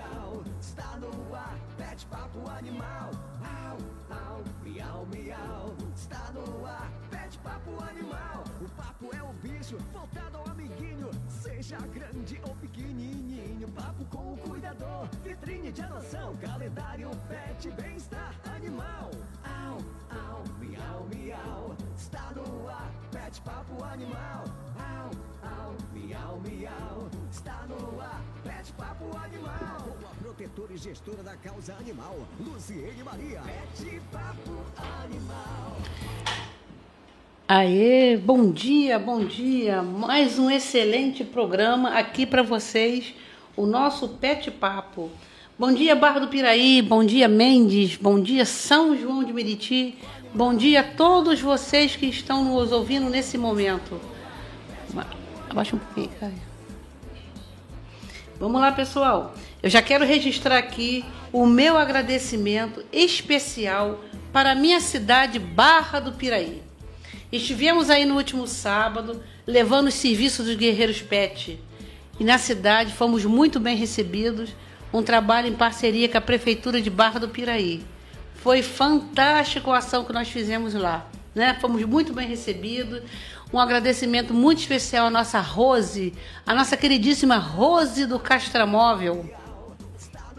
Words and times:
miau, 0.00 0.42
está 0.60 0.96
no 0.98 1.34
ar, 1.34 1.56
pet 1.76 2.06
papo 2.06 2.48
animal. 2.48 3.10
Au, 3.42 3.76
au, 4.10 4.44
miau, 4.64 5.06
miau, 5.06 5.74
está 5.94 6.32
no 6.32 6.66
ar, 6.66 6.90
pet 7.10 7.38
papo 7.38 7.70
animal. 7.82 8.44
O 8.60 8.68
papo 8.70 9.10
é 9.14 9.22
o 9.22 9.32
bicho, 9.42 9.76
voltado 9.92 10.38
ao 10.38 10.48
amiguinho, 10.48 11.10
seja 11.28 11.78
grande 11.78 12.40
ou 12.44 12.54
pequenininho. 12.56 13.68
Papo 13.72 14.04
com 14.06 14.32
o 14.32 14.36
cuidador, 14.38 15.08
vitrine 15.22 15.72
de 15.72 15.82
adoção, 15.82 16.36
calendário, 16.36 17.10
pet, 17.28 17.70
bem-estar 17.72 18.34
animal. 18.56 19.10
Au, 19.44 19.76
au, 20.10 20.44
miau, 20.58 21.06
miau, 21.14 21.76
está 21.96 22.32
no 22.34 22.68
ar, 22.68 22.90
pet 23.10 23.40
papo 23.42 23.84
animal. 23.84 24.44
Au, 24.78 25.10
au, 25.50 25.74
miau, 25.94 26.40
miau, 26.44 27.08
está 27.30 27.66
no 27.68 28.00
ar, 28.00 28.22
pet 28.44 28.72
papo 28.72 29.04
animal. 29.16 29.96
Com 30.00 30.06
a 30.06 30.14
protetora 30.22 30.72
e 30.72 30.78
gestora 30.78 31.22
da 31.22 31.36
causa 31.36 31.74
animal, 31.74 32.16
Luciene 32.38 33.02
Maria. 33.02 33.40
Pet 33.40 34.00
papo 34.12 34.52
animal. 35.02 35.76
Aê, 37.52 38.16
bom 38.16 38.52
dia, 38.52 38.96
bom 38.96 39.24
dia. 39.24 39.82
Mais 39.82 40.38
um 40.38 40.48
excelente 40.48 41.24
programa 41.24 41.90
aqui 41.98 42.24
para 42.24 42.44
vocês, 42.44 43.12
o 43.56 43.66
nosso 43.66 44.08
Pet 44.08 44.52
Papo. 44.52 45.10
Bom 45.58 45.72
dia, 45.72 45.96
Barra 45.96 46.20
do 46.20 46.28
Piraí, 46.28 46.80
bom 46.80 47.04
dia, 47.04 47.26
Mendes, 47.26 47.96
bom 47.96 48.20
dia, 48.20 48.44
São 48.44 48.96
João 48.96 49.24
de 49.24 49.32
Meriti, 49.32 49.98
bom 50.32 50.54
dia 50.54 50.80
a 50.80 50.84
todos 50.84 51.40
vocês 51.40 51.96
que 51.96 52.06
estão 52.06 52.44
nos 52.44 52.70
ouvindo 52.70 53.10
nesse 53.10 53.36
momento. 53.36 54.00
Abaixa 55.50 55.74
um 55.74 55.80
pouquinho. 55.80 56.10
Vamos 58.38 58.60
lá, 58.60 58.70
pessoal. 58.70 59.34
Eu 59.60 59.68
já 59.68 59.82
quero 59.82 60.04
registrar 60.04 60.56
aqui 60.56 61.04
o 61.32 61.44
meu 61.44 61.76
agradecimento 61.76 62.84
especial 62.92 64.00
para 64.32 64.52
a 64.52 64.54
minha 64.54 64.80
cidade, 64.80 65.40
Barra 65.40 65.98
do 65.98 66.12
Piraí. 66.12 66.62
Estivemos 67.32 67.90
aí 67.90 68.04
no 68.04 68.16
último 68.16 68.46
sábado 68.46 69.22
levando 69.44 69.88
os 69.88 69.94
serviços 69.94 70.46
dos 70.46 70.54
Guerreiros 70.54 71.02
Pet. 71.02 71.60
E 72.18 72.24
na 72.24 72.38
cidade 72.38 72.92
fomos 72.92 73.24
muito 73.24 73.58
bem 73.58 73.76
recebidos, 73.76 74.50
um 74.92 75.02
trabalho 75.02 75.48
em 75.48 75.54
parceria 75.54 76.08
com 76.08 76.18
a 76.18 76.20
Prefeitura 76.20 76.80
de 76.80 76.90
Barra 76.90 77.18
do 77.18 77.28
Piraí. 77.28 77.82
Foi 78.36 78.62
fantástico 78.62 79.72
a 79.72 79.78
ação 79.78 80.04
que 80.04 80.12
nós 80.12 80.28
fizemos 80.28 80.74
lá. 80.74 81.08
Né? 81.34 81.56
Fomos 81.60 81.82
muito 81.84 82.12
bem 82.12 82.28
recebidos. 82.28 83.02
Um 83.52 83.58
agradecimento 83.58 84.32
muito 84.32 84.58
especial 84.58 85.06
à 85.06 85.10
nossa 85.10 85.40
Rose, 85.40 86.14
a 86.46 86.54
nossa 86.54 86.76
queridíssima 86.76 87.36
Rose 87.36 88.06
do 88.06 88.18
Castramóvel, 88.18 89.28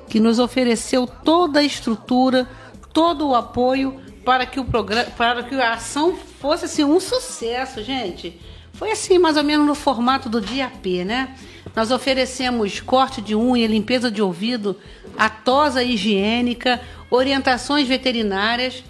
que 0.07 0.19
nos 0.19 0.39
ofereceu 0.39 1.05
toda 1.05 1.59
a 1.59 1.63
estrutura, 1.63 2.47
todo 2.93 3.27
o 3.27 3.35
apoio 3.35 3.99
para 4.23 4.45
que 4.45 4.59
o 4.59 4.65
programa, 4.65 5.09
para 5.11 5.43
que 5.43 5.55
a 5.55 5.73
ação 5.73 6.15
fosse 6.15 6.65
assim 6.65 6.83
um 6.83 6.99
sucesso, 6.99 7.83
gente. 7.83 8.39
Foi 8.73 8.91
assim, 8.91 9.19
mais 9.19 9.37
ou 9.37 9.43
menos 9.43 9.65
no 9.65 9.75
formato 9.75 10.29
do 10.29 10.39
dia 10.39 10.71
P, 10.81 11.03
né? 11.03 11.35
Nós 11.75 11.91
oferecemos 11.91 12.79
corte 12.79 13.21
de 13.21 13.35
unha, 13.35 13.67
limpeza 13.67 14.09
de 14.09 14.21
ouvido, 14.21 14.77
a 15.17 15.29
tosa 15.29 15.83
higiênica, 15.83 16.81
orientações 17.09 17.87
veterinárias, 17.87 18.83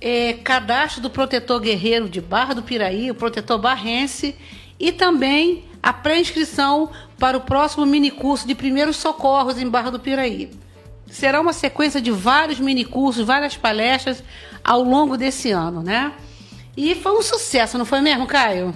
eh, 0.00 0.34
cadastro 0.44 1.00
do 1.00 1.10
protetor 1.10 1.60
guerreiro 1.60 2.08
de 2.08 2.20
Barra 2.20 2.54
do 2.54 2.62
Piraí, 2.62 3.10
o 3.10 3.14
protetor 3.14 3.58
barrense, 3.58 4.36
e 4.78 4.92
também 4.92 5.64
a 5.82 5.92
pré-inscrição 5.92 6.90
para 7.18 7.36
o 7.36 7.40
próximo 7.40 7.84
minicurso 7.86 8.46
de 8.46 8.54
primeiros 8.54 8.96
socorros 8.96 9.60
em 9.60 9.68
Barra 9.68 9.90
do 9.90 10.00
Piraí. 10.00 10.50
Será 11.06 11.40
uma 11.40 11.52
sequência 11.52 12.00
de 12.00 12.10
vários 12.10 12.60
minicursos, 12.60 13.24
várias 13.24 13.56
palestras 13.56 14.22
ao 14.62 14.82
longo 14.82 15.16
desse 15.16 15.50
ano, 15.50 15.82
né? 15.82 16.12
E 16.76 16.94
foi 16.94 17.12
um 17.12 17.22
sucesso, 17.22 17.78
não 17.78 17.84
foi 17.84 18.00
mesmo, 18.00 18.26
Caio? 18.26 18.74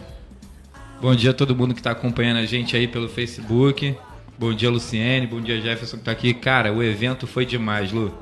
Bom 1.01 1.15
dia 1.15 1.31
a 1.31 1.35
todo 1.35 1.55
mundo 1.55 1.75
que 1.75 1.81
está 1.81 1.91
acompanhando 1.91 2.39
a 2.39 2.47
gente 2.47 2.77
aí 2.77 2.89
pelo 2.89 3.09
Facebook. 3.09 3.97
Bom 4.39 4.55
dia, 4.55 4.71
Luciene. 4.71 5.27
Bom 5.27 5.41
dia, 5.41 5.61
Jefferson, 5.61 5.97
que 5.97 6.03
está 6.03 6.13
aqui. 6.13 6.33
Cara, 6.33 6.73
o 6.73 6.83
evento 6.83 7.27
foi 7.27 7.45
demais, 7.45 7.93
Lu. 7.93 8.13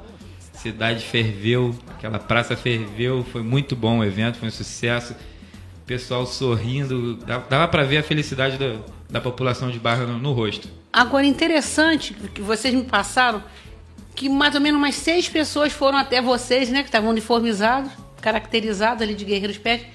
Cidade 0.63 1.07
ferveu, 1.07 1.75
aquela 1.89 2.19
praça 2.19 2.55
ferveu. 2.55 3.25
Foi 3.33 3.43
muito 3.43 3.75
bom 3.75 4.01
o 4.01 4.05
evento, 4.05 4.37
foi 4.39 4.49
um 4.49 4.53
sucesso. 4.53 5.17
Pessoal 5.87 6.27
sorrindo. 6.27 7.17
Dava 7.49 7.67
para 7.67 7.83
ver 7.83 7.97
a 7.97 8.03
felicidade 8.03 8.59
da, 8.59 8.77
da 9.09 9.21
população 9.23 9.71
de 9.71 9.79
Barra 9.79 10.05
no, 10.05 10.19
no 10.19 10.33
rosto. 10.33 10.69
Agora, 10.93 11.25
interessante 11.25 12.15
que 12.35 12.43
vocês 12.43 12.75
me 12.75 12.83
passaram 12.83 13.43
que 14.15 14.29
mais 14.29 14.55
ou 14.55 14.61
menos 14.61 14.79
umas 14.79 14.97
seis 14.97 15.31
pessoas 15.31 15.73
foram 15.73 15.97
até 15.97 16.21
vocês, 16.21 16.69
né? 16.69 16.83
Que 16.83 16.89
estavam 16.89 17.09
uniformizados, 17.09 17.91
caracterizados 18.21 19.03
ali 19.03 19.15
de 19.15 19.25
guerreiros 19.25 19.57
pet, 19.57 19.87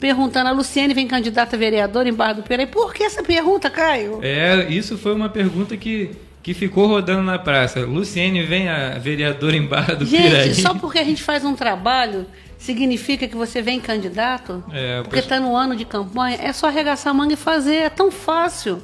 perguntando: 0.00 0.48
a 0.48 0.52
Luciene 0.52 0.94
vem 0.94 1.06
candidata 1.06 1.54
a 1.54 1.58
vereadora 1.58 2.08
em 2.08 2.14
Barra 2.14 2.32
do 2.32 2.42
Piraí. 2.42 2.66
Por 2.66 2.94
que 2.94 3.02
essa 3.02 3.22
pergunta, 3.22 3.68
Caio? 3.68 4.20
É, 4.22 4.66
isso 4.70 4.96
foi 4.96 5.14
uma 5.14 5.28
pergunta 5.28 5.76
que, 5.76 6.12
que 6.42 6.54
ficou 6.54 6.86
rodando 6.86 7.22
na 7.22 7.38
praça. 7.38 7.80
Luciene 7.80 8.42
vem 8.42 8.68
a 8.68 8.98
vereadora 8.98 9.56
em 9.56 9.66
Barra 9.66 9.94
do 9.94 10.06
gente, 10.06 10.22
Piraí. 10.22 10.48
Gente, 10.48 10.62
só 10.62 10.74
porque 10.74 10.98
a 10.98 11.04
gente 11.04 11.22
faz 11.22 11.44
um 11.44 11.54
trabalho 11.54 12.26
significa 12.58 13.26
que 13.26 13.36
você 13.36 13.62
vem 13.62 13.80
candidato? 13.80 14.62
É, 14.72 15.02
porque 15.02 15.20
está 15.20 15.40
no 15.40 15.56
ano 15.56 15.76
de 15.76 15.84
campanha? 15.84 16.38
É 16.42 16.52
só 16.52 16.66
arregaçar 16.66 17.12
a 17.12 17.14
manga 17.14 17.32
e 17.32 17.36
fazer. 17.36 17.76
É 17.76 17.88
tão 17.88 18.10
fácil. 18.10 18.82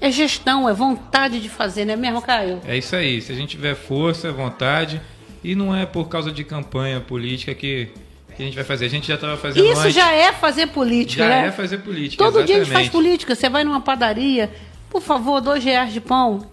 É 0.00 0.12
gestão, 0.12 0.68
é 0.68 0.72
vontade 0.72 1.40
de 1.40 1.48
fazer, 1.48 1.84
não 1.84 1.94
é 1.94 1.96
mesmo, 1.96 2.22
Caio? 2.22 2.60
É 2.64 2.76
isso 2.76 2.94
aí. 2.94 3.20
Se 3.20 3.32
a 3.32 3.34
gente 3.34 3.50
tiver 3.50 3.74
força, 3.74 4.30
vontade, 4.30 5.00
e 5.42 5.56
não 5.56 5.74
é 5.74 5.86
por 5.86 6.08
causa 6.08 6.30
de 6.30 6.44
campanha 6.44 7.00
política 7.00 7.52
que, 7.52 7.88
que 8.36 8.42
a 8.42 8.44
gente 8.44 8.54
vai 8.54 8.62
fazer. 8.62 8.84
A 8.86 8.88
gente 8.88 9.08
já 9.08 9.16
estava 9.16 9.36
fazendo 9.36 9.66
Isso 9.66 9.80
antes. 9.80 9.94
já 9.94 10.12
é 10.12 10.32
fazer 10.32 10.68
política, 10.68 11.24
já 11.24 11.28
né? 11.28 11.46
é 11.48 11.50
fazer 11.50 11.78
política. 11.78 12.22
Todo 12.22 12.38
exatamente. 12.38 12.46
dia 12.46 12.56
a 12.56 12.64
gente 12.64 12.72
faz 12.72 12.88
política. 12.88 13.34
Você 13.34 13.48
vai 13.48 13.64
numa 13.64 13.80
padaria, 13.80 14.48
por 14.88 15.02
favor, 15.02 15.40
dois 15.40 15.64
reais 15.64 15.92
de 15.92 16.00
pão, 16.00 16.46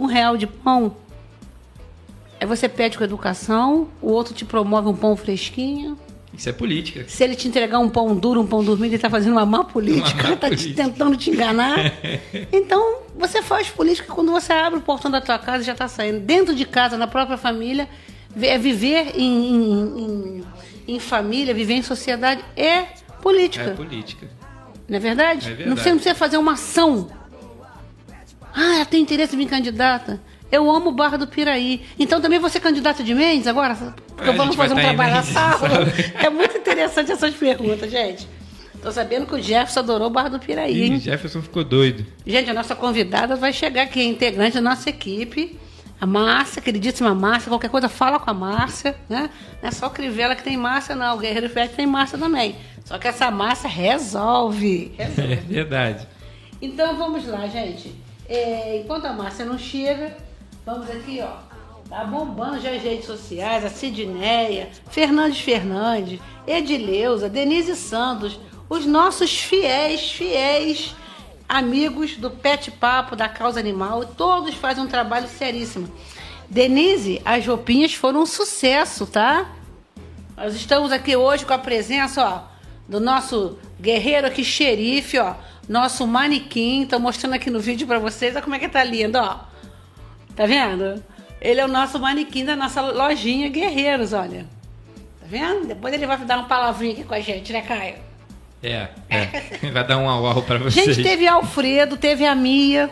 um 0.00 0.06
real 0.06 0.36
de 0.36 0.46
pão. 0.46 0.96
Aí 2.40 2.46
você 2.46 2.68
pede 2.68 2.96
com 2.96 3.04
educação, 3.04 3.88
o 4.00 4.10
outro 4.10 4.32
te 4.32 4.44
promove 4.44 4.88
um 4.88 4.96
pão 4.96 5.14
fresquinho. 5.14 5.98
Isso 6.32 6.48
é 6.48 6.52
política. 6.52 7.04
Se 7.06 7.22
ele 7.22 7.34
te 7.34 7.46
entregar 7.48 7.78
um 7.80 7.88
pão 7.88 8.16
duro, 8.16 8.40
um 8.40 8.46
pão 8.46 8.64
dormido, 8.64 8.86
ele 8.86 8.96
está 8.96 9.10
fazendo 9.10 9.32
uma 9.32 9.44
má 9.44 9.64
política, 9.64 10.20
Uma 10.20 10.28
má 10.28 10.34
está 10.34 10.46
política. 10.46 10.82
tentando 10.84 11.16
te 11.16 11.30
enganar. 11.30 11.76
então, 12.50 13.00
você 13.18 13.42
faz 13.42 13.68
política 13.68 14.12
quando 14.12 14.32
você 14.32 14.52
abre 14.52 14.78
o 14.78 14.82
portão 14.82 15.10
da 15.10 15.20
tua 15.20 15.38
casa 15.38 15.62
e 15.62 15.66
já 15.66 15.72
está 15.72 15.86
saindo. 15.88 16.20
Dentro 16.20 16.54
de 16.54 16.64
casa, 16.64 16.96
na 16.96 17.06
própria 17.06 17.36
família, 17.36 17.88
é 18.40 18.56
viver 18.56 19.12
em, 19.16 19.54
em, 19.54 19.98
em, 19.98 20.44
em 20.94 21.00
família, 21.00 21.52
viver 21.52 21.74
em 21.74 21.82
sociedade 21.82 22.42
é 22.56 22.86
política. 23.20 23.64
É 23.64 23.74
política. 23.74 24.28
Não 24.88 24.96
é 24.96 25.00
verdade? 25.00 25.46
É 25.46 25.48
verdade. 25.48 25.68
Não 25.68 25.74
precisa, 25.74 25.90
não 25.90 25.98
precisa 25.98 26.14
fazer 26.14 26.38
uma 26.38 26.52
ação. 26.52 27.19
Ah, 28.54 28.78
eu 28.80 28.86
tenho 28.86 29.02
interesse 29.02 29.34
em 29.34 29.38
vir 29.38 29.46
candidata. 29.48 30.20
Eu 30.50 30.68
amo 30.70 30.90
Barra 30.90 31.16
do 31.16 31.26
Piraí. 31.28 31.82
Então 31.98 32.20
também 32.20 32.38
vou 32.38 32.50
ser 32.50 32.60
candidata 32.60 33.02
de 33.04 33.14
Mendes 33.14 33.46
agora? 33.46 33.74
Porque 34.16 34.30
É, 34.30 34.32
a 34.32 34.36
vamos 34.36 34.56
fazer 34.56 34.72
um 34.72 34.76
tá 34.76 34.82
em 34.82 34.86
trabalho 34.86 35.14
na 35.14 35.22
sala. 35.22 35.68
É 36.22 36.28
muito 36.28 36.56
interessante 36.58 37.12
essas 37.12 37.34
perguntas, 37.34 37.90
gente. 37.90 38.26
Tô 38.82 38.90
sabendo 38.90 39.26
que 39.26 39.34
o 39.34 39.42
Jefferson 39.42 39.80
adorou 39.80 40.10
Barra 40.10 40.30
do 40.30 40.38
Piraí, 40.40 40.90
Ih? 40.94 40.98
Jefferson 40.98 41.42
ficou 41.42 41.62
doido. 41.62 42.04
Gente, 42.26 42.50
a 42.50 42.54
nossa 42.54 42.74
convidada 42.74 43.36
vai 43.36 43.52
chegar 43.52 43.82
aqui, 43.82 44.02
integrante 44.02 44.54
da 44.54 44.60
nossa 44.60 44.88
equipe. 44.90 45.58
A 46.00 46.06
Márcia, 46.06 46.62
queridíssima 46.62 47.14
Márcia, 47.14 47.50
qualquer 47.50 47.68
coisa 47.68 47.88
fala 47.90 48.18
com 48.18 48.30
a 48.30 48.34
Márcia, 48.34 48.96
né? 49.06 49.28
Não 49.62 49.68
é 49.68 49.70
só 49.72 49.86
o 49.86 49.90
Crivella 49.90 50.34
que 50.34 50.42
tem 50.42 50.56
Márcia, 50.56 50.96
não. 50.96 51.14
O 51.14 51.18
Guerreiro 51.18 51.50
Pet 51.50 51.74
tem 51.74 51.86
Márcia 51.86 52.18
também. 52.18 52.56
Só 52.86 52.98
que 52.98 53.06
essa 53.06 53.30
Márcia 53.30 53.68
resolve. 53.68 54.92
resolve. 54.96 55.32
É 55.32 55.36
verdade. 55.36 56.08
Então 56.62 56.96
vamos 56.96 57.26
lá, 57.26 57.46
gente. 57.46 57.94
É, 58.30 58.80
enquanto 58.80 59.06
a 59.06 59.12
Márcia 59.12 59.44
não 59.44 59.58
chega, 59.58 60.16
vamos 60.64 60.88
aqui, 60.88 61.20
ó. 61.20 61.50
Tá 61.88 62.04
bombando 62.04 62.60
já 62.60 62.70
as 62.70 62.80
redes 62.80 63.04
sociais, 63.04 63.64
a 63.64 63.68
Sidneia, 63.68 64.70
Fernandes 64.88 65.40
Fernandes, 65.40 66.20
Edileuza, 66.46 67.28
Denise 67.28 67.74
Santos, 67.74 68.38
os 68.68 68.86
nossos 68.86 69.36
fiéis, 69.36 70.12
fiéis 70.12 70.94
amigos 71.48 72.16
do 72.16 72.30
Pet 72.30 72.70
Papo, 72.70 73.16
da 73.16 73.28
Causa 73.28 73.58
Animal, 73.58 74.04
todos 74.04 74.54
fazem 74.54 74.84
um 74.84 74.86
trabalho 74.86 75.26
seríssimo. 75.26 75.92
Denise, 76.48 77.20
as 77.24 77.44
roupinhas 77.44 77.94
foram 77.94 78.22
um 78.22 78.26
sucesso, 78.26 79.04
tá? 79.04 79.50
Nós 80.36 80.54
estamos 80.54 80.92
aqui 80.92 81.16
hoje 81.16 81.44
com 81.44 81.52
a 81.52 81.58
presença, 81.58 82.24
ó, 82.24 82.42
do 82.88 83.00
nosso 83.00 83.58
guerreiro 83.80 84.28
aqui, 84.28 84.44
xerife, 84.44 85.18
ó, 85.18 85.34
nosso 85.68 86.06
manequim. 86.06 86.86
Tô 86.86 86.98
mostrando 86.98 87.34
aqui 87.34 87.50
no 87.50 87.60
vídeo 87.60 87.86
pra 87.86 87.98
vocês, 87.98 88.34
olha 88.34 88.42
como 88.42 88.54
é 88.54 88.58
que 88.58 88.68
tá 88.68 88.82
lindo, 88.84 89.18
ó. 89.18 89.40
Tá 90.34 90.46
vendo? 90.46 91.02
Ele 91.40 91.60
é 91.60 91.64
o 91.64 91.68
nosso 91.68 91.98
manequim 91.98 92.44
da 92.44 92.54
nossa 92.54 92.80
lojinha 92.80 93.48
Guerreiros, 93.48 94.12
olha. 94.12 94.46
Tá 95.20 95.26
vendo? 95.26 95.66
Depois 95.66 95.92
ele 95.94 96.06
vai 96.06 96.18
dar 96.18 96.38
uma 96.38 96.46
palavrinha 96.48 96.92
aqui 96.92 97.04
com 97.04 97.14
a 97.14 97.20
gente, 97.20 97.52
né, 97.52 97.62
Caio? 97.62 97.94
É, 98.62 98.88
é. 99.08 99.70
Vai 99.72 99.86
dar 99.86 99.96
um 99.96 100.08
au-au 100.08 100.42
pra 100.42 100.58
vocês. 100.58 100.96
Gente, 100.96 101.02
teve 101.02 101.26
Alfredo, 101.26 101.96
teve 101.96 102.26
a 102.26 102.34
Mia. 102.34 102.90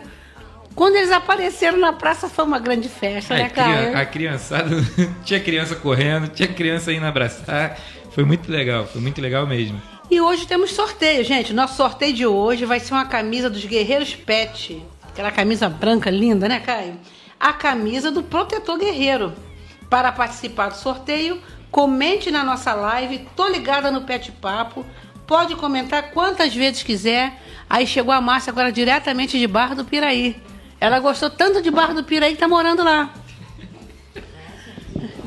Quando 0.74 0.96
eles 0.96 1.10
apareceram 1.10 1.76
na 1.78 1.92
praça 1.92 2.28
foi 2.28 2.44
uma 2.44 2.58
grande 2.58 2.88
festa, 2.88 3.34
É, 3.34 3.42
né, 3.42 3.50
Caio? 3.50 3.96
A 3.98 4.06
criançada, 4.06 4.70
tinha 5.24 5.40
criança 5.40 5.74
correndo, 5.74 6.28
tinha 6.28 6.48
criança 6.48 6.92
indo 6.92 7.04
abraçar. 7.04 7.78
Foi 8.12 8.24
muito 8.24 8.50
legal, 8.50 8.86
foi 8.86 9.00
muito 9.00 9.20
legal 9.20 9.46
mesmo. 9.46 9.80
E 10.10 10.22
hoje 10.22 10.46
temos 10.46 10.72
sorteio, 10.72 11.22
gente. 11.22 11.52
Nosso 11.52 11.76
sorteio 11.76 12.14
de 12.14 12.26
hoje 12.26 12.64
vai 12.64 12.80
ser 12.80 12.94
uma 12.94 13.04
camisa 13.04 13.50
dos 13.50 13.62
Guerreiros 13.66 14.14
Pet. 14.14 14.82
Aquela 15.06 15.30
camisa 15.30 15.68
branca 15.68 16.08
linda, 16.08 16.48
né, 16.48 16.60
Caio? 16.60 16.98
A 17.38 17.52
camisa 17.52 18.10
do 18.10 18.22
Protetor 18.22 18.78
Guerreiro. 18.78 19.34
Para 19.90 20.10
participar 20.10 20.70
do 20.70 20.76
sorteio, 20.76 21.42
comente 21.70 22.30
na 22.30 22.42
nossa 22.42 22.72
live. 22.72 23.28
Tô 23.36 23.48
ligada 23.48 23.90
no 23.90 24.00
Pet 24.00 24.32
Papo. 24.32 24.82
Pode 25.26 25.54
comentar 25.56 26.10
quantas 26.12 26.54
vezes 26.54 26.82
quiser. 26.82 27.42
Aí 27.68 27.86
chegou 27.86 28.14
a 28.14 28.20
Márcia 28.20 28.50
agora 28.50 28.72
diretamente 28.72 29.38
de 29.38 29.46
Barra 29.46 29.74
do 29.74 29.84
Piraí. 29.84 30.40
Ela 30.80 31.00
gostou 31.00 31.28
tanto 31.28 31.60
de 31.60 31.70
Barra 31.70 31.92
do 31.92 32.02
Piraí 32.02 32.32
que 32.32 32.40
tá 32.40 32.48
morando 32.48 32.82
lá. 32.82 33.12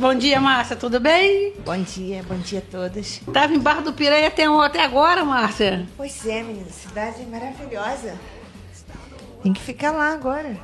Bom 0.02 0.16
dia, 0.16 0.42
Márcia, 0.42 0.76
tudo 0.76 1.00
bem? 1.00 1.54
Bom 1.64 1.78
dia, 1.78 2.26
bom 2.28 2.36
dia 2.40 2.58
a 2.58 2.72
todas. 2.72 3.22
Tava 3.32 3.54
em 3.54 3.60
Barra 3.60 3.82
do 3.82 3.94
Piraí 3.94 4.26
até, 4.26 4.46
até 4.46 4.84
agora, 4.84 5.24
Márcia. 5.24 5.88
Pois 5.96 6.26
é, 6.26 6.42
menina, 6.42 6.72
cidade 6.72 7.24
maravilhosa. 7.28 8.20
Tem 9.44 9.54
que 9.54 9.62
ficar 9.62 9.92
lá 9.92 10.12
agora. 10.12 10.58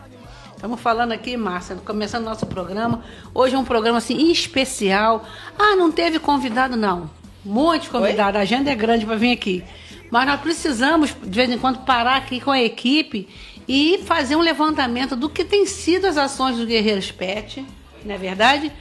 Estamos 0.55 0.81
falando 0.81 1.11
aqui, 1.11 1.37
Márcia, 1.37 1.75
começando 1.75 2.23
nosso 2.23 2.47
programa. 2.47 3.03
Hoje 3.31 3.53
é 3.53 3.59
um 3.59 3.63
programa 3.63 3.99
assim 3.99 4.31
especial. 4.31 5.23
Ah, 5.55 5.75
não 5.75 5.91
teve 5.91 6.17
convidado, 6.17 6.75
não. 6.75 7.07
Muitos 7.45 7.89
convidados, 7.89 8.39
a 8.39 8.41
agenda 8.41 8.71
é 8.71 8.75
grande 8.75 9.05
para 9.05 9.17
vir 9.17 9.33
aqui. 9.33 9.63
Mas 10.09 10.25
nós 10.25 10.41
precisamos, 10.41 11.15
de 11.23 11.29
vez 11.29 11.51
em 11.51 11.59
quando, 11.59 11.85
parar 11.85 12.15
aqui 12.15 12.41
com 12.41 12.49
a 12.49 12.59
equipe 12.59 13.29
e 13.67 13.99
fazer 14.03 14.35
um 14.35 14.41
levantamento 14.41 15.15
do 15.15 15.29
que 15.29 15.45
tem 15.45 15.67
sido 15.67 16.07
as 16.07 16.17
ações 16.17 16.57
dos 16.57 16.65
Guerreiros 16.65 17.11
Pet, 17.11 17.63
não 18.03 18.15
é 18.15 18.17
verdade? 18.17 18.71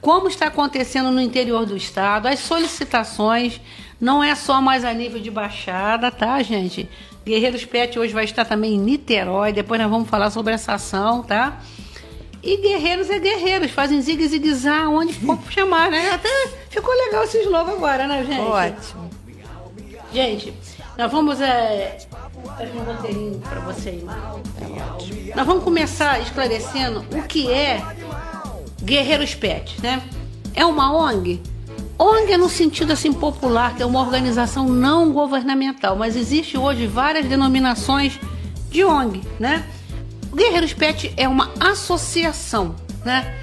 Como 0.00 0.28
está 0.28 0.46
acontecendo 0.46 1.10
no 1.10 1.20
interior 1.20 1.66
do 1.66 1.76
estado, 1.76 2.26
as 2.26 2.40
solicitações, 2.40 3.60
não 4.00 4.22
é 4.22 4.34
só 4.34 4.60
mais 4.60 4.84
a 4.84 4.92
nível 4.92 5.20
de 5.20 5.30
baixada, 5.30 6.10
tá, 6.10 6.42
gente? 6.42 6.88
Guerreiros 7.24 7.64
Pet 7.64 7.98
hoje 7.98 8.12
vai 8.12 8.24
estar 8.24 8.44
também 8.44 8.74
em 8.74 8.78
Niterói, 8.78 9.52
depois 9.52 9.80
nós 9.80 9.90
vamos 9.90 10.08
falar 10.08 10.30
sobre 10.30 10.52
essa 10.52 10.74
ação, 10.74 11.22
tá? 11.22 11.58
E 12.42 12.58
guerreiros 12.58 13.08
é 13.08 13.18
guerreiros, 13.18 13.70
fazem 13.70 14.02
zigue 14.02 14.28
zigue 14.28 14.52
onde 14.90 15.14
for 15.14 15.38
chamar, 15.48 15.90
né? 15.90 16.10
Até 16.10 16.28
ficou 16.68 16.94
legal 16.94 17.24
esse 17.24 17.38
slogan 17.38 17.72
agora, 17.72 18.06
né, 18.06 18.22
gente? 18.22 18.40
Ótimo. 18.40 19.10
Gente, 20.12 20.54
nós 20.98 21.10
vamos. 21.10 21.40
É... 21.40 21.98
Fazer 22.58 22.72
um 22.76 22.84
roteirinho 22.84 23.40
pra 23.40 23.60
você 23.60 23.88
aí. 23.88 24.06
Nós 25.34 25.46
vamos 25.46 25.64
começar 25.64 26.20
esclarecendo 26.20 27.04
o 27.16 27.22
que 27.22 27.50
é 27.50 27.82
Guerreiros 28.84 29.34
Pet, 29.34 29.80
né? 29.82 30.02
É 30.54 30.64
uma 30.64 30.94
ONG? 30.94 31.40
ONG 31.98 32.32
é 32.32 32.36
no 32.36 32.48
sentido 32.48 32.92
assim 32.92 33.12
popular, 33.12 33.74
que 33.74 33.82
é 33.82 33.86
uma 33.86 34.00
organização 34.00 34.68
não 34.68 35.12
governamental, 35.12 35.96
mas 35.96 36.16
existe 36.16 36.58
hoje 36.58 36.86
várias 36.86 37.26
denominações 37.26 38.18
de 38.70 38.84
ONG, 38.84 39.22
né? 39.38 39.64
Guerreiros 40.34 40.74
Pet 40.74 41.12
é 41.16 41.28
uma 41.28 41.50
associação, 41.58 42.74
né? 43.04 43.34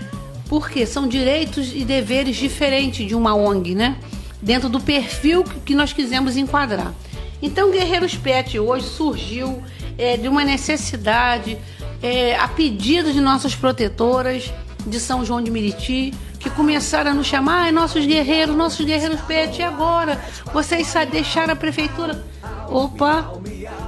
Porque 0.48 0.86
são 0.86 1.08
direitos 1.08 1.72
e 1.74 1.86
deveres 1.86 2.36
diferentes 2.36 3.08
de 3.08 3.16
uma 3.16 3.34
ONG, 3.34 3.74
né? 3.74 3.98
Dentro 4.42 4.70
do 4.70 4.80
perfil 4.80 5.44
que 5.66 5.74
nós 5.74 5.94
quisemos 5.94 6.38
enquadrar. 6.38 6.94
Então, 7.42 7.72
Guerreiros 7.72 8.16
Pet 8.16 8.60
hoje 8.60 8.86
surgiu 8.86 9.64
é, 9.98 10.18
de 10.18 10.28
uma 10.28 10.44
necessidade, 10.44 11.58
é, 12.04 12.36
a 12.36 12.48
pedido 12.48 13.12
de 13.12 13.22
nossas 13.22 13.56
protetoras 13.56 14.52
de 14.86 15.00
São 15.00 15.26
João 15.26 15.42
de 15.42 15.52
Meriti, 15.52 16.14
que 16.40 16.50
começaram 16.50 17.12
a 17.12 17.14
nos 17.14 17.28
chamar, 17.28 17.68
ah, 17.68 17.72
nossos 17.72 18.06
guerreiros, 18.06 18.56
nossos 18.56 18.86
guerreiros 18.86 19.22
pet, 19.22 19.60
e 19.60 19.64
agora? 19.64 20.20
Vocês 20.54 20.94
deixaram 21.12 21.54
a 21.54 21.56
prefeitura. 21.56 22.24
Opa, 22.68 23.34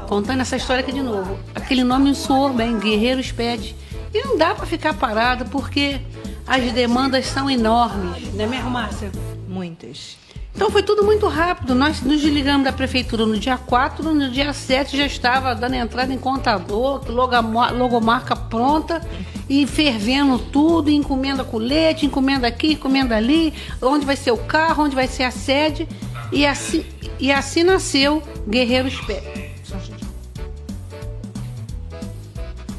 contando 0.07 0.41
essa 0.41 0.57
história 0.57 0.81
aqui 0.81 0.91
de 0.91 1.01
novo. 1.01 1.39
Aquele 1.55 1.83
nome 1.83 2.13
soou 2.13 2.53
bem, 2.53 2.77
Guerreiros 2.77 3.31
Pet. 3.31 3.75
E 4.13 4.21
não 4.23 4.37
dá 4.37 4.53
para 4.53 4.65
ficar 4.65 4.93
parado 4.93 5.45
porque 5.45 6.01
as 6.45 6.71
demandas 6.73 7.25
são 7.27 7.49
enormes, 7.49 8.33
não 8.33 8.43
é 8.43 8.47
mesmo, 8.47 8.69
Márcia? 8.69 9.11
Muitas. 9.47 10.17
Então 10.55 10.69
foi 10.69 10.83
tudo 10.83 11.03
muito 11.03 11.27
rápido. 11.27 11.73
Nós 11.73 12.01
nos 12.01 12.21
desligamos 12.21 12.63
da 12.63 12.71
prefeitura 12.71 13.25
no 13.25 13.37
dia 13.37 13.57
4, 13.57 14.13
no 14.13 14.29
dia 14.29 14.53
7 14.53 14.95
já 14.95 15.05
estava 15.05 15.55
dando 15.55 15.73
entrada 15.73 16.13
em 16.13 16.17
contador, 16.17 17.03
logomarca 17.09 18.35
pronta 18.35 19.01
e 19.49 19.65
fervendo 19.65 20.37
tudo, 20.37 20.89
encomenda 20.89 21.43
colete, 21.43 22.05
encomenda 22.05 22.47
aqui, 22.47 22.73
encomenda 22.73 23.17
ali, 23.17 23.53
onde 23.81 24.05
vai 24.05 24.15
ser 24.15 24.31
o 24.31 24.37
carro, 24.37 24.83
onde 24.83 24.95
vai 24.95 25.07
ser 25.07 25.23
a 25.23 25.31
sede. 25.31 25.87
E 26.31 26.45
assim, 26.45 26.85
e 27.19 27.31
assim 27.31 27.63
nasceu 27.63 28.21
Guerreiros 28.47 28.99
Pé. 29.01 29.51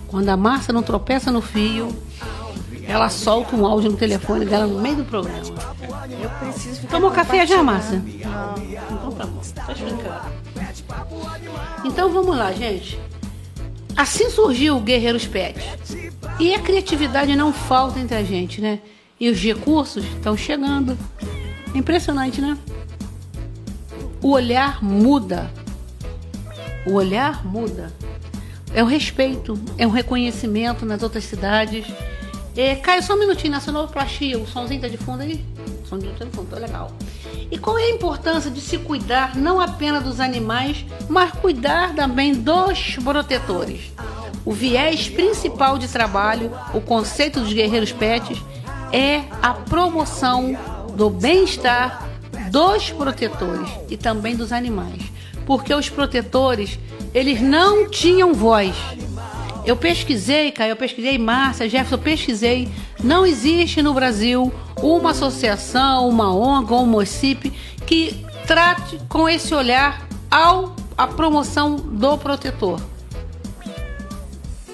Quando 0.09 0.29
a 0.29 0.37
Márcia 0.37 0.73
não 0.73 0.83
tropeça 0.83 1.33
no 1.33 1.43
fio, 1.43 1.89
ela 2.87 3.09
solta 3.09 3.57
um 3.57 3.67
áudio 3.67 3.91
no 3.91 3.97
telefone 3.97 4.45
dela 4.45 4.67
no 4.67 4.81
meio 4.81 4.97
do 4.97 5.05
programa. 5.05 5.41
Eu 6.23 6.31
preciso 6.31 6.81
ficar 6.81 6.93
Tomou 6.93 7.11
café 7.11 7.47
já, 7.47 7.63
Márcia? 7.63 7.99
Não. 7.99 8.55
Então 8.59 9.13
tá 9.13 9.27
bom, 9.27 9.41
tá 9.55 9.73
explicado. 9.73 10.33
Então 11.85 12.13
vamos 12.13 12.37
lá, 12.37 12.53
gente. 12.53 12.99
Assim 13.97 14.31
surgiu 14.31 14.77
o 14.77 14.81
Guerreiros 14.81 15.27
Pet. 15.27 15.59
E 16.39 16.55
a 16.55 16.59
criatividade 16.59 17.37
não 17.37 17.53
falta 17.53 18.01
entre 18.01 18.17
a 18.17 18.23
gente, 18.23 18.61
né? 18.61 18.81
E 19.21 19.31
os 19.31 19.41
recursos 19.41 20.05
estão 20.05 20.37
chegando. 20.37 20.99
Impressionante, 21.75 22.41
né? 22.41 22.59
O 24.21 24.31
olhar 24.31 24.83
muda. 24.83 25.51
O 26.87 26.95
olhar 26.95 27.47
muda. 27.47 27.93
É 28.75 28.83
o 28.83 28.87
respeito, 28.87 29.57
é 29.79 29.87
um 29.87 29.91
reconhecimento 29.91 30.85
nas 30.85 31.03
outras 31.03 31.25
cidades. 31.25 31.87
É, 32.57 32.77
Caio, 32.77 33.03
só 33.03 33.15
um 33.15 33.19
minutinho, 33.19 33.53
nacionalplastia, 33.53 34.39
o 34.39 34.47
somzinho 34.47 34.81
tá 34.81 34.87
de 34.87 34.97
fundo 34.97 35.23
aí? 35.23 35.45
O 35.83 35.87
somzinho 35.87 36.15
tá 36.17 36.25
de 36.25 36.31
fundo, 36.31 36.51
tá 36.51 36.57
legal. 36.57 36.93
E 37.51 37.59
qual 37.59 37.77
é 37.79 37.85
a 37.85 37.91
importância 37.91 38.51
de 38.51 38.61
se 38.61 38.79
cuidar 38.79 39.35
não 39.35 39.61
apenas 39.61 40.05
dos 40.05 40.21
animais, 40.21 40.85
mas 41.09 41.33
cuidar 41.33 41.95
também 41.95 42.33
dos 42.33 42.97
protetores? 43.03 43.93
O 44.45 44.53
viés 44.53 45.09
principal 45.09 45.79
de 45.79 45.89
trabalho, 45.89 46.53
o 46.73 46.81
conceito 46.81 47.41
dos 47.41 47.53
guerreiros 47.53 47.91
pets, 47.91 48.41
é 48.93 49.25
a 49.43 49.53
promoção 49.53 50.57
do 50.95 51.11
bem-estar 51.11 52.09
dos 52.51 52.91
protetores 52.91 53.69
e 53.91 53.97
também 53.97 54.37
dos 54.37 54.53
animais. 54.53 55.03
Porque 55.45 55.75
os 55.75 55.89
protetores, 55.89 56.79
eles 57.13 57.41
não 57.41 57.91
tinham 57.91 58.33
voz. 58.33 58.75
Eu 59.67 59.77
pesquisei, 59.77 60.53
cara, 60.53 60.71
eu 60.71 60.77
pesquisei, 60.77 61.17
Márcia, 61.17 61.69
Jefferson, 61.69 61.95
eu 61.95 61.99
pesquisei. 61.99 62.69
Não 63.03 63.25
existe 63.25 63.83
no 63.83 63.95
Brasil 63.95 64.53
uma 64.83 65.11
associação, 65.11 66.09
uma 66.09 66.35
ONG 66.35 66.73
ou 66.73 66.83
um 66.83 66.87
município 66.87 67.53
que 67.87 68.25
trate 68.47 68.99
com 69.09 69.29
esse 69.29 69.55
olhar 69.55 70.07
ao 70.31 70.75
a 70.97 71.07
promoção 71.07 71.77
do 71.77 72.17
protetor. 72.19 72.81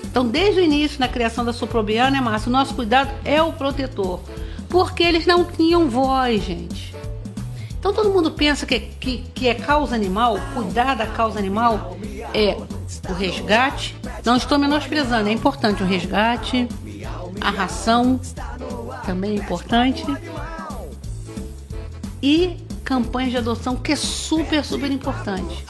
Então, 0.04 0.26
desde 0.26 0.60
o 0.60 0.64
início, 0.64 0.98
na 0.98 1.06
criação 1.06 1.44
da 1.44 1.52
Suprobiana, 1.52 2.10
né, 2.10 2.20
Márcia, 2.20 2.48
o 2.48 2.52
nosso 2.52 2.74
cuidado 2.74 3.10
é 3.24 3.40
o 3.40 3.52
protetor. 3.52 4.20
Porque 4.68 5.02
eles 5.02 5.24
não 5.24 5.44
tinham 5.44 5.88
voz, 5.88 6.42
gente. 6.42 6.94
Então, 7.78 7.94
todo 7.94 8.10
mundo 8.10 8.32
pensa 8.32 8.66
que, 8.66 8.80
que, 8.80 9.24
que 9.34 9.48
é 9.48 9.54
causa 9.54 9.94
animal, 9.94 10.36
cuidar 10.52 10.94
da 10.94 11.06
causa 11.06 11.38
animal 11.38 11.96
é 12.34 12.56
o 13.08 13.12
resgate. 13.12 13.96
Não 14.24 14.36
estou 14.36 14.58
menosprezando, 14.58 15.28
é 15.28 15.32
importante 15.32 15.82
o 15.82 15.86
resgate, 15.86 16.68
a 17.40 17.50
ração 17.50 18.20
também 19.04 19.32
é 19.32 19.34
importante. 19.34 20.04
E 22.22 22.56
campanhas 22.84 23.30
de 23.30 23.38
adoção, 23.38 23.76
que 23.76 23.92
é 23.92 23.96
super, 23.96 24.64
super 24.64 24.90
importante. 24.90 25.64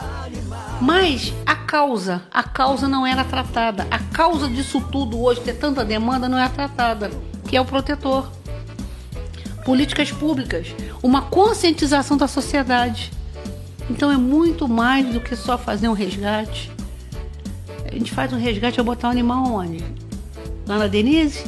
Mas 0.81 1.31
a 1.45 1.55
causa, 1.55 2.23
a 2.31 2.43
causa 2.43 2.87
não 2.87 3.05
era 3.05 3.23
tratada. 3.23 3.87
A 3.91 3.99
causa 3.99 4.49
disso 4.49 4.81
tudo 4.91 5.21
hoje, 5.21 5.41
ter 5.41 5.53
tanta 5.53 5.85
demanda, 5.85 6.27
não 6.27 6.39
é 6.39 6.49
tratada, 6.49 7.11
que 7.47 7.55
é 7.55 7.61
o 7.61 7.65
protetor. 7.65 8.31
Políticas 9.63 10.11
públicas, 10.11 10.73
uma 11.03 11.21
conscientização 11.21 12.17
da 12.17 12.27
sociedade. 12.27 13.11
Então 13.89 14.11
é 14.11 14.17
muito 14.17 14.67
mais 14.67 15.13
do 15.13 15.21
que 15.21 15.35
só 15.35 15.57
fazer 15.57 15.87
um 15.87 15.93
resgate. 15.93 16.71
A 17.91 17.93
gente 17.93 18.11
faz 18.11 18.31
um 18.31 18.37
resgate 18.37 18.79
a 18.79 18.83
botar 18.83 19.09
o 19.09 19.11
animal 19.11 19.45
onde? 19.53 19.83
Lá 20.65 20.77
na 20.77 20.87
Denise? 20.87 21.43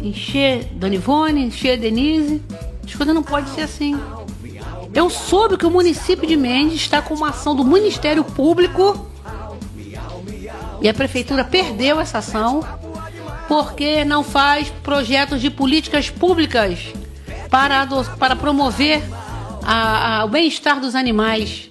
Encher 0.00 0.64
Dona 0.72 0.96
Ivone, 0.96 1.46
encher 1.46 1.78
Denise. 1.78 2.42
As 2.84 3.06
não 3.06 3.22
pode 3.22 3.48
ser 3.50 3.62
assim. 3.62 3.98
Eu 4.92 5.08
soube 5.08 5.56
que 5.56 5.64
o 5.64 5.70
município 5.70 6.26
de 6.26 6.36
Mendes 6.36 6.76
está 6.76 7.00
com 7.00 7.14
uma 7.14 7.30
ação 7.30 7.54
do 7.54 7.64
Ministério 7.64 8.22
Público 8.22 9.10
E 10.80 10.88
a 10.88 10.94
prefeitura 10.94 11.44
perdeu 11.44 12.00
essa 12.00 12.18
ação 12.18 12.62
porque 13.48 14.04
não 14.04 14.22
faz 14.22 14.70
projetos 14.82 15.40
de 15.40 15.50
políticas 15.50 16.10
públicas 16.10 16.92
para, 17.50 17.86
para 18.18 18.34
promover 18.34 19.02
a, 19.62 20.20
a, 20.20 20.24
o 20.24 20.28
bem-estar 20.28 20.80
dos 20.80 20.94
animais. 20.94 21.68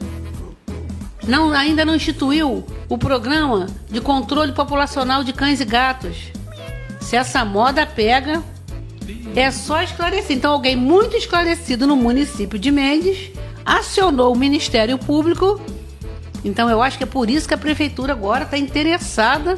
Não, 1.27 1.51
ainda 1.51 1.86
não 1.86 1.96
instituiu 1.96 2.65
o 2.89 2.98
programa 2.98 3.68
de 3.89 4.01
controle 4.01 4.51
populacional 4.51 5.24
de 5.24 5.32
cães 5.32 5.62
e 5.62 5.65
gatos. 5.65 6.32
Se 7.00 7.15
essa 7.15 7.46
moda 7.46 7.86
pega, 7.86 8.44
é 9.36 9.50
só 9.51 9.82
esclarecer. 9.82 10.36
Então, 10.36 10.51
alguém 10.51 10.75
muito 10.75 11.15
esclarecido 11.15 11.88
no 11.88 11.96
município 11.96 12.60
de 12.60 12.72
Mendes 12.72 13.32
acionou 13.65 14.34
o 14.34 14.38
Ministério 14.38 14.98
Público. 14.98 15.60
Então, 16.44 16.70
eu 16.70 16.82
acho 16.82 16.98
que 16.98 17.03
é 17.03 17.08
por 17.08 17.30
isso 17.30 17.48
que 17.48 17.53
a 17.53 17.58
prefeitura 17.58 18.13
agora 18.13 18.44
está 18.44 18.58
interessada 18.58 19.58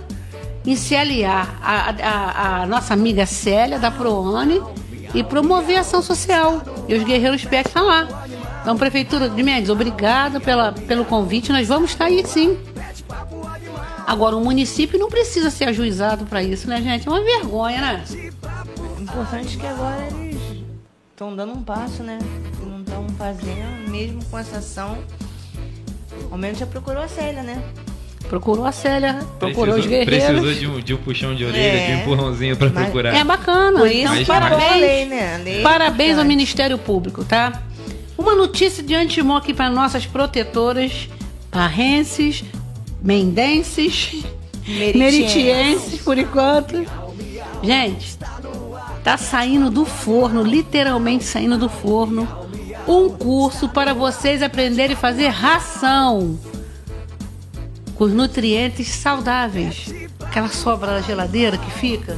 em 0.66 0.76
se 0.76 0.96
aliar 0.96 1.60
à, 1.62 2.62
à, 2.62 2.66
nossa 2.66 2.94
amiga 2.94 3.26
Célia, 3.26 3.78
da 3.78 3.92
Proane, 3.92 4.62
e 5.14 5.24
promover 5.24 5.78
a 5.78 5.82
ação 5.82 6.02
social. 6.02 6.62
E 6.88 6.96
os 6.96 7.04
guerreiros 7.04 7.44
PEC 7.46 7.68
estão 7.68 7.86
lá. 7.86 8.25
Então, 8.66 8.76
Prefeitura 8.76 9.30
de 9.30 9.44
Mendes, 9.44 9.70
obrigada 9.70 10.40
pela, 10.40 10.72
pelo 10.72 11.06
convite. 11.06 11.52
Nós 11.52 11.68
vamos 11.68 11.92
estar 11.92 12.06
aí 12.06 12.26
sim. 12.26 12.58
Agora, 14.08 14.36
o 14.36 14.44
município 14.44 14.98
não 14.98 15.08
precisa 15.08 15.52
ser 15.52 15.66
ajuizado 15.66 16.26
para 16.26 16.42
isso, 16.42 16.68
né, 16.68 16.82
gente? 16.82 17.08
É 17.08 17.12
uma 17.12 17.22
vergonha, 17.22 17.80
né? 17.80 18.04
importante 19.00 19.56
é 19.56 19.60
que 19.60 19.68
agora 19.68 20.08
eles 20.20 20.42
estão 21.12 21.36
dando 21.36 21.54
um 21.54 21.62
passo, 21.62 22.02
né? 22.02 22.18
Não 22.66 22.82
estão 22.82 23.08
fazendo, 23.10 23.88
mesmo 23.88 24.26
com 24.26 24.40
essa 24.40 24.58
ação. 24.58 24.98
Ao 26.32 26.38
menos 26.38 26.58
já 26.58 26.66
procurou 26.66 27.04
a 27.04 27.08
Célia, 27.08 27.44
né? 27.44 27.62
Procurou 28.28 28.66
a 28.66 28.72
Célia, 28.72 29.20
procurou 29.38 29.76
precisou, 29.76 29.78
os 29.78 29.86
guerreiros. 29.86 30.42
Precisou 30.42 30.54
de 30.56 30.68
um, 30.68 30.80
de 30.84 30.94
um 30.96 30.98
puxão 30.98 31.36
de 31.36 31.46
orelha, 31.46 31.62
é, 31.62 31.86
de 31.86 31.94
um 31.94 32.02
empurrãozinho 32.02 32.58
para 32.58 32.72
procurar. 32.72 33.16
É 33.16 33.24
bacana. 33.24 33.78
Por 33.78 33.92
isso, 33.92 34.12
então, 34.16 34.26
parabéns, 34.26 34.82
lei, 34.82 35.06
né? 35.06 35.38
lei 35.44 35.62
parabéns 35.62 36.18
ao 36.18 36.26
Ministério 36.26 36.80
Público, 36.80 37.24
tá? 37.24 37.62
Uma 38.18 38.36
notícia 38.36 38.84
de 38.84 38.96
antemão 38.96 39.38
aqui 39.38 39.54
para 39.54 39.70
nossas 39.70 40.06
protetoras 40.06 41.10
parrenses, 41.52 42.44
mendenses, 43.02 44.24
meritienses, 44.68 46.02
por 46.02 46.18
enquanto. 46.18 46.86
Gente, 47.64 48.18
Tá 49.06 49.18
saindo 49.18 49.70
do 49.70 49.86
forno, 49.86 50.42
literalmente 50.42 51.26
saindo 51.26 51.60
do 51.60 51.70
forno, 51.70 52.28
um 52.88 53.08
curso 53.08 53.70
para 53.70 53.94
vocês 53.94 54.42
aprenderem 54.42 54.96
a 54.96 55.00
fazer 55.00 55.28
ração 55.28 56.40
com 57.94 58.04
os 58.06 58.12
nutrientes 58.12 58.88
saudáveis. 58.88 59.94
Aquela 60.20 60.50
sobra 60.50 60.94
da 60.94 61.02
geladeira 61.02 61.56
que 61.56 61.70
fica, 61.70 62.18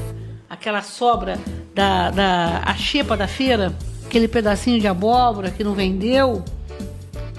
aquela 0.49 0.81
sobra 0.81 1.37
da, 1.75 2.09
da 2.09 2.61
a 2.63 2.73
xepa 2.75 3.17
da 3.17 3.27
feira, 3.27 3.75
aquele 4.07 4.27
pedacinho 4.27 4.79
de 4.79 4.87
abóbora 4.87 5.51
que 5.51 5.63
não 5.63 5.73
vendeu, 5.73 6.43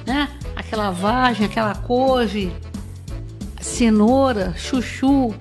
né? 0.07 0.29
Aquela 0.55 0.91
vagem, 0.91 1.47
aquela 1.47 1.75
couve, 1.75 2.53
cenoura, 3.61 4.55
chuchu, 4.57 5.35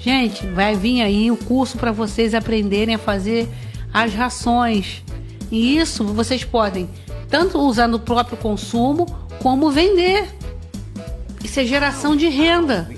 Gente, 0.00 0.46
vai 0.46 0.76
vir 0.76 1.02
aí 1.02 1.30
o 1.30 1.36
curso 1.36 1.76
para 1.76 1.90
vocês 1.90 2.32
aprenderem 2.32 2.94
a 2.94 2.98
fazer 2.98 3.48
as 3.92 4.14
rações. 4.14 5.02
E 5.50 5.76
isso 5.76 6.04
vocês 6.04 6.44
podem 6.44 6.88
tanto 7.28 7.58
usar 7.58 7.88
no 7.88 7.98
próprio 7.98 8.36
consumo 8.36 9.06
como 9.42 9.70
vender. 9.70 10.28
Isso 11.42 11.58
é 11.58 11.64
geração 11.64 12.14
de 12.14 12.28
renda. 12.28 12.88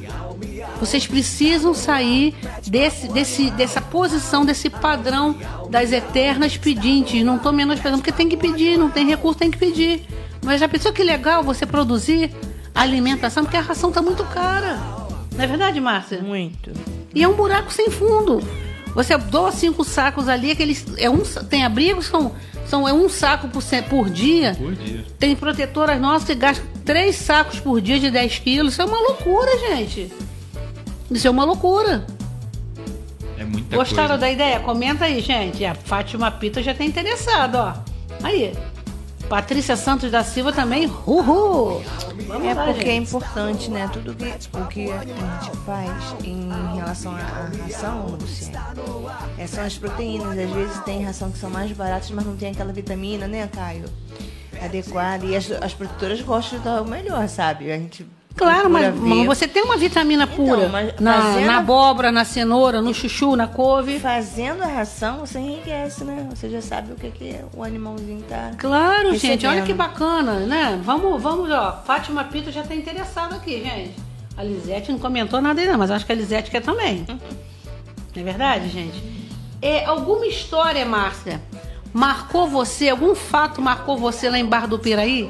Vocês 0.78 1.06
precisam 1.06 1.72
sair 1.72 2.34
desse, 2.66 3.08
desse, 3.08 3.50
dessa 3.50 3.79
posição, 3.90 4.44
desse 4.44 4.70
padrão 4.70 5.37
das 5.68 5.92
eternas 5.92 6.56
pedintes. 6.56 7.25
Não 7.25 7.37
estou 7.37 7.52
menosprezando, 7.52 8.02
porque 8.02 8.12
tem 8.12 8.28
que 8.28 8.37
pedir, 8.37 8.78
não 8.78 8.90
tem 8.90 9.06
recurso, 9.06 9.38
tem 9.38 9.50
que 9.50 9.59
pedir. 9.59 10.06
Mas 10.42 10.61
já 10.61 10.68
pensou 10.68 10.92
que 10.92 11.02
legal 11.02 11.42
você 11.42 11.66
produzir 11.66 12.30
alimentação? 12.75 13.44
Porque 13.44 13.56
a 13.56 13.61
ração 13.61 13.90
está 13.90 14.00
muito 14.00 14.25
cara. 14.25 14.78
Não 15.37 15.44
é 15.44 15.47
verdade, 15.47 15.80
Márcia? 15.80 16.23
Muito. 16.23 16.73
E 17.14 17.23
é 17.23 17.28
um 17.28 17.35
buraco 17.35 17.73
sem 17.73 17.90
fundo. 17.90 18.40
Você 18.94 19.16
doa 19.16 19.52
cinco 19.52 19.85
sacos 19.85 20.28
ali, 20.28 20.50
aqueles. 20.50 20.85
É 20.97 21.09
um, 21.09 21.18
tem 21.49 21.64
abrigos, 21.64 22.06
são, 22.06 22.35
são 22.66 22.88
é 22.88 22.92
um 22.92 23.09
saco 23.09 23.49
por, 23.49 23.62
por 23.88 24.11
dia. 24.11 24.54
Por 24.56 24.75
dia. 24.75 25.04
Tem 25.18 25.37
protetoras 25.37 26.00
nossas 26.00 26.26
que 26.26 26.35
gastam 26.35 26.66
três 26.85 27.16
sacos 27.16 27.61
por 27.61 27.80
dia 27.80 28.00
de 28.00 28.11
10 28.11 28.38
quilos. 28.40 28.73
Isso 28.73 28.82
é 28.82 28.85
uma 28.85 29.00
loucura, 29.00 29.50
gente. 29.59 30.12
Isso 31.11 31.26
é 31.26 31.30
uma 31.30 31.44
loucura. 31.44 32.06
Muita 33.50 33.76
Gostaram 33.76 34.09
coisa. 34.09 34.21
da 34.21 34.30
ideia? 34.30 34.61
Comenta 34.61 35.07
aí, 35.07 35.21
gente. 35.21 35.64
A 35.64 35.75
Fátima 35.75 36.30
Pita 36.30 36.62
já 36.62 36.73
tá 36.73 36.85
interessada, 36.85 37.62
ó. 37.62 37.75
Aí. 38.23 38.52
Patrícia 39.28 39.76
Santos 39.76 40.11
da 40.11 40.25
Silva 40.25 40.52
também, 40.52 40.87
uhul! 41.07 41.80
Vamos 42.26 42.49
é 42.49 42.52
lá, 42.52 42.64
porque 42.64 42.80
é 42.80 42.87
gente. 42.87 42.88
é 42.88 42.95
importante, 42.97 43.71
né? 43.71 43.88
Tudo 43.92 44.12
que, 44.12 44.25
o 44.25 44.66
que 44.66 44.90
a 44.90 44.99
gente 45.04 45.57
faz 45.64 46.16
em 46.25 46.49
relação 46.75 47.14
à 47.14 47.49
ração, 47.62 48.07
Luciane, 48.21 48.57
é, 49.38 49.47
são 49.47 49.64
as 49.64 49.78
proteínas. 49.78 50.37
Às 50.37 50.50
vezes 50.50 50.80
tem 50.80 51.04
ração 51.04 51.30
que 51.30 51.38
são 51.38 51.49
mais 51.49 51.71
baratas, 51.71 52.11
mas 52.11 52.26
não 52.26 52.37
tem 52.37 52.50
aquela 52.50 52.73
vitamina, 52.73 53.28
né, 53.28 53.49
Caio? 53.52 53.85
Adequada. 54.61 55.25
E 55.25 55.37
as, 55.37 55.49
as 55.49 55.75
produtoras 55.75 56.21
gostam 56.23 56.59
de 56.59 56.64
dar 56.64 56.83
o 56.83 56.88
melhor, 56.88 57.28
sabe? 57.28 57.71
A 57.71 57.78
gente 57.78 58.04
Claro, 58.40 58.70
mas, 58.70 58.94
mas, 58.97 59.26
você 59.26 59.47
tem 59.47 59.62
uma 59.62 59.76
vitamina 59.76 60.25
então, 60.25 60.35
pura 60.35 60.64
então, 60.64 60.94
na, 60.99 61.23
fazendo, 61.23 61.47
na 61.47 61.59
abóbora, 61.59 62.11
na 62.11 62.25
cenoura, 62.25 62.80
no 62.80 62.94
chuchu, 62.94 63.37
na 63.37 63.47
couve. 63.47 64.00
Fazendo 64.00 64.62
a 64.62 64.66
ração, 64.66 65.18
você 65.18 65.38
enriquece, 65.38 66.04
né? 66.04 66.26
Você 66.30 66.49
já 66.49 66.62
sabe 66.62 66.92
o 66.94 66.97
que, 66.97 67.11
que 67.11 67.37
o 67.54 67.62
animalzinho 67.62 68.23
tá. 68.26 68.52
Claro, 68.56 69.11
recebendo. 69.11 69.20
gente, 69.20 69.47
olha 69.47 69.61
que 69.61 69.75
bacana, 69.75 70.40
né? 70.40 70.80
Vamos, 70.82 71.23
vamos, 71.23 71.50
ó. 71.50 71.82
Fátima 71.85 72.25
Pinto 72.25 72.50
já 72.50 72.62
tá 72.62 72.75
interessada 72.75 73.37
aqui, 73.37 73.62
gente. 73.62 73.94
A 74.38 74.42
Lisete 74.42 74.90
não 74.90 74.99
comentou 74.99 75.38
nada 75.42 75.61
ainda, 75.61 75.76
mas 75.76 75.90
acho 75.90 76.06
que 76.06 76.12
a 76.12 76.14
Lisete 76.14 76.50
quer 76.50 76.62
também. 76.62 77.04
Não 77.06 77.18
é 78.16 78.25
verdade, 78.25 78.70
gente? 78.70 79.02
É, 79.61 79.85
alguma 79.85 80.25
história, 80.26 80.87
Márcia, 80.87 81.42
marcou 81.92 82.49
você, 82.49 82.88
algum 82.88 83.14
fato 83.14 83.61
marcou 83.61 83.99
você 83.99 84.30
lá 84.30 84.38
em 84.38 84.47
Barra 84.47 84.66
do 84.66 84.78
Piraí? 84.78 85.28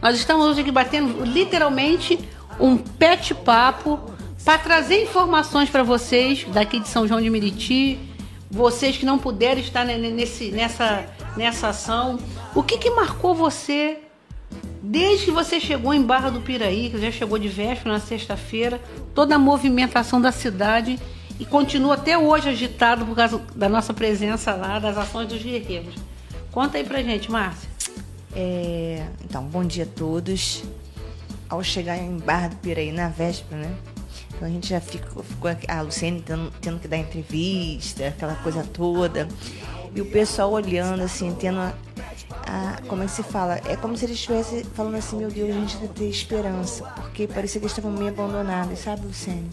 Nós 0.00 0.16
estamos 0.16 0.46
hoje 0.46 0.60
aqui 0.60 0.70
batendo 0.70 1.24
literalmente 1.24 2.18
um 2.58 2.76
pet 2.76 3.34
papo 3.34 3.98
para 4.44 4.58
trazer 4.58 5.02
informações 5.02 5.70
para 5.70 5.82
vocês 5.82 6.44
daqui 6.52 6.80
de 6.80 6.88
São 6.88 7.06
João 7.06 7.20
de 7.20 7.30
Meriti, 7.30 7.98
vocês 8.50 8.96
que 8.96 9.06
não 9.06 9.18
puderam 9.18 9.60
estar 9.60 9.84
nesse, 9.84 10.50
nessa, 10.50 11.06
nessa 11.36 11.68
ação. 11.68 12.18
O 12.54 12.62
que, 12.62 12.78
que 12.78 12.90
marcou 12.90 13.34
você 13.34 13.98
desde 14.82 15.26
que 15.26 15.30
você 15.30 15.60
chegou 15.60 15.94
em 15.94 16.02
Barra 16.02 16.28
do 16.28 16.40
Piraí, 16.40 16.90
que 16.90 17.00
já 17.00 17.10
chegou 17.10 17.38
de 17.38 17.48
véspera 17.48 17.92
na 17.92 18.00
sexta-feira, 18.00 18.80
toda 19.14 19.36
a 19.36 19.38
movimentação 19.38 20.20
da 20.20 20.32
cidade 20.32 20.98
e 21.38 21.46
continua 21.46 21.94
até 21.94 22.18
hoje 22.18 22.48
agitado 22.48 23.06
por 23.06 23.14
causa 23.14 23.40
da 23.54 23.68
nossa 23.68 23.94
presença 23.94 24.52
lá, 24.54 24.78
das 24.78 24.98
ações 24.98 25.28
dos 25.28 25.42
guerreiros. 25.42 25.94
Conta 26.50 26.78
aí 26.78 26.84
pra 26.84 27.02
gente, 27.02 27.30
Márcia. 27.30 27.70
É, 28.34 29.06
então, 29.24 29.44
bom 29.44 29.64
dia 29.64 29.84
a 29.84 29.86
todos 29.86 30.62
ao 31.52 31.62
chegar 31.62 31.98
em 31.98 32.16
Barra 32.16 32.48
do 32.48 32.56
Piraí 32.56 32.90
na 32.90 33.08
véspera, 33.08 33.60
né? 33.60 33.76
Então 34.34 34.48
a 34.48 34.50
gente 34.50 34.70
já 34.70 34.80
ficou, 34.80 35.22
ficou 35.22 35.50
a 35.68 35.82
Luciene 35.82 36.22
tendo, 36.22 36.50
tendo 36.62 36.80
que 36.80 36.88
dar 36.88 36.96
entrevista, 36.96 38.08
aquela 38.08 38.34
coisa 38.36 38.64
toda. 38.64 39.28
E 39.94 40.00
o 40.00 40.06
pessoal 40.06 40.50
olhando, 40.50 41.02
assim, 41.02 41.36
tendo 41.38 41.58
a, 41.58 41.74
a, 42.46 42.80
como 42.88 43.02
é 43.02 43.06
que 43.06 43.12
se 43.12 43.22
fala? 43.22 43.60
É 43.66 43.76
como 43.76 43.94
se 43.98 44.06
eles 44.06 44.16
estivessem 44.16 44.64
falando 44.64 44.94
assim, 44.94 45.18
meu 45.18 45.30
Deus, 45.30 45.50
a 45.50 45.52
gente 45.52 45.76
tem 45.76 45.88
que 45.88 45.94
ter 45.94 46.08
esperança, 46.08 46.84
porque 46.84 47.26
parecia 47.26 47.60
que 47.60 47.66
eles 47.66 47.76
estavam 47.76 47.92
meio 47.92 48.08
abandonados, 48.08 48.78
sabe, 48.78 49.04
Luciene? 49.06 49.50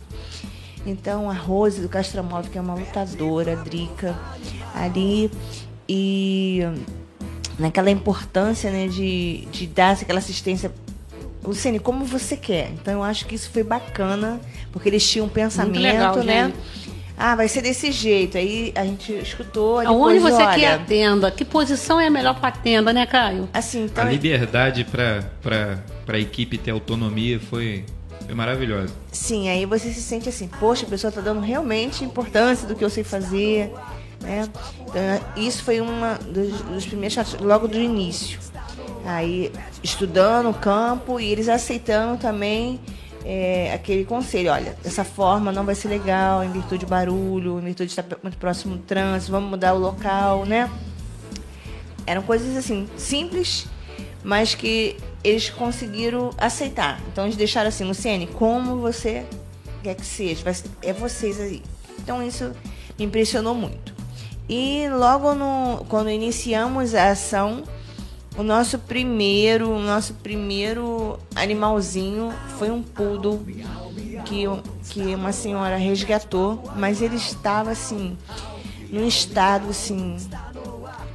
Então 0.85 1.29
a 1.29 1.33
Rose 1.33 1.81
do 1.81 1.89
Castramóvel, 1.89 2.49
que 2.49 2.57
é 2.57 2.61
uma 2.61 2.75
lutadora, 2.75 3.57
Drica, 3.57 4.17
ali, 4.73 5.29
e 5.87 6.61
naquela 7.59 7.91
importância 7.91 8.71
né, 8.71 8.87
de, 8.87 9.45
de 9.51 9.67
dar 9.67 9.97
aquela 9.97 10.19
assistência 10.19 10.71
Luciene, 11.43 11.79
como 11.79 12.05
você 12.05 12.35
quer. 12.35 12.71
Então 12.71 12.93
eu 12.95 13.03
acho 13.03 13.25
que 13.25 13.35
isso 13.35 13.49
foi 13.49 13.63
bacana, 13.63 14.39
porque 14.71 14.89
eles 14.89 15.07
tinham 15.09 15.25
um 15.25 15.29
pensamento, 15.29 15.79
legal, 15.79 16.15
né? 16.17 16.45
Gente. 16.45 16.89
Ah, 17.21 17.35
vai 17.35 17.49
ser 17.49 17.61
desse 17.61 17.91
jeito. 17.91 18.37
Aí 18.37 18.71
a 18.75 18.85
gente 18.85 19.11
escutou. 19.13 19.79
Aonde 19.79 20.19
você 20.19 20.41
olha, 20.41 20.57
quer 20.57 20.73
a 20.73 20.79
tenda? 20.79 21.29
Que 21.29 21.43
posição 21.43 21.99
é 21.99 22.07
a 22.07 22.09
melhor 22.09 22.39
para 22.39 22.47
a 22.47 22.51
tenda, 22.51 22.93
né, 22.93 23.05
Caio? 23.05 23.49
Assim, 23.53 23.85
então... 23.85 24.05
A 24.05 24.09
liberdade 24.09 24.85
para 24.85 25.83
a 26.07 26.17
equipe 26.17 26.57
ter 26.57 26.71
autonomia 26.71 27.37
foi, 27.37 27.83
foi 28.25 28.33
maravilhosa. 28.33 28.93
Sim, 29.11 29.49
aí 29.49 29.65
você 29.65 29.91
se 29.91 30.01
sente 30.01 30.29
assim, 30.29 30.47
poxa, 30.47 30.85
a 30.85 30.89
pessoa 30.89 31.09
está 31.09 31.19
dando 31.19 31.41
realmente 31.41 32.05
importância 32.05 32.65
do 32.65 32.73
que 32.73 32.85
eu 32.85 32.89
sei 32.89 33.03
fazer. 33.03 33.69
Né? 34.21 34.47
Então, 34.81 35.43
isso 35.43 35.61
foi 35.61 35.81
uma 35.81 36.13
dos, 36.13 36.61
dos 36.61 36.85
primeiros 36.85 37.35
logo 37.41 37.67
do 37.67 37.77
início 37.77 38.39
aí 39.15 39.51
estudando 39.83 40.49
o 40.49 40.53
campo 40.53 41.19
e 41.19 41.31
eles 41.31 41.49
aceitando 41.49 42.17
também 42.17 42.79
é, 43.25 43.73
aquele 43.73 44.05
conselho, 44.05 44.51
olha, 44.51 44.75
dessa 44.83 45.03
forma 45.03 45.51
não 45.51 45.65
vai 45.65 45.75
ser 45.75 45.87
legal, 45.87 46.43
em 46.43 46.51
virtude 46.51 46.85
do 46.85 46.89
barulho, 46.89 47.59
em 47.59 47.65
virtude 47.65 47.93
de 47.93 47.99
estar 47.99 48.17
muito 48.21 48.37
próximo 48.37 48.77
do 48.77 48.83
trânsito, 48.83 49.31
vamos 49.31 49.49
mudar 49.49 49.73
o 49.73 49.79
local, 49.79 50.45
né? 50.45 50.69
Eram 52.05 52.21
coisas 52.21 52.55
assim, 52.55 52.87
simples, 52.97 53.67
mas 54.23 54.55
que 54.55 54.97
eles 55.23 55.49
conseguiram 55.49 56.31
aceitar. 56.37 56.99
Então 57.11 57.25
eles 57.25 57.35
deixaram 57.35 57.67
assim, 57.67 57.83
Luciene, 57.83 58.27
como 58.27 58.77
você 58.77 59.25
quer 59.83 59.95
que 59.95 60.05
seja, 60.05 60.43
é 60.81 60.93
vocês 60.93 61.39
aí. 61.39 61.61
Então 61.99 62.23
isso 62.23 62.51
me 62.97 63.05
impressionou 63.05 63.53
muito. 63.53 63.93
E 64.47 64.89
logo 64.89 65.35
no, 65.35 65.85
quando 65.87 66.09
iniciamos 66.09 66.95
a 66.95 67.11
ação, 67.11 67.63
o 68.39 68.43
nosso 68.43 68.79
primeiro, 68.79 69.69
o 69.69 69.81
nosso 69.81 70.13
primeiro 70.13 71.19
animalzinho 71.35 72.33
foi 72.57 72.71
um 72.71 72.81
poodle 72.81 73.45
que, 74.23 74.45
que 74.89 75.13
uma 75.13 75.33
senhora 75.33 75.75
resgatou, 75.75 76.63
mas 76.77 77.01
ele 77.01 77.17
estava 77.17 77.71
assim, 77.71 78.17
num 78.89 79.05
estado 79.05 79.69
assim 79.69 80.15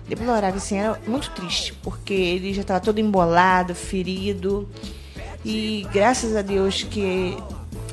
deplorável, 0.07 0.59
assim, 0.59 0.77
era 0.77 1.01
muito 1.07 1.31
triste, 1.31 1.73
porque 1.83 2.13
ele 2.13 2.53
já 2.53 2.61
estava 2.61 2.79
todo 2.79 2.99
embolado, 2.99 3.75
ferido. 3.75 4.69
E 5.43 5.87
graças 5.91 6.37
a 6.37 6.43
Deus 6.43 6.83
que 6.83 7.35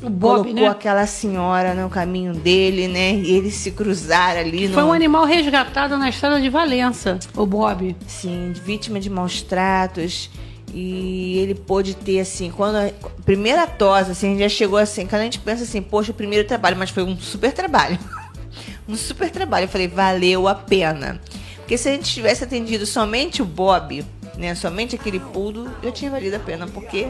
Bob, 0.09 0.43
colocou 0.43 0.53
né? 0.53 0.67
aquela 0.67 1.05
senhora 1.05 1.73
no 1.73 1.89
caminho 1.89 2.33
dele, 2.33 2.87
né? 2.87 3.13
E 3.13 3.31
eles 3.31 3.53
se 3.55 3.71
cruzaram 3.71 4.39
ali. 4.39 4.67
Foi 4.67 4.81
no... 4.81 4.89
um 4.89 4.93
animal 4.93 5.25
resgatado 5.25 5.97
na 5.97 6.09
estrada 6.09 6.41
de 6.41 6.49
Valença, 6.49 7.19
o 7.35 7.45
Bob. 7.45 7.95
Sim, 8.07 8.53
vítima 8.65 8.99
de 8.99 9.09
maus 9.09 9.41
tratos. 9.41 10.29
E 10.73 11.37
ele 11.39 11.53
pôde 11.53 11.95
ter, 11.95 12.21
assim, 12.21 12.49
quando 12.49 12.77
a 12.77 12.91
primeira 13.25 13.67
tosa, 13.67 14.13
assim, 14.13 14.39
já 14.39 14.47
chegou 14.47 14.79
assim, 14.79 15.05
quando 15.05 15.21
a 15.21 15.25
gente 15.25 15.39
pensa 15.39 15.63
assim, 15.63 15.81
poxa, 15.81 16.11
o 16.11 16.15
primeiro 16.15 16.47
trabalho, 16.47 16.77
mas 16.77 16.89
foi 16.89 17.03
um 17.03 17.17
super 17.17 17.51
trabalho. 17.51 17.99
um 18.87 18.95
super 18.95 19.29
trabalho. 19.29 19.65
Eu 19.65 19.69
falei, 19.69 19.87
valeu 19.87 20.47
a 20.47 20.55
pena. 20.55 21.19
Porque 21.57 21.77
se 21.77 21.89
a 21.89 21.91
gente 21.91 22.13
tivesse 22.13 22.43
atendido 22.43 22.85
somente 22.85 23.41
o 23.41 23.45
Bob, 23.45 24.03
né, 24.41 24.55
somente 24.55 24.95
aquele 24.95 25.19
pudo, 25.19 25.71
já 25.83 25.91
tinha 25.91 26.09
valido 26.09 26.35
a 26.35 26.39
pena, 26.39 26.65
porque 26.65 27.07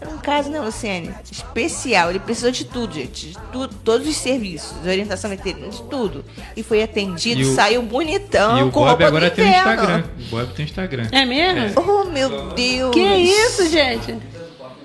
era 0.00 0.10
um 0.10 0.18
caso, 0.18 0.48
né, 0.48 0.60
Luciane? 0.60 1.12
Especial. 1.28 2.10
Ele 2.10 2.20
precisou 2.20 2.52
de 2.52 2.64
tudo, 2.64 2.94
gente. 2.94 3.30
De 3.30 3.38
tudo, 3.50 3.74
todos 3.82 4.06
os 4.06 4.16
serviços, 4.16 4.80
de 4.80 4.88
orientação 4.88 5.28
veterinária, 5.28 5.72
de 5.72 5.82
tudo. 5.82 6.24
E 6.56 6.62
foi 6.62 6.80
atendido, 6.80 7.40
e 7.40 7.44
o, 7.44 7.54
saiu 7.56 7.82
bonitão. 7.82 8.60
E 8.60 8.62
o 8.62 8.70
Bob 8.70 9.02
agora 9.02 9.28
tem 9.28 9.48
Instagram. 9.48 10.04
O 10.20 10.30
Bob 10.30 10.54
tem 10.54 10.64
Instagram. 10.64 11.08
É 11.10 11.24
mesmo? 11.24 11.80
É. 11.80 11.84
Oh, 11.84 12.04
meu 12.04 12.52
Deus. 12.52 12.94
Que 12.94 13.00
isso, 13.00 13.68
gente? 13.68 14.14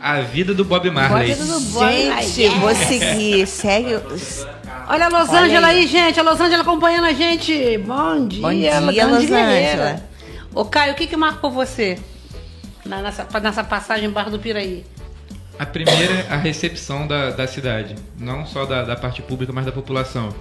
A 0.01 0.19
vida 0.21 0.51
do 0.51 0.65
Bob 0.65 0.89
Marley. 0.89 1.33
Vida 1.33 1.45
do 1.45 1.59
Bob. 1.59 1.91
Gente, 2.23 2.57
vou 2.57 2.73
seguir. 2.73 3.45
Segue. 3.45 3.93
Olha 4.89 5.05
a 5.05 5.09
Los 5.09 5.29
Angeles 5.29 5.63
aí. 5.63 5.77
aí, 5.77 5.87
gente. 5.87 6.19
A 6.19 6.23
Los 6.23 6.41
Angeles 6.41 6.61
acompanhando 6.61 7.05
a 7.05 7.13
gente. 7.13 7.77
Bom 7.77 8.27
dia, 8.27 8.41
Bom 8.41 8.51
dia 8.51 9.05
Los 9.05 9.31
Angeles. 9.31 10.12
Ô, 10.53 10.65
Caio, 10.65 10.93
o 10.93 10.95
que, 10.95 11.07
que 11.07 11.17
marcou 11.17 11.49
você 11.49 11.97
nessa, 12.85 13.27
nessa 13.39 13.63
passagem 13.63 14.09
Barra 14.09 14.29
do 14.29 14.39
Piraí? 14.39 14.85
A 15.57 15.65
primeira, 15.65 16.27
a 16.29 16.35
recepção 16.35 17.07
da, 17.07 17.31
da 17.31 17.47
cidade. 17.47 17.95
Não 18.19 18.45
só 18.45 18.65
da, 18.65 18.83
da 18.83 18.95
parte 18.95 19.21
pública, 19.21 19.51
mas 19.51 19.65
da 19.65 19.71
população. 19.71 20.33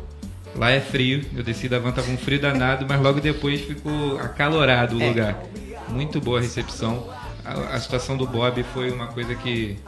Lá 0.55 0.71
é 0.71 0.81
frio, 0.81 1.25
eu 1.35 1.43
desci 1.43 1.67
da 1.67 1.79
van, 1.79 1.93
tava 1.93 2.11
um 2.11 2.19
frio 2.19 2.39
danado, 2.39 2.85
mas 2.87 3.01
logo 3.01 3.21
depois 3.21 3.63
ficou 3.63 4.19
acalorado 4.19 4.99
o 4.99 5.03
é. 5.03 5.09
lugar. 5.09 5.43
Muito 5.89 6.21
boa 6.21 6.39
a 6.39 6.43
recepção. 6.43 7.09
A, 7.45 7.75
a, 7.75 7.81
situação 7.81 8.17
do 8.17 8.27
Bob 8.27 8.63
foi 8.75 8.91
uma 8.91 9.07
coisa 9.07 9.35
que, 9.35 9.79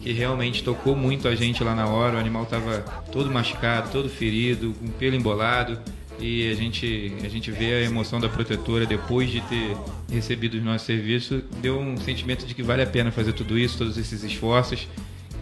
que 0.00 0.12
realmente 0.12 0.64
tocou 0.64 0.96
muito 0.96 1.28
a 1.28 1.34
gente 1.34 1.62
lá 1.62 1.74
na 1.74 1.86
hora. 1.86 2.16
O 2.16 2.18
animal 2.18 2.46
tava 2.46 2.82
todo 3.12 3.30
machucado, 3.30 3.90
todo 3.90 4.08
ferido, 4.08 4.74
com 4.80 4.88
pelo 4.88 5.16
embolado. 5.16 5.78
E 6.18 6.50
a 6.50 6.54
gente, 6.54 7.12
a 7.24 7.28
gente 7.28 7.50
vê 7.50 7.74
a 7.74 7.80
emoção 7.82 8.18
da 8.18 8.28
protetora 8.28 8.86
depois 8.86 9.30
de 9.30 9.40
ter 9.42 9.76
recebido 10.10 10.58
o 10.58 10.62
nosso 10.62 10.86
serviço. 10.86 11.42
Deu 11.60 11.78
um 11.78 11.96
sentimento 11.98 12.46
de 12.46 12.54
que 12.54 12.62
vale 12.62 12.82
a 12.82 12.86
pena 12.86 13.10
fazer 13.10 13.32
tudo 13.32 13.58
isso, 13.58 13.76
todos 13.76 13.98
esses 13.98 14.24
esforços, 14.24 14.88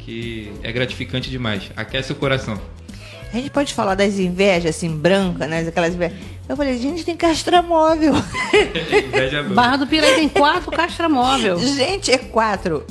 que 0.00 0.52
é 0.62 0.72
gratificante 0.72 1.30
demais. 1.30 1.70
Aquece 1.76 2.12
o 2.12 2.14
coração. 2.16 2.60
A 3.32 3.36
gente 3.36 3.50
pode 3.50 3.74
falar 3.74 3.94
das 3.94 4.18
invejas, 4.18 4.76
assim, 4.76 4.96
brancas, 4.96 5.48
né? 5.48 5.60
Aquelas 5.60 5.94
invejas. 5.94 6.16
Eu 6.48 6.56
falei, 6.56 6.78
gente, 6.78 7.04
tem 7.04 7.16
castramóvel. 7.16 8.12
Barra 9.54 9.78
do 9.78 9.86
Piraí 9.86 10.14
tem 10.14 10.28
quatro 10.28 10.70
castramóvel. 10.70 11.58
Gente, 11.58 12.12
é 12.12 12.18
quatro. 12.18 12.84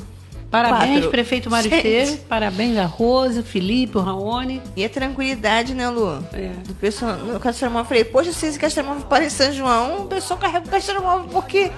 Parabéns, 0.50 0.98
Quatro. 0.98 1.10
prefeito 1.10 1.50
Mário 1.50 1.72
Esteves. 1.74 2.20
Parabéns 2.28 2.78
a 2.78 2.86
Rose, 2.86 3.40
o 3.40 3.42
Felipe, 3.42 3.98
o 3.98 4.00
Raoni. 4.00 4.62
E 4.76 4.84
a 4.84 4.88
tranquilidade, 4.88 5.74
né, 5.74 5.88
Lu? 5.88 6.24
É. 6.32 6.52
Do 6.64 6.74
pessoal, 6.74 7.16
no 7.16 7.40
Castramóvel, 7.40 7.82
eu 7.82 7.86
falei, 7.86 8.04
poxa, 8.04 8.32
se 8.32 8.46
esse 8.46 8.58
Castramóvel 8.58 9.04
para 9.06 9.24
em 9.24 9.30
São 9.30 9.52
João, 9.52 10.02
o 10.02 10.06
pessoal 10.06 10.38
carrega 10.38 10.66
o 10.66 10.70
Castramóvel, 10.70 11.28
porque... 11.30 11.70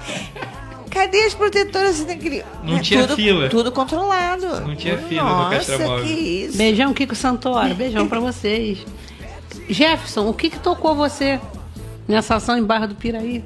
Cadê 0.90 1.24
as 1.24 1.35
protetoras 1.35 2.07
naquele... 2.07 2.42
Não 2.62 2.79
é, 2.79 2.81
tinha 2.81 3.02
tudo, 3.02 3.16
fila. 3.16 3.48
Tudo 3.50 3.70
controlado. 3.70 4.61
Não 4.61 4.74
tinha 4.74 4.96
fila 4.96 5.24
Nossa, 5.24 5.44
no 5.44 5.50
Castramóvel. 5.50 6.05
que 6.07 6.12
isso. 6.12 6.57
Beijão, 6.57 6.94
Kiko 6.94 7.14
Santoro. 7.14 7.74
Beijão 7.74 8.09
pra 8.09 8.18
vocês. 8.18 8.79
Jefferson, 9.68 10.26
o 10.29 10.33
que 10.33 10.48
que 10.48 10.59
tocou 10.59 10.94
você 10.94 11.38
nessa 12.09 12.37
ação 12.37 12.57
em 12.57 12.64
Barra 12.64 12.87
do 12.87 12.94
Piraí? 12.94 13.44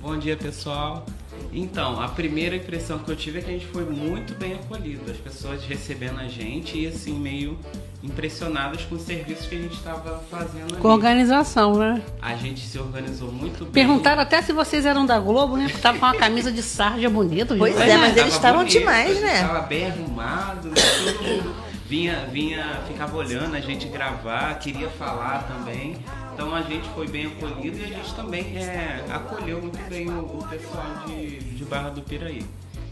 Bom 0.00 0.16
dia, 0.16 0.36
pessoal. 0.36 1.04
Então, 1.52 2.00
a 2.00 2.08
primeira 2.08 2.56
impressão 2.56 2.98
que 2.98 3.10
eu 3.10 3.16
tive 3.16 3.38
é 3.38 3.42
que 3.42 3.50
a 3.50 3.52
gente 3.52 3.66
foi 3.66 3.84
muito 3.84 4.34
bem 4.34 4.54
acolhido, 4.54 5.10
as 5.10 5.18
pessoas 5.18 5.62
recebendo 5.64 6.18
a 6.18 6.26
gente 6.26 6.78
e 6.78 6.86
assim, 6.86 7.18
meio 7.18 7.58
impressionadas 8.02 8.82
com 8.84 8.94
os 8.94 9.02
serviços 9.02 9.46
que 9.46 9.56
a 9.56 9.58
gente 9.58 9.74
estava 9.74 10.22
fazendo. 10.30 10.78
Com 10.78 10.88
a 10.88 10.92
organização, 10.94 11.74
né? 11.74 12.02
A 12.20 12.34
gente 12.34 12.60
se 12.66 12.78
organizou 12.78 13.30
muito 13.30 13.64
bem. 13.64 13.72
Perguntaram 13.84 14.22
até 14.22 14.40
se 14.40 14.52
vocês 14.52 14.86
eram 14.86 15.04
da 15.04 15.20
Globo, 15.20 15.56
né? 15.56 15.66
Porque 15.66 15.80
tava 15.82 15.98
com 15.98 16.06
uma 16.06 16.16
camisa 16.16 16.50
de 16.50 16.62
sarja 16.62 17.10
bonita. 17.10 17.54
Pois 17.54 17.78
é, 17.78 17.98
mas 17.98 18.16
eles 18.16 18.32
estavam 18.32 18.64
demais, 18.64 19.20
né? 19.20 19.42
Estava 19.42 19.60
bem 19.60 19.86
arrumado, 19.86 20.68
né? 20.68 20.74
todo 20.74 21.22
mundo 21.22 21.72
vinha, 21.92 22.26
vinha, 22.32 22.80
ficava 22.88 23.14
olhando 23.14 23.54
a 23.54 23.60
gente 23.60 23.86
gravar, 23.86 24.58
queria 24.58 24.88
falar 24.88 25.42
também. 25.42 25.94
Então 26.32 26.54
a 26.54 26.62
gente 26.62 26.88
foi 26.90 27.06
bem 27.08 27.26
acolhido 27.26 27.78
e 27.78 27.84
a 27.84 27.88
gente 27.88 28.14
também 28.14 28.56
é, 28.56 29.04
acolheu 29.10 29.60
muito 29.60 29.78
bem 29.88 30.08
o, 30.08 30.38
o 30.38 30.48
pessoal 30.48 31.04
de, 31.06 31.38
de, 31.38 31.64
Barra 31.64 31.90
do 31.90 32.02
Piraí. 32.02 32.44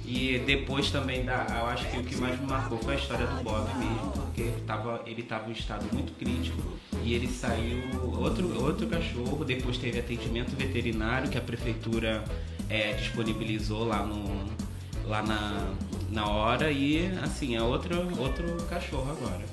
E 0.04 0.42
depois 0.44 0.90
também, 0.90 1.24
da, 1.24 1.46
eu 1.48 1.66
acho 1.66 1.88
que 1.88 1.98
o 1.98 2.02
que 2.02 2.16
mais 2.16 2.38
me 2.40 2.46
marcou 2.46 2.78
foi 2.78 2.94
a 2.94 2.96
história 2.96 3.26
do 3.26 3.42
Bob 3.44 3.66
mesmo, 3.78 4.12
porque 4.12 4.50
tava, 4.66 5.02
ele 5.06 5.22
estava 5.22 5.48
em 5.48 5.52
estado 5.52 5.86
muito 5.92 6.12
crítico 6.18 6.60
e 7.04 7.14
ele 7.14 7.28
saiu 7.28 7.80
outro, 8.18 8.62
outro 8.62 8.86
cachorro, 8.88 9.44
depois 9.44 9.78
teve 9.78 10.00
atendimento 10.00 10.50
veterinário 10.56 11.30
que 11.30 11.38
a 11.38 11.40
prefeitura 11.40 12.24
é, 12.68 12.92
disponibilizou 12.94 13.86
lá, 13.86 14.04
no, 14.04 14.46
lá 15.06 15.22
na, 15.22 15.74
na 16.10 16.26
hora 16.26 16.72
e 16.72 17.06
assim, 17.22 17.56
é 17.56 17.62
outro, 17.62 17.96
outro 18.18 18.44
cachorro 18.68 19.12
agora. 19.12 19.44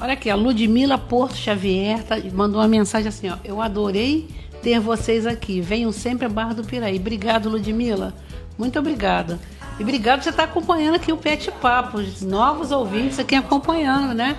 Olha 0.00 0.14
aqui, 0.14 0.28
a 0.28 0.34
Ludmila 0.34 0.98
Porto 0.98 1.36
Xavier 1.36 2.02
tá, 2.02 2.16
mandou 2.32 2.60
uma 2.60 2.68
mensagem 2.68 3.08
assim, 3.08 3.28
ó. 3.28 3.36
Eu 3.44 3.62
adorei 3.62 4.28
ter 4.62 4.80
vocês 4.80 5.26
aqui. 5.26 5.60
Venham 5.60 5.92
sempre 5.92 6.26
a 6.26 6.28
Barra 6.28 6.54
do 6.54 6.64
Piraí. 6.64 6.96
Obrigado, 6.96 7.48
Ludmila. 7.48 8.12
Muito 8.58 8.78
obrigada. 8.78 9.38
E 9.78 9.82
obrigado 9.82 10.18
por 10.18 10.24
você 10.24 10.30
estar 10.30 10.44
acompanhando 10.44 10.96
aqui 10.96 11.12
o 11.12 11.16
Pet 11.16 11.50
Papo. 11.52 11.98
Novos 12.22 12.72
ouvintes 12.72 13.18
aqui 13.18 13.34
acompanhando, 13.34 14.14
né? 14.14 14.36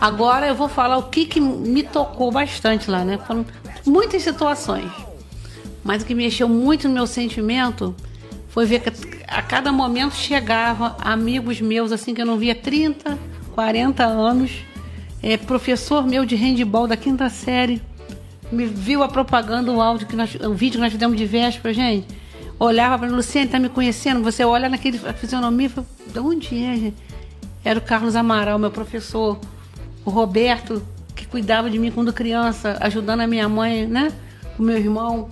Agora 0.00 0.46
eu 0.46 0.54
vou 0.54 0.68
falar 0.68 0.98
o 0.98 1.04
que, 1.04 1.26
que 1.26 1.40
me 1.40 1.82
tocou 1.82 2.30
bastante 2.30 2.90
lá, 2.90 3.04
né? 3.04 3.18
Foram 3.26 3.44
muitas 3.84 4.22
situações. 4.22 4.90
Mas 5.82 6.02
o 6.02 6.06
que 6.06 6.14
mexeu 6.14 6.48
muito 6.48 6.88
no 6.88 6.94
meu 6.94 7.06
sentimento 7.06 7.94
foi 8.48 8.66
ver 8.66 8.80
que 8.80 8.90
a 9.26 9.42
cada 9.42 9.72
momento 9.72 10.14
chegava 10.14 10.96
amigos 11.00 11.60
meus 11.60 11.92
assim 11.92 12.14
que 12.14 12.20
eu 12.20 12.26
não 12.26 12.38
via 12.38 12.54
30, 12.54 13.18
40 13.54 14.04
anos 14.04 14.64
é, 15.22 15.36
professor 15.36 16.06
meu 16.06 16.24
de 16.24 16.36
handball 16.36 16.86
da 16.86 16.96
quinta 16.96 17.28
série, 17.28 17.80
me 18.50 18.66
viu 18.66 19.02
a 19.02 19.08
propaganda, 19.08 19.72
o 19.72 19.80
áudio 19.80 20.06
que 20.06 20.14
nós, 20.14 20.34
o 20.34 20.54
vídeo 20.54 20.74
que 20.74 20.82
nós 20.82 20.92
fizemos 20.92 21.16
de 21.16 21.26
véspera, 21.26 21.74
gente. 21.74 22.06
Olhava 22.58 22.98
para 22.98 23.08
Luciane, 23.08 23.48
tá 23.48 23.58
me 23.58 23.68
conhecendo? 23.68 24.22
Você 24.22 24.44
olha 24.44 24.68
naquele 24.68 24.98
fisionomia 24.98 25.70
de 26.06 26.18
onde 26.18 26.64
é, 26.64 26.76
gente? 26.76 26.96
Era 27.64 27.78
o 27.78 27.82
Carlos 27.82 28.16
Amaral, 28.16 28.58
meu 28.58 28.70
professor. 28.70 29.38
O 30.04 30.10
Roberto, 30.10 30.82
que 31.14 31.26
cuidava 31.26 31.68
de 31.68 31.78
mim 31.78 31.90
quando 31.90 32.12
criança, 32.12 32.78
ajudando 32.80 33.20
a 33.20 33.26
minha 33.26 33.48
mãe, 33.48 33.86
né? 33.86 34.12
O 34.58 34.62
meu 34.62 34.76
irmão. 34.78 35.28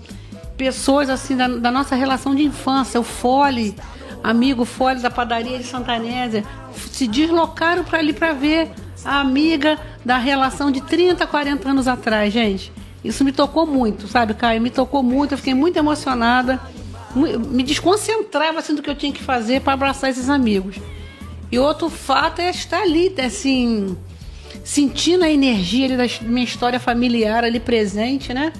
Pessoas 0.56 1.08
assim 1.08 1.36
da, 1.36 1.48
da 1.48 1.70
nossa 1.70 1.94
relação 1.94 2.34
de 2.34 2.42
infância, 2.42 3.00
o 3.00 3.04
Fole, 3.04 3.74
amigo 4.22 4.64
Fole 4.64 5.00
da 5.00 5.10
padaria 5.10 5.58
de 5.58 5.64
Santanésia, 5.64 6.44
se 6.74 7.06
deslocaram 7.06 7.84
para 7.84 8.00
ali 8.00 8.12
para 8.12 8.32
ver 8.32 8.70
amiga 9.04 9.78
da 10.04 10.18
relação 10.18 10.70
de 10.70 10.80
30, 10.80 11.26
40 11.26 11.68
anos 11.68 11.88
atrás, 11.88 12.32
gente. 12.32 12.72
Isso 13.04 13.22
me 13.24 13.32
tocou 13.32 13.66
muito, 13.66 14.08
sabe, 14.08 14.34
Caio? 14.34 14.60
Me 14.60 14.70
tocou 14.70 15.02
muito, 15.02 15.32
eu 15.32 15.38
fiquei 15.38 15.54
muito 15.54 15.76
emocionada. 15.76 16.60
Me 17.14 17.62
desconcentrava 17.62 18.58
assim 18.58 18.74
do 18.74 18.82
que 18.82 18.90
eu 18.90 18.94
tinha 18.94 19.12
que 19.12 19.22
fazer 19.22 19.60
para 19.60 19.74
abraçar 19.74 20.10
esses 20.10 20.28
amigos. 20.28 20.76
E 21.52 21.58
outro 21.58 21.88
fato 21.88 22.40
é 22.40 22.50
estar 22.50 22.80
ali, 22.80 23.14
assim, 23.24 23.96
sentindo 24.64 25.22
a 25.22 25.30
energia 25.30 25.86
ali 25.86 25.96
da 25.96 26.26
minha 26.26 26.44
história 26.44 26.80
familiar 26.80 27.44
ali 27.44 27.60
presente, 27.60 28.32
né? 28.32 28.52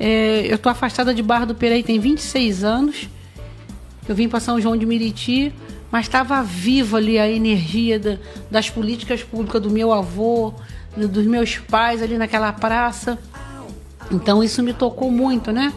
É, 0.00 0.46
eu 0.48 0.58
tô 0.58 0.68
afastada 0.68 1.14
de 1.14 1.22
Barra 1.22 1.44
do 1.44 1.54
Piraí 1.54 1.82
tem 1.82 2.00
26 2.00 2.64
anos. 2.64 3.08
Eu 4.08 4.14
vim 4.16 4.28
para 4.28 4.40
São 4.40 4.60
João 4.60 4.76
de 4.76 4.84
Meriti, 4.84 5.52
mas 5.92 6.06
estava 6.06 6.42
viva 6.42 6.96
ali 6.96 7.18
a 7.18 7.28
energia 7.28 8.00
da, 8.00 8.16
das 8.50 8.70
políticas 8.70 9.22
públicas 9.22 9.60
do 9.60 9.68
meu 9.68 9.92
avô, 9.92 10.54
dos 10.96 11.26
meus 11.26 11.58
pais 11.58 12.02
ali 12.02 12.16
naquela 12.16 12.50
praça. 12.50 13.18
Então 14.10 14.42
isso 14.42 14.62
me 14.62 14.72
tocou 14.72 15.10
muito, 15.10 15.52
né? 15.52 15.70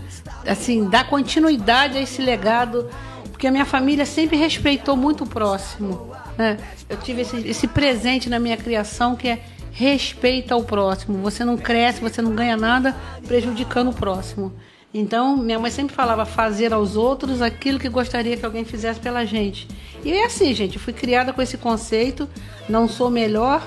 Assim, 0.47 0.89
dar 0.89 1.09
continuidade 1.09 1.97
a 1.97 2.01
esse 2.01 2.21
legado, 2.21 2.89
porque 3.29 3.45
a 3.45 3.51
minha 3.51 3.65
família 3.65 4.05
sempre 4.05 4.37
respeitou 4.37 4.95
muito 4.95 5.25
o 5.25 5.27
próximo. 5.27 6.15
Né? 6.37 6.57
Eu 6.87 6.95
tive 6.97 7.23
esse, 7.23 7.35
esse 7.47 7.67
presente 7.67 8.29
na 8.29 8.39
minha 8.39 8.55
criação 8.55 9.17
que 9.17 9.27
é 9.27 9.43
respeita 9.69 10.53
ao 10.53 10.63
próximo. 10.63 11.17
Você 11.17 11.43
não 11.43 11.57
cresce, 11.57 11.99
você 11.99 12.21
não 12.21 12.33
ganha 12.33 12.55
nada 12.55 12.95
prejudicando 13.27 13.89
o 13.89 13.93
próximo. 13.93 14.53
Então, 14.97 15.35
minha 15.35 15.59
mãe 15.59 15.69
sempre 15.69 15.93
falava 15.93 16.23
fazer 16.23 16.71
aos 16.71 16.95
outros 16.95 17.41
aquilo 17.41 17.77
que 17.77 17.89
gostaria 17.89 18.37
que 18.37 18.45
alguém 18.45 18.63
fizesse 18.63 18.97
pela 18.97 19.25
gente. 19.25 19.67
E 20.05 20.13
é 20.13 20.25
assim, 20.25 20.53
gente, 20.53 20.77
eu 20.77 20.81
fui 20.81 20.93
criada 20.93 21.33
com 21.33 21.41
esse 21.41 21.57
conceito, 21.57 22.29
não 22.69 22.87
sou 22.87 23.11
melhor 23.11 23.61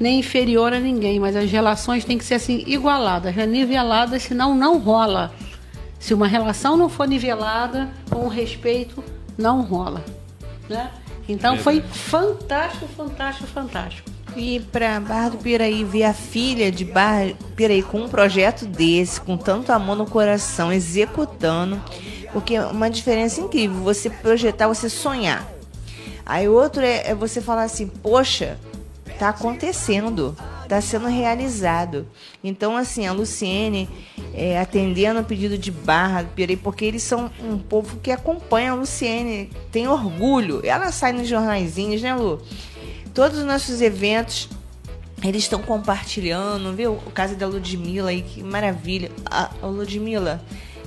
nem 0.00 0.18
inferior 0.18 0.72
a 0.72 0.80
ninguém, 0.80 1.20
mas 1.20 1.36
as 1.36 1.48
relações 1.48 2.04
têm 2.04 2.18
que 2.18 2.24
ser 2.24 2.34
assim 2.34 2.64
igualadas, 2.66 3.36
niveladas, 3.46 4.24
senão 4.24 4.56
não 4.56 4.80
rola. 4.80 5.32
Se 6.00 6.12
uma 6.12 6.26
relação 6.26 6.76
não 6.76 6.88
for 6.88 7.06
nivelada 7.06 7.88
com 8.10 8.26
respeito, 8.26 9.04
não 9.38 9.62
rola, 9.62 10.04
né? 10.68 10.90
Então 11.28 11.56
foi 11.58 11.80
fantástico, 11.80 12.88
fantástico, 12.88 13.46
fantástico. 13.46 14.15
E 14.36 14.60
para 14.60 15.00
Barra 15.00 15.30
do 15.30 15.38
Piraí 15.38 15.82
ver 15.82 16.04
a 16.04 16.12
filha 16.12 16.70
de 16.70 16.84
Barra 16.84 17.28
do 17.28 17.44
Piraí 17.56 17.82
com 17.82 18.02
um 18.02 18.08
projeto 18.08 18.66
desse, 18.66 19.18
com 19.18 19.34
tanto 19.34 19.72
amor 19.72 19.96
no 19.96 20.04
coração, 20.04 20.70
executando, 20.70 21.82
porque 22.34 22.54
é 22.54 22.66
uma 22.66 22.90
diferença 22.90 23.40
incrível. 23.40 23.78
Você 23.78 24.10
projetar, 24.10 24.68
você 24.68 24.90
sonhar. 24.90 25.50
Aí 26.24 26.46
outro 26.48 26.82
é, 26.82 27.08
é 27.08 27.14
você 27.14 27.40
falar 27.40 27.62
assim, 27.62 27.86
poxa, 27.86 28.58
tá 29.18 29.30
acontecendo, 29.30 30.36
tá 30.68 30.82
sendo 30.82 31.06
realizado. 31.06 32.06
Então, 32.44 32.76
assim, 32.76 33.06
a 33.06 33.12
Luciene 33.12 33.88
é, 34.34 34.60
atendendo 34.60 35.20
o 35.20 35.24
pedido 35.24 35.56
de 35.56 35.70
Barra 35.70 36.22
do 36.22 36.28
Piraí, 36.34 36.58
porque 36.58 36.84
eles 36.84 37.02
são 37.02 37.30
um 37.42 37.56
povo 37.56 37.96
que 38.02 38.10
acompanha 38.10 38.72
a 38.72 38.74
Luciene, 38.74 39.50
tem 39.72 39.88
orgulho. 39.88 40.60
Ela 40.62 40.92
sai 40.92 41.12
nos 41.12 41.26
jornaizinhos, 41.26 42.02
né, 42.02 42.14
Lu? 42.14 42.42
Todos 43.16 43.38
os 43.38 43.46
nossos 43.46 43.80
eventos 43.80 44.46
eles 45.24 45.44
estão 45.44 45.62
compartilhando, 45.62 46.70
viu? 46.74 46.92
O 46.92 47.10
caso 47.10 47.34
da 47.34 47.46
Ludmilla 47.46 48.10
aí, 48.10 48.20
que 48.20 48.42
maravilha. 48.42 49.10
A, 49.24 49.48
a 49.62 49.66
Ludmilla, 49.66 50.38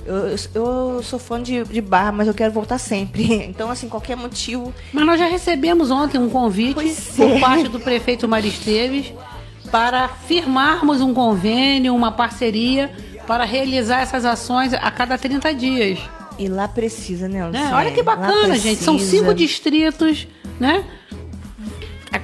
eu, 0.06 0.36
eu 0.54 1.02
sou 1.02 1.18
fã 1.18 1.42
de, 1.42 1.64
de 1.64 1.80
barra, 1.80 2.12
mas 2.12 2.28
eu 2.28 2.32
quero 2.32 2.52
voltar 2.52 2.78
sempre. 2.78 3.24
Então, 3.50 3.68
assim, 3.68 3.88
qualquer 3.88 4.16
motivo. 4.16 4.72
Mas 4.92 5.04
nós 5.04 5.18
já 5.18 5.26
recebemos 5.26 5.90
ontem 5.90 6.18
um 6.18 6.30
convite 6.30 6.74
Pois 6.74 7.12
por 7.16 7.28
é. 7.28 7.40
parte 7.40 7.68
do 7.68 7.80
prefeito 7.80 8.28
Maristeves 8.28 9.12
para 9.72 10.06
firmarmos 10.08 11.00
um 11.00 11.12
convênio, 11.12 11.92
uma 11.96 12.12
parceria 12.12 12.92
para 13.26 13.44
realizar 13.44 14.02
essas 14.02 14.24
ações 14.24 14.72
a 14.72 14.90
cada 14.92 15.18
30 15.18 15.52
dias. 15.52 15.98
E 16.38 16.46
lá 16.46 16.68
precisa, 16.68 17.28
né? 17.28 17.44
Luciene? 17.44 17.72
Olha 17.72 17.90
que 17.90 18.04
bacana, 18.04 18.56
gente. 18.56 18.84
São 18.84 19.00
cinco 19.00 19.34
distritos, 19.34 20.28
né? 20.60 20.84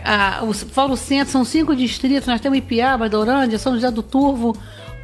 A, 0.07 0.45
o 0.45 0.55
Paulo 0.67 0.97
Centro 0.97 1.33
são 1.33 1.45
cinco 1.45 1.75
distritos. 1.75 2.29
Nós 2.29 2.41
temos 2.41 2.59
Ipiaba, 2.59 3.09
Dorândia, 3.09 3.59
São 3.59 3.75
José 3.75 3.91
do 3.91 4.05
Turvo, 4.05 4.57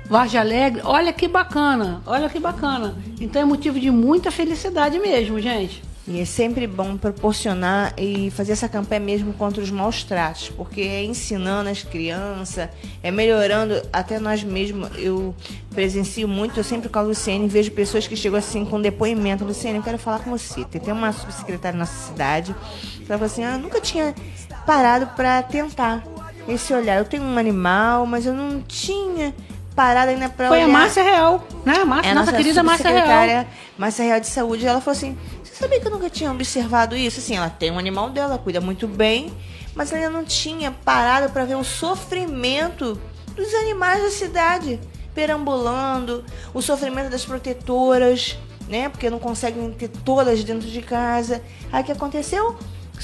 Vargem 0.07 0.39
Alegre. 0.39 0.81
Olha 0.85 1.13
que 1.13 1.27
bacana, 1.27 2.01
olha 2.07 2.29
que 2.29 2.39
bacana. 2.39 2.95
Então 3.21 3.43
é 3.43 3.45
motivo 3.45 3.81
de 3.81 3.91
muita 3.91 4.31
felicidade 4.31 5.01
mesmo, 5.01 5.41
gente. 5.41 5.83
E 6.07 6.21
é 6.21 6.25
sempre 6.25 6.67
bom 6.67 6.97
proporcionar 6.97 7.95
e 7.97 8.29
fazer 8.33 8.53
essa 8.53 8.69
campanha 8.69 9.01
mesmo 9.01 9.33
contra 9.35 9.63
os 9.63 9.71
maus 9.71 10.03
tratos, 10.03 10.51
porque 10.51 10.81
é 10.81 11.05
ensinando 11.05 11.71
as 11.71 11.85
crianças, 11.85 12.69
é 13.01 13.11
melhorando 13.13 13.81
até 13.93 14.19
nós 14.19 14.43
mesmos. 14.43 14.91
Eu 14.97 15.33
presencio 15.71 16.27
muito, 16.27 16.59
eu 16.59 16.65
sempre 16.65 16.89
com 16.89 16.99
a 16.99 17.03
Luciene 17.03 17.47
vejo 17.47 17.71
pessoas 17.71 18.09
que 18.09 18.17
chegam 18.17 18.37
assim 18.37 18.65
com 18.65 18.81
depoimento. 18.81 19.45
Luciene, 19.45 19.79
eu 19.79 19.83
quero 19.83 19.99
falar 19.99 20.19
com 20.21 20.31
você. 20.31 20.65
Tem 20.65 20.93
uma 20.93 21.13
subsecretária 21.13 21.79
na 21.79 21.85
nossa 21.85 22.09
cidade, 22.09 22.55
ela 22.99 23.19
falou 23.19 23.27
assim, 23.27 23.45
ah, 23.45 23.57
nunca 23.57 23.81
tinha 23.81 24.13
parado 24.67 25.07
para 25.09 25.43
tentar 25.43 26.03
esse 26.49 26.73
olhar. 26.73 26.99
Eu 26.99 27.05
tenho 27.05 27.23
um 27.23 27.39
animal, 27.39 28.07
mas 28.07 28.27
eu 28.27 28.33
não 28.35 28.61
tinha 28.63 29.35
parado 29.75 30.11
ainda 30.11 30.29
para 30.29 30.49
Foi 30.49 30.59
olhar. 30.59 30.69
a 30.69 30.73
Márcia 30.73 31.03
Real, 31.03 31.47
né? 31.65 31.77
A 31.81 31.85
Márcia, 31.85 32.09
É 32.09 32.13
a 32.13 32.15
nossa, 32.15 32.33
querida 32.33 32.63
Márcia 32.63 32.91
Real. 32.91 33.47
Márcia 33.79 34.05
Real 34.05 34.21
de 34.21 34.27
Saúde, 34.27 34.67
ela 34.67 34.81
falou 34.81 34.97
assim: 34.97 35.17
Você 35.43 35.55
sabia 35.55 35.81
que 35.81 35.87
eu 35.87 35.91
nunca 35.91 36.11
tinha 36.11 36.31
observado 36.31 36.97
isso? 36.97 37.21
Assim, 37.21 37.37
ela 37.37 37.49
tem 37.51 37.71
um 37.71 37.79
animal 37.79 38.11
dela, 38.11 38.39
cuida 38.39 38.61
muito 38.61 38.87
bem, 38.87 39.33
mas 39.75 39.93
ela 39.93 40.03
ainda 40.05 40.11
não 40.19 40.25
tinha 40.25 40.71
parado 40.71 41.31
para 41.33 41.45
ver 41.45 41.57
o 41.57 41.65
sofrimento 41.65 43.01
dos 43.35 43.55
animais 43.55 44.03
da 44.03 44.11
cidade, 44.11 44.79
perambulando, 45.15 46.25
o 46.53 46.61
sofrimento 46.61 47.09
das 47.11 47.25
protetoras, 47.25 48.37
né? 48.69 48.89
Porque 48.91 49.09
não 49.09 49.19
conseguem 49.19 49.71
ter 49.73 49.89
todas 49.89 50.45
dentro 50.45 50.69
de 50.69 50.83
casa. 50.83 51.43
Aí 51.73 51.83
o 51.83 51.85
que 51.87 51.93
aconteceu? 51.93 52.59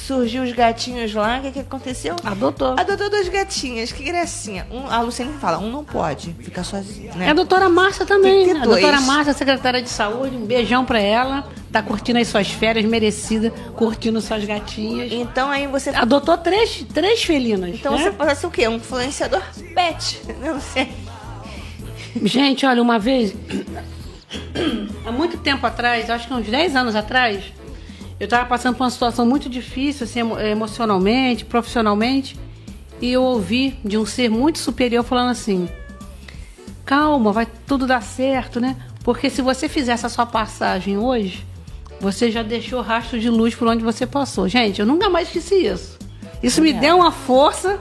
Surgiu 0.06 0.42
os 0.42 0.52
gatinhos 0.52 1.12
lá, 1.12 1.38
o 1.38 1.42
que, 1.42 1.52
que 1.52 1.60
aconteceu? 1.60 2.16
Adotou. 2.24 2.74
Adotou 2.78 3.10
duas 3.10 3.28
gatinhas, 3.28 3.92
que 3.92 4.04
gracinha. 4.04 4.66
Um, 4.70 4.86
a 4.86 5.00
Luciane 5.00 5.32
fala, 5.38 5.58
um 5.58 5.70
não 5.70 5.84
pode 5.84 6.32
ficar 6.40 6.64
sozinho, 6.64 7.14
né? 7.14 7.26
É 7.26 7.30
a 7.30 7.34
doutora 7.34 7.68
Márcia 7.68 8.06
também. 8.06 8.50
A 8.52 8.64
doutora 8.64 8.96
dois. 8.96 9.06
Márcia, 9.06 9.34
secretária 9.34 9.82
de 9.82 9.88
saúde, 9.88 10.36
um 10.36 10.46
beijão 10.46 10.84
pra 10.84 11.00
ela. 11.00 11.46
Tá 11.70 11.82
curtindo 11.82 12.18
as 12.18 12.28
suas 12.28 12.48
férias 12.48 12.84
merecidas, 12.86 13.52
curtindo 13.74 14.20
suas 14.20 14.44
gatinhas. 14.44 15.12
Então 15.12 15.50
aí 15.50 15.66
você 15.66 15.90
Adotou 15.90 16.38
três, 16.38 16.86
três 16.94 17.22
felinas. 17.22 17.74
Então 17.74 17.96
né? 17.96 18.10
você 18.10 18.34
ser 18.34 18.46
o 18.46 18.50
quê? 18.50 18.68
Um 18.68 18.76
influenciador 18.76 19.42
pet. 19.74 20.22
Não 20.40 20.60
sei. 20.60 20.88
Gente, 22.22 22.64
olha, 22.64 22.80
uma 22.80 22.98
vez, 22.98 23.34
há 25.04 25.12
muito 25.12 25.38
tempo 25.38 25.66
atrás, 25.66 26.08
acho 26.08 26.26
que 26.26 26.34
uns 26.34 26.46
10 26.46 26.74
anos 26.74 26.96
atrás, 26.96 27.44
eu 28.20 28.24
estava 28.24 28.46
passando 28.46 28.76
por 28.76 28.84
uma 28.84 28.90
situação 28.90 29.24
muito 29.26 29.48
difícil, 29.48 30.04
assim, 30.04 30.20
emo- 30.20 30.38
emocionalmente, 30.40 31.44
profissionalmente, 31.44 32.38
e 33.00 33.12
eu 33.12 33.22
ouvi 33.22 33.78
de 33.84 33.96
um 33.96 34.04
ser 34.04 34.28
muito 34.30 34.58
superior 34.58 35.04
falando 35.04 35.30
assim: 35.30 35.68
calma, 36.84 37.32
vai 37.32 37.46
tudo 37.66 37.86
dar 37.86 38.02
certo, 38.02 38.60
né? 38.60 38.76
Porque 39.04 39.30
se 39.30 39.40
você 39.42 39.68
fizer 39.68 39.92
essa 39.92 40.08
sua 40.08 40.26
passagem 40.26 40.98
hoje, 40.98 41.46
você 42.00 42.30
já 42.30 42.42
deixou 42.42 42.80
rastro 42.82 43.18
de 43.18 43.30
luz 43.30 43.54
por 43.54 43.66
onde 43.68 43.82
você 43.82 44.06
passou. 44.06 44.48
Gente, 44.48 44.80
eu 44.80 44.86
nunca 44.86 45.08
mais 45.08 45.28
esqueci 45.28 45.66
isso. 45.66 45.98
Isso 46.42 46.60
me 46.60 46.72
deu 46.72 46.96
uma 46.98 47.10
força. 47.12 47.78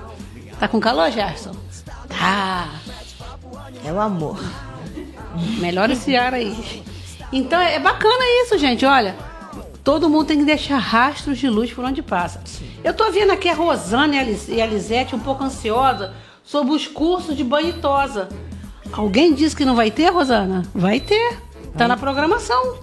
Tá 0.59 0.67
com 0.67 0.79
calor, 0.79 1.11
Gerson? 1.11 1.51
Tá. 2.07 2.69
É 3.85 3.91
o 3.91 3.99
amor. 3.99 4.39
Melhora 5.59 5.93
esse 5.93 6.15
ar 6.15 6.33
aí. 6.33 6.83
Então 7.31 7.59
é 7.61 7.77
bacana 7.79 8.23
isso, 8.43 8.57
gente. 8.57 8.85
Olha, 8.85 9.15
todo 9.87 10.09
mundo 10.09 10.25
tem 10.25 10.39
que 10.39 10.43
deixar 10.43 10.79
rastros 10.79 11.37
de 11.37 11.47
luz 11.47 11.71
por 11.71 11.85
onde 11.85 12.01
passa. 12.01 12.43
Eu 12.83 12.93
tô 12.93 13.09
vendo 13.09 13.31
aqui 13.31 13.47
a 13.47 13.53
Rosana 13.53 14.17
e 14.17 14.19
a 14.19 14.23
Lis- 14.23 14.49
a 14.49 14.65
Lisete 14.65 15.15
um 15.15 15.19
pouco 15.19 15.45
ansiosa 15.45 16.13
sobre 16.43 16.73
os 16.73 16.85
cursos 16.85 17.37
de 17.37 17.41
banho 17.41 17.69
e 17.69 17.73
tosa. 17.79 18.27
Alguém 18.91 19.33
disse 19.33 19.55
que 19.55 19.63
não 19.63 19.77
vai 19.77 19.89
ter, 19.89 20.09
Rosana? 20.09 20.63
Vai 20.75 20.99
ter. 20.99 21.37
Tá 21.77 21.87
na 21.87 21.95
programação. 21.95 22.79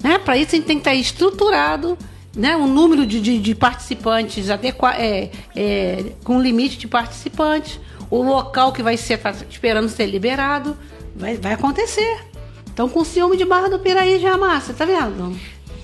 Né? 0.00 0.16
Para 0.18 0.36
isso 0.36 0.54
a 0.54 0.58
gente 0.58 0.66
tem 0.66 0.76
que 0.76 0.82
estar 0.82 0.94
estruturado, 0.94 1.98
né? 2.36 2.56
um 2.56 2.68
número 2.68 3.04
de, 3.04 3.20
de, 3.20 3.38
de 3.40 3.52
participantes 3.56 4.48
adequa 4.48 4.94
é, 4.94 5.32
é, 5.56 6.12
com 6.22 6.40
limite 6.40 6.78
de 6.78 6.86
participantes, 6.86 7.80
o 8.08 8.22
local 8.22 8.70
que 8.72 8.80
vai 8.80 8.96
ser 8.96 9.18
tá 9.18 9.34
esperando 9.50 9.88
ser 9.88 10.06
liberado, 10.06 10.76
vai, 11.16 11.36
vai 11.36 11.54
acontecer. 11.54 12.26
Então 12.72 12.88
com 12.88 13.02
ciúme 13.02 13.36
de 13.36 13.44
Barra 13.44 13.68
do 13.68 13.80
Piraí 13.80 14.20
já, 14.20 14.38
Márcia, 14.38 14.72
tá 14.72 14.84
vendo? 14.84 15.36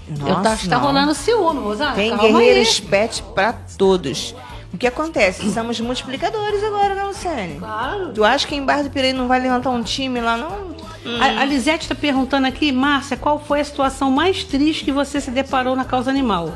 Eu 0.09 0.16
tá, 0.27 0.42
Nossa, 0.42 0.62
está 0.62 0.77
não. 0.79 0.85
rolando 0.87 1.14
ciúme, 1.14 1.61
Rosana. 1.61 1.92
Tem 1.95 2.11
calma 2.11 2.38
aí. 2.38 2.45
guerreiros 2.47 2.81
pet 2.81 3.23
pra 3.35 3.53
todos. 3.77 4.35
O 4.73 4.79
que 4.79 4.87
acontece? 4.87 5.51
Somos 5.53 5.81
multiplicadores 5.81 6.62
agora, 6.62 6.95
né, 6.95 7.03
Luciane? 7.05 7.59
Claro. 7.59 8.12
Tu 8.12 8.23
acha 8.23 8.47
que 8.47 8.55
em 8.55 8.64
Barra 8.64 8.83
do 8.83 8.90
Pirei 8.90 9.12
não 9.12 9.27
vai 9.27 9.40
levantar 9.40 9.71
um 9.71 9.83
time 9.83 10.21
lá, 10.21 10.37
não? 10.37 10.77
A, 11.21 11.42
a 11.42 11.45
Lisete 11.45 11.85
está 11.85 11.95
perguntando 11.95 12.47
aqui, 12.47 12.71
Márcia, 12.73 13.16
qual 13.16 13.38
foi 13.38 13.61
a 13.61 13.64
situação 13.64 14.11
mais 14.11 14.45
triste 14.45 14.85
que 14.85 14.92
você 14.92 15.21
se 15.21 15.31
deparou 15.31 15.75
na 15.75 15.85
causa 15.85 16.11
animal? 16.11 16.53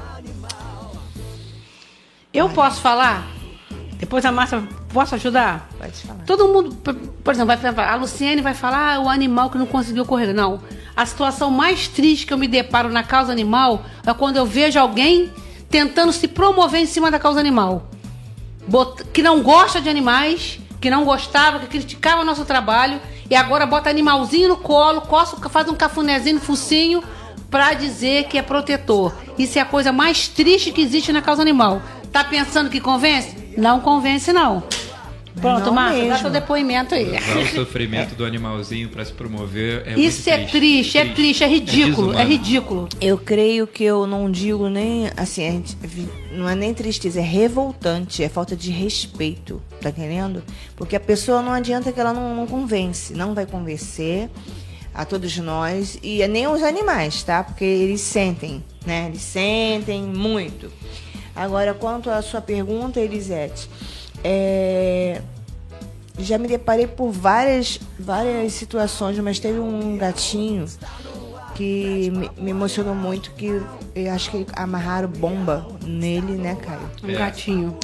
Eu 2.33 2.49
posso 2.51 2.81
falar? 2.81 3.27
Depois 3.95 4.25
a 4.25 4.33
Márcia, 4.33 4.63
posso 4.93 5.15
ajudar? 5.15 5.69
Pode 5.79 5.93
falar. 6.03 6.21
Todo 6.27 6.49
mundo, 6.49 6.75
por 7.25 7.33
exemplo, 7.33 7.47
vai 7.47 7.57
falar, 7.57 7.93
a 7.93 7.97
Luciene 7.97 8.43
vai 8.43 8.55
falar 8.55 8.97
ah, 8.97 9.01
o 9.01 9.09
animal 9.09 9.51
que 9.51 9.59
não 9.59 9.67
conseguiu 9.67 10.05
correr. 10.05 10.33
Não. 10.33 10.61
A 10.97 11.07
situação 11.07 11.51
mais 11.51 11.89
triste 11.89 12.27
que 12.27 12.33
eu 12.33 12.39
me 12.39 12.49
deparo 12.49 12.89
na 12.91 13.03
causa 13.03 13.33
animal 13.33 13.85
é 14.07 14.13
quando 14.13 14.37
eu 14.37 14.47
vejo 14.47 14.79
alguém 14.79 15.33
tentando 15.71 16.13
se 16.13 16.27
promover 16.29 16.81
em 16.81 16.87
cima 16.87 17.11
da 17.11 17.19
causa 17.19 17.41
animal. 17.41 17.89
Bot- 18.67 19.05
que 19.13 19.23
não 19.23 19.43
gosta 19.43 19.81
de 19.81 19.89
animais, 19.89 20.59
que 20.81 20.91
não 20.91 21.05
gostava, 21.05 21.61
que 21.61 21.67
criticava 21.67 22.23
o 22.23 22.25
nosso 22.25 22.45
trabalho 22.45 23.01
e 23.29 23.35
agora 23.37 23.67
bota 23.67 23.89
animalzinho 23.89 24.49
no 24.49 24.57
colo, 24.57 25.03
coça, 25.03 25.37
faz 25.49 25.69
um 25.69 25.75
cafunézinho 25.75 26.37
no 26.37 26.41
focinho 26.41 27.03
pra 27.51 27.73
dizer 27.75 28.25
que 28.25 28.39
é 28.39 28.43
protetor. 28.43 29.13
Isso 29.39 29.59
é 29.59 29.63
a 29.63 29.65
coisa 29.65 29.93
mais 29.93 30.29
triste 30.29 30.73
que 30.73 30.81
existe 30.83 31.13
na 31.13 31.23
causa 31.23 31.43
animal. 31.43 31.81
Tá 32.13 32.25
pensando 32.25 32.69
que 32.71 32.81
convence? 32.81 33.37
Não 33.57 33.81
convence, 33.81 34.33
não. 34.33 34.63
Pronto, 35.41 35.67
Não 35.67 35.73
Márcia, 35.73 36.09
dá 36.09 36.19
seu 36.19 36.29
depoimento 36.29 36.93
aí. 36.95 37.17
Usar 37.17 37.39
o 37.39 37.47
sofrimento 37.55 38.17
do 38.17 38.25
animalzinho 38.25 38.89
pra 38.89 39.05
se 39.05 39.13
promover 39.13 39.85
é 39.87 39.99
Isso 39.99 40.29
muito 40.29 40.43
é 40.43 40.47
triste, 40.47 40.99
é 40.99 41.05
triste, 41.07 41.45
é 41.45 41.49
ridículo, 41.49 42.09
é 42.09 42.25
desumano. 42.25 42.29
ridículo. 42.29 42.89
Eu 43.01 43.17
creio 43.17 43.65
que 43.67 43.85
eu 43.85 44.09
não 44.09 44.29
digo 44.29 44.69
nem 44.69 45.09
assim, 45.17 45.47
a 45.47 45.51
gente 45.53 45.77
vi- 45.81 46.09
não 46.33 46.49
é 46.49 46.57
nem 46.57 46.75
tristeza, 46.75 47.21
é 47.21 47.23
revoltante, 47.23 48.25
é 48.25 48.29
falta 48.29 48.57
de 48.57 48.73
respeito, 48.73 49.63
tá 49.81 49.91
entendendo? 49.91 50.43
Porque 50.77 50.97
a 50.97 51.01
pessoa 51.01 51.41
não 51.41 51.53
adianta 51.53 51.93
que 51.93 52.01
ela 52.01 52.13
não, 52.13 52.35
não 52.35 52.47
convence, 52.47 53.15
não 53.15 53.33
vai 53.33 53.47
convencer 53.47 54.29
a 54.93 55.05
todos 55.05 55.39
nós 55.39 55.97
e 56.03 56.27
nem 56.27 56.49
os 56.49 56.61
animais, 56.63 57.23
tá? 57.23 57.45
Porque 57.45 57.65
eles 57.65 58.01
sentem, 58.01 58.65
né? 58.85 59.07
Eles 59.09 59.23
sentem 59.23 60.03
muito. 60.03 60.71
Agora, 61.35 61.73
quanto 61.75 62.11
à 62.11 62.21
sua 62.23 62.41
pergunta, 62.41 63.01
Elisete, 63.01 63.69
é, 64.23 65.23
já 66.19 66.37
me 66.39 66.49
deparei 66.49 66.87
por 66.87 67.11
várias, 67.11 67.81
várias 67.99 68.53
situações, 68.53 69.19
mas 69.19 69.39
teve 69.39 69.59
um 69.59 69.97
gatinho 69.97 70.67
que 71.55 72.11
me, 72.37 72.51
emocionou 72.51 72.95
muito, 72.95 73.31
que 73.33 73.61
eu 73.95 74.13
acho 74.13 74.31
que 74.31 74.47
amarraram 74.55 75.09
bomba 75.09 75.67
nele, 75.85 76.33
né, 76.35 76.55
Caio? 76.57 76.91
Um 77.05 77.11
É. 77.11 77.15
gatinho. 77.15 77.77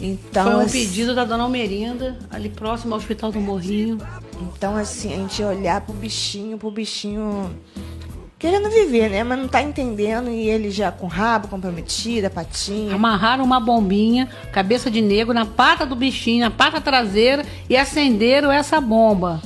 Então, 0.00 0.44
Foi 0.44 0.54
um 0.54 0.60
assim- 0.60 0.78
pedido 0.86 1.14
da 1.14 1.24
dona 1.24 1.42
Almerinda, 1.42 2.16
ali 2.30 2.48
próximo 2.48 2.94
ao 2.94 2.98
Hospital 3.00 3.32
do 3.32 3.40
Morrinho. 3.40 3.98
Então, 4.40 4.76
assim, 4.76 5.12
a 5.12 5.16
gente 5.16 5.42
olhar 5.42 5.80
pro 5.80 5.92
bichinho, 5.92 6.56
pro 6.56 6.70
bichinho 6.70 7.50
querendo 8.38 8.70
viver, 8.70 9.10
né? 9.10 9.24
Mas 9.24 9.38
não 9.38 9.48
tá 9.48 9.62
entendendo 9.62 10.30
e 10.30 10.48
ele 10.48 10.70
já 10.70 10.92
com 10.92 11.06
rabo 11.06 11.48
comprometido, 11.48 12.26
a 12.26 12.30
patinha. 12.30 12.94
Amarraram 12.94 13.44
uma 13.44 13.58
bombinha, 13.58 14.28
cabeça 14.52 14.90
de 14.90 15.00
negro, 15.02 15.34
na 15.34 15.44
pata 15.44 15.84
do 15.84 15.96
bichinho, 15.96 16.44
na 16.44 16.50
pata 16.50 16.80
traseira 16.80 17.44
e 17.68 17.76
acenderam 17.76 18.50
essa 18.52 18.80
bomba. 18.80 19.42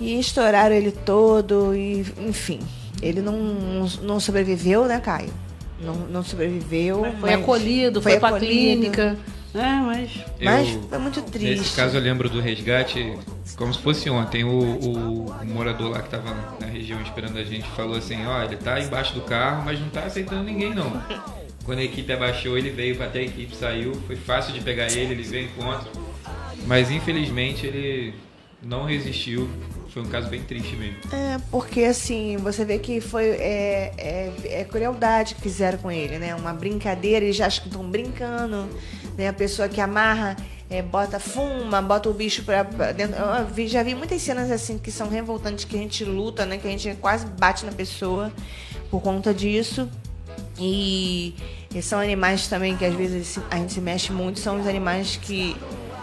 E 0.00 0.18
estouraram 0.18 0.74
ele 0.74 0.92
todo 0.92 1.74
e, 1.74 2.06
enfim, 2.26 2.60
ele 3.02 3.20
não, 3.20 3.86
não 4.02 4.20
sobreviveu, 4.20 4.86
né, 4.86 5.00
Caio? 5.00 5.32
Não, 5.80 5.94
não 5.94 6.22
sobreviveu. 6.22 7.04
Foi 7.20 7.34
acolhido, 7.34 8.00
foi, 8.00 8.18
pra 8.18 8.28
acolhido. 8.28 8.46
clínica. 8.46 9.18
É, 9.54 9.80
mas. 9.80 10.10
Mas 10.40 10.68
Eu- 10.74 10.82
foi 10.88 10.98
muito 10.98 11.22
triste. 11.22 11.58
Nesse 11.60 11.76
caso 11.76 11.96
eu 11.96 12.00
lembro 12.02 12.28
do 12.28 12.40
resgate 12.40 13.18
como 13.56 13.72
se 13.74 13.80
fosse 13.80 14.08
ontem. 14.08 14.44
O, 14.44 14.48
o- 14.50 15.26
o 15.30 15.44
morador 15.46 15.90
lá 15.90 15.98
que 16.00 16.06
estava 16.06 16.34
na 16.60 16.66
região 16.66 17.00
esperando 17.02 17.38
a 17.38 17.44
gente 17.44 17.68
falou 17.70 17.96
assim, 17.96 18.24
ó, 18.26 18.42
ele 18.42 18.56
tá 18.56 18.80
embaixo 18.80 19.14
do 19.14 19.20
carro, 19.22 19.62
mas 19.64 19.78
não 19.78 19.88
tá 19.90 20.04
aceitando 20.04 20.42
ninguém 20.44 20.74
não. 20.74 20.90
Quando 21.64 21.78
a 21.78 21.84
equipe 21.84 22.12
abaixou, 22.12 22.58
ele 22.58 22.70
veio 22.70 23.00
até 23.02 23.20
a 23.20 23.22
equipe, 23.22 23.54
saiu, 23.54 23.94
foi 24.06 24.16
fácil 24.16 24.52
de 24.52 24.60
pegar 24.60 24.90
ele, 24.90 25.12
ele 25.12 25.22
veio 25.22 25.44
encontro. 25.46 25.88
Mas 26.66 26.90
infelizmente 26.90 27.66
ele 27.66 28.14
não 28.62 28.84
resistiu. 28.84 29.48
Foi 29.92 30.02
um 30.02 30.06
caso 30.06 30.28
bem 30.28 30.42
triste 30.42 30.74
mesmo. 30.74 30.96
É, 31.12 31.38
porque 31.50 31.82
assim, 31.84 32.36
você 32.38 32.64
vê 32.64 32.78
que 32.78 33.00
foi 33.00 33.26
é, 33.28 33.92
é, 33.98 34.32
é 34.60 34.64
crueldade 34.64 35.34
que 35.34 35.40
fizeram 35.42 35.76
com 35.78 35.90
ele, 35.90 36.18
né? 36.18 36.34
Uma 36.34 36.52
brincadeira, 36.54 37.24
eles 37.24 37.36
já 37.36 37.46
acham 37.46 37.62
que 37.64 37.68
estão 37.68 37.84
brincando, 37.84 38.66
né? 39.18 39.28
A 39.28 39.32
pessoa 39.34 39.68
que 39.68 39.80
amarra, 39.82 40.34
é, 40.70 40.80
bota 40.80 41.20
fuma, 41.20 41.82
bota 41.82 42.08
o 42.08 42.14
bicho 42.14 42.42
pra, 42.42 42.64
pra 42.64 42.92
dentro. 42.92 43.16
Eu 43.16 43.46
vi- 43.48 43.68
já 43.68 43.82
vi 43.82 43.94
muitas 43.94 44.22
cenas 44.22 44.50
assim 44.50 44.78
que 44.78 44.90
são 44.90 45.10
revoltantes, 45.10 45.66
que 45.66 45.76
a 45.76 45.78
gente 45.78 46.04
luta, 46.06 46.46
né? 46.46 46.56
Que 46.56 46.66
a 46.66 46.70
gente 46.70 46.96
quase 46.98 47.26
bate 47.26 47.66
na 47.66 47.72
pessoa 47.72 48.32
por 48.90 49.02
conta 49.02 49.34
disso. 49.34 49.86
E, 50.58 51.34
e 51.74 51.82
são 51.82 51.98
animais 52.00 52.46
também 52.46 52.76
que 52.76 52.84
às 52.84 52.94
vezes 52.94 53.38
a 53.50 53.56
gente 53.56 53.72
se 53.74 53.80
mexe 53.80 54.12
muito, 54.12 54.38
são 54.40 54.58
os 54.60 54.66
animais 54.66 55.16
que 55.20 55.56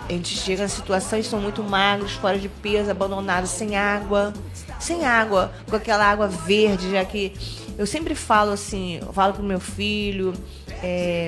a 0.10 0.12
gente 0.12 0.36
chega 0.36 0.64
em 0.64 0.68
situações 0.68 1.26
que 1.26 1.32
são 1.32 1.40
muito 1.40 1.64
magros, 1.64 2.14
fora 2.14 2.38
de 2.40 2.50
peso, 2.50 2.90
abandonados, 2.90 3.52
sem 3.52 3.78
água. 3.78 4.34
Sem 4.80 5.06
água, 5.06 5.52
com 5.70 5.76
aquela 5.76 6.06
água 6.06 6.28
verde, 6.28 6.92
já 6.92 7.06
que 7.06 7.34
eu 7.78 7.86
sempre 7.86 8.16
falo 8.16 8.52
assim, 8.52 9.00
falo 9.14 9.34
pro 9.34 9.44
meu 9.44 9.60
filho, 9.60 10.34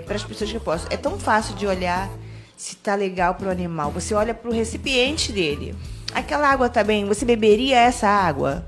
para 0.05 0.15
as 0.15 0.23
pessoas 0.23 0.49
que 0.49 0.55
eu 0.55 0.61
posso. 0.61 0.87
É 0.89 0.97
tão 0.97 1.19
fácil 1.19 1.53
de 1.55 1.67
olhar 1.67 2.09
se 2.55 2.77
tá 2.77 2.95
legal 2.95 3.35
pro 3.35 3.51
animal. 3.51 3.91
Você 3.91 4.13
olha 4.13 4.33
pro 4.33 4.51
recipiente 4.51 5.31
dele. 5.31 5.75
Aquela 6.13 6.47
água 6.49 6.69
tá 6.69 6.83
bem, 6.83 7.05
você 7.05 7.25
beberia 7.25 7.77
essa 7.77 8.07
água? 8.07 8.65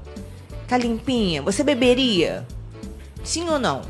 Tá 0.68 0.78
limpinha? 0.78 1.42
Você 1.42 1.64
beberia? 1.64 2.46
Sim 3.24 3.50
ou 3.50 3.58
não? 3.58 3.82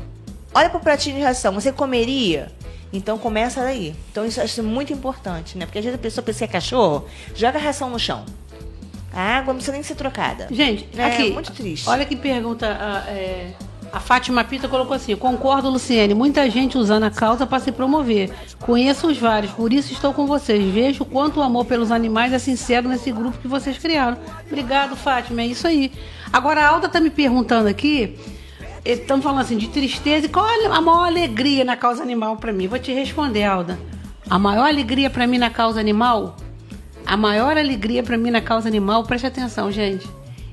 Olha 0.54 0.70
pro 0.70 0.80
pratinho 0.80 1.16
de 1.16 1.22
ração, 1.22 1.52
você 1.52 1.72
comeria? 1.72 2.52
Então 2.94 3.18
começa 3.18 3.60
daí. 3.60 3.94
Então 4.10 4.24
isso 4.24 4.40
acho 4.40 4.62
muito 4.62 4.92
importante, 4.92 5.58
né? 5.58 5.66
Porque 5.66 5.78
às 5.78 5.84
vezes 5.84 5.98
a 5.98 6.02
pessoa 6.02 6.24
pensa 6.24 6.38
que 6.38 6.44
é 6.44 6.48
cachorro, 6.48 7.04
joga 7.34 7.58
a 7.58 7.60
ração 7.60 7.90
no 7.90 7.98
chão. 7.98 8.24
A 9.12 9.20
água 9.38 9.52
não 9.52 9.56
precisa 9.56 9.72
nem 9.72 9.82
ser 9.82 9.94
trocada. 9.94 10.48
Gente, 10.50 10.88
É 10.96 11.04
aqui. 11.04 11.30
muito 11.30 11.52
triste. 11.52 11.88
Olha 11.88 12.04
que 12.04 12.16
pergunta. 12.16 12.66
A, 12.66 13.10
é, 13.10 13.52
a 13.92 14.00
Fátima 14.00 14.42
Pita 14.42 14.66
colocou 14.68 14.94
assim: 14.96 15.14
concordo, 15.14 15.70
Luciene. 15.70 16.14
Muita 16.14 16.50
gente 16.50 16.76
usando 16.76 17.04
a 17.04 17.10
causa 17.10 17.46
para 17.46 17.60
se 17.60 17.70
promover. 17.70 18.32
Conheço 18.60 19.06
os 19.06 19.16
vários, 19.16 19.52
por 19.52 19.72
isso 19.72 19.92
estou 19.92 20.12
com 20.12 20.26
vocês. 20.26 20.72
Vejo 20.74 21.04
quanto 21.04 21.38
o 21.38 21.42
amor 21.44 21.64
pelos 21.64 21.92
animais 21.92 22.32
é 22.32 22.38
sincero 22.40 22.88
nesse 22.88 23.12
grupo 23.12 23.38
que 23.38 23.46
vocês 23.46 23.78
criaram. 23.78 24.18
Obrigado, 24.46 24.96
Fátima. 24.96 25.42
É 25.42 25.46
isso 25.46 25.66
aí. 25.68 25.92
Agora 26.32 26.62
a 26.62 26.68
Alda 26.68 26.88
tá 26.88 27.00
me 27.00 27.10
perguntando 27.10 27.68
aqui. 27.68 28.18
Estamos 28.84 29.24
falando 29.24 29.40
assim 29.40 29.56
de 29.56 29.68
tristeza. 29.68 30.26
E 30.26 30.28
qual 30.28 30.46
a 30.46 30.80
maior 30.80 31.06
alegria 31.06 31.64
na 31.64 31.76
causa 31.76 32.02
animal 32.02 32.36
para 32.36 32.52
mim? 32.52 32.68
Vou 32.68 32.78
te 32.78 32.92
responder, 32.92 33.44
Alda. 33.44 33.78
A 34.28 34.38
maior 34.38 34.66
alegria 34.66 35.08
para 35.08 35.26
mim 35.26 35.38
na 35.38 35.50
causa 35.50 35.80
animal 35.80 36.36
a 37.06 37.16
maior 37.16 37.58
alegria 37.58 38.02
para 38.02 38.16
mim 38.16 38.30
na 38.30 38.40
causa 38.40 38.68
animal, 38.68 39.04
preste 39.04 39.26
atenção, 39.26 39.70
gente, 39.70 40.08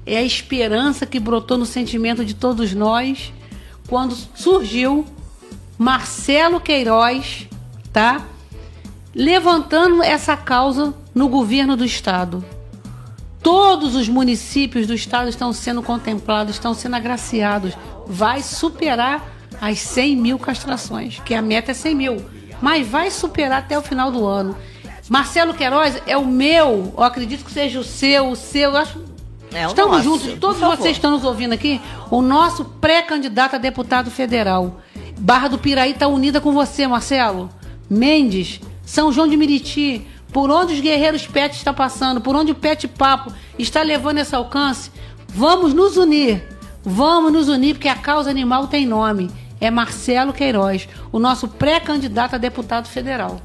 é 0.06 0.18
a 0.18 0.22
esperança 0.22 1.06
que 1.06 1.20
brotou 1.20 1.58
no 1.58 1.66
sentimento 1.66 2.26
de 2.26 2.34
todos 2.34 2.74
nós 2.74 3.32
quando 3.88 4.16
surgiu 4.36 5.06
Marcelo 5.78 6.60
Queiroz, 6.60 7.48
tá? 7.94 8.26
Levantando 9.16 10.04
essa 10.04 10.36
causa 10.36 10.94
no 11.16 11.28
governo 11.30 11.76
do 11.78 11.86
estado. 11.86 12.44
Todos 13.42 13.96
os 13.96 14.08
municípios 14.08 14.86
do 14.88 14.94
estado 14.94 15.30
estão 15.30 15.52
sendo 15.52 15.82
contemplados, 15.82 16.56
estão 16.56 16.74
sendo 16.74 16.96
agraciados. 16.96 17.74
Vai 18.06 18.42
superar 18.42 19.26
as 19.60 19.80
100 19.80 20.16
mil 20.16 20.38
castrações, 20.40 21.20
que 21.26 21.34
a 21.34 21.42
meta 21.42 21.72
é 21.72 21.74
100 21.74 21.96
mil. 21.96 22.26
Mas 22.62 22.88
vai 22.88 23.10
superar 23.10 23.60
até 23.60 23.78
o 23.78 23.82
final 23.82 24.12
do 24.12 24.26
ano. 24.26 24.56
Marcelo 25.10 25.54
Queiroz 25.54 26.02
é 26.06 26.16
o 26.16 26.26
meu, 26.26 26.94
eu 26.96 27.04
acredito 27.04 27.44
que 27.44 27.52
seja 27.52 27.80
o 27.80 27.84
seu, 27.84 28.30
o 28.30 28.36
seu. 28.36 28.72
eu 28.72 28.78
acho- 28.78 29.12
É 29.54 29.66
Estamos 29.66 30.06
nosso, 30.06 30.20
juntos, 30.26 30.40
todos 30.40 30.62
vocês 30.62 30.96
estão 30.96 31.12
nos 31.12 31.26
ouvindo 31.26 31.52
aqui. 31.52 31.82
O 32.10 32.22
nosso 32.22 32.64
pré-candidato 32.64 33.56
a 33.56 33.60
deputado 33.60 34.10
federal. 34.10 34.80
Barra 35.20 35.50
do 35.50 35.58
Piraí 35.58 35.92
está 35.92 36.08
unida 36.08 36.40
com 36.40 36.54
você, 36.54 36.88
Marcelo. 36.88 37.50
Mendes, 37.90 38.62
São 38.86 39.12
João 39.12 39.28
de 39.28 39.36
Meriti, 39.36 40.08
por 40.32 40.50
onde 40.50 40.74
os 40.74 40.80
guerreiros 40.80 41.28
PET 41.28 41.56
está 41.56 41.74
passando, 41.74 42.22
por 42.22 42.36
onde 42.36 42.52
o 42.52 42.56
PET 42.56 42.88
Papo 42.88 43.34
está 43.60 43.82
levando 43.84 44.20
esse 44.20 44.36
alcance, 44.36 44.92
vamos 45.28 45.74
nos 45.74 45.98
unir. 45.98 46.48
Vamos 46.84 47.32
nos 47.32 47.48
unir, 47.48 47.76
porque 47.76 47.88
a 47.88 47.96
causa 47.96 48.30
animal 48.30 48.68
tem 48.68 48.86
nome. 48.88 49.30
É 49.60 49.70
Marcelo 49.70 50.34
Queiroz, 50.34 50.90
o 51.12 51.20
nosso 51.20 51.48
pré-candidato 51.48 52.36
a 52.36 52.40
deputado 52.40 52.88
federal. 52.88 53.40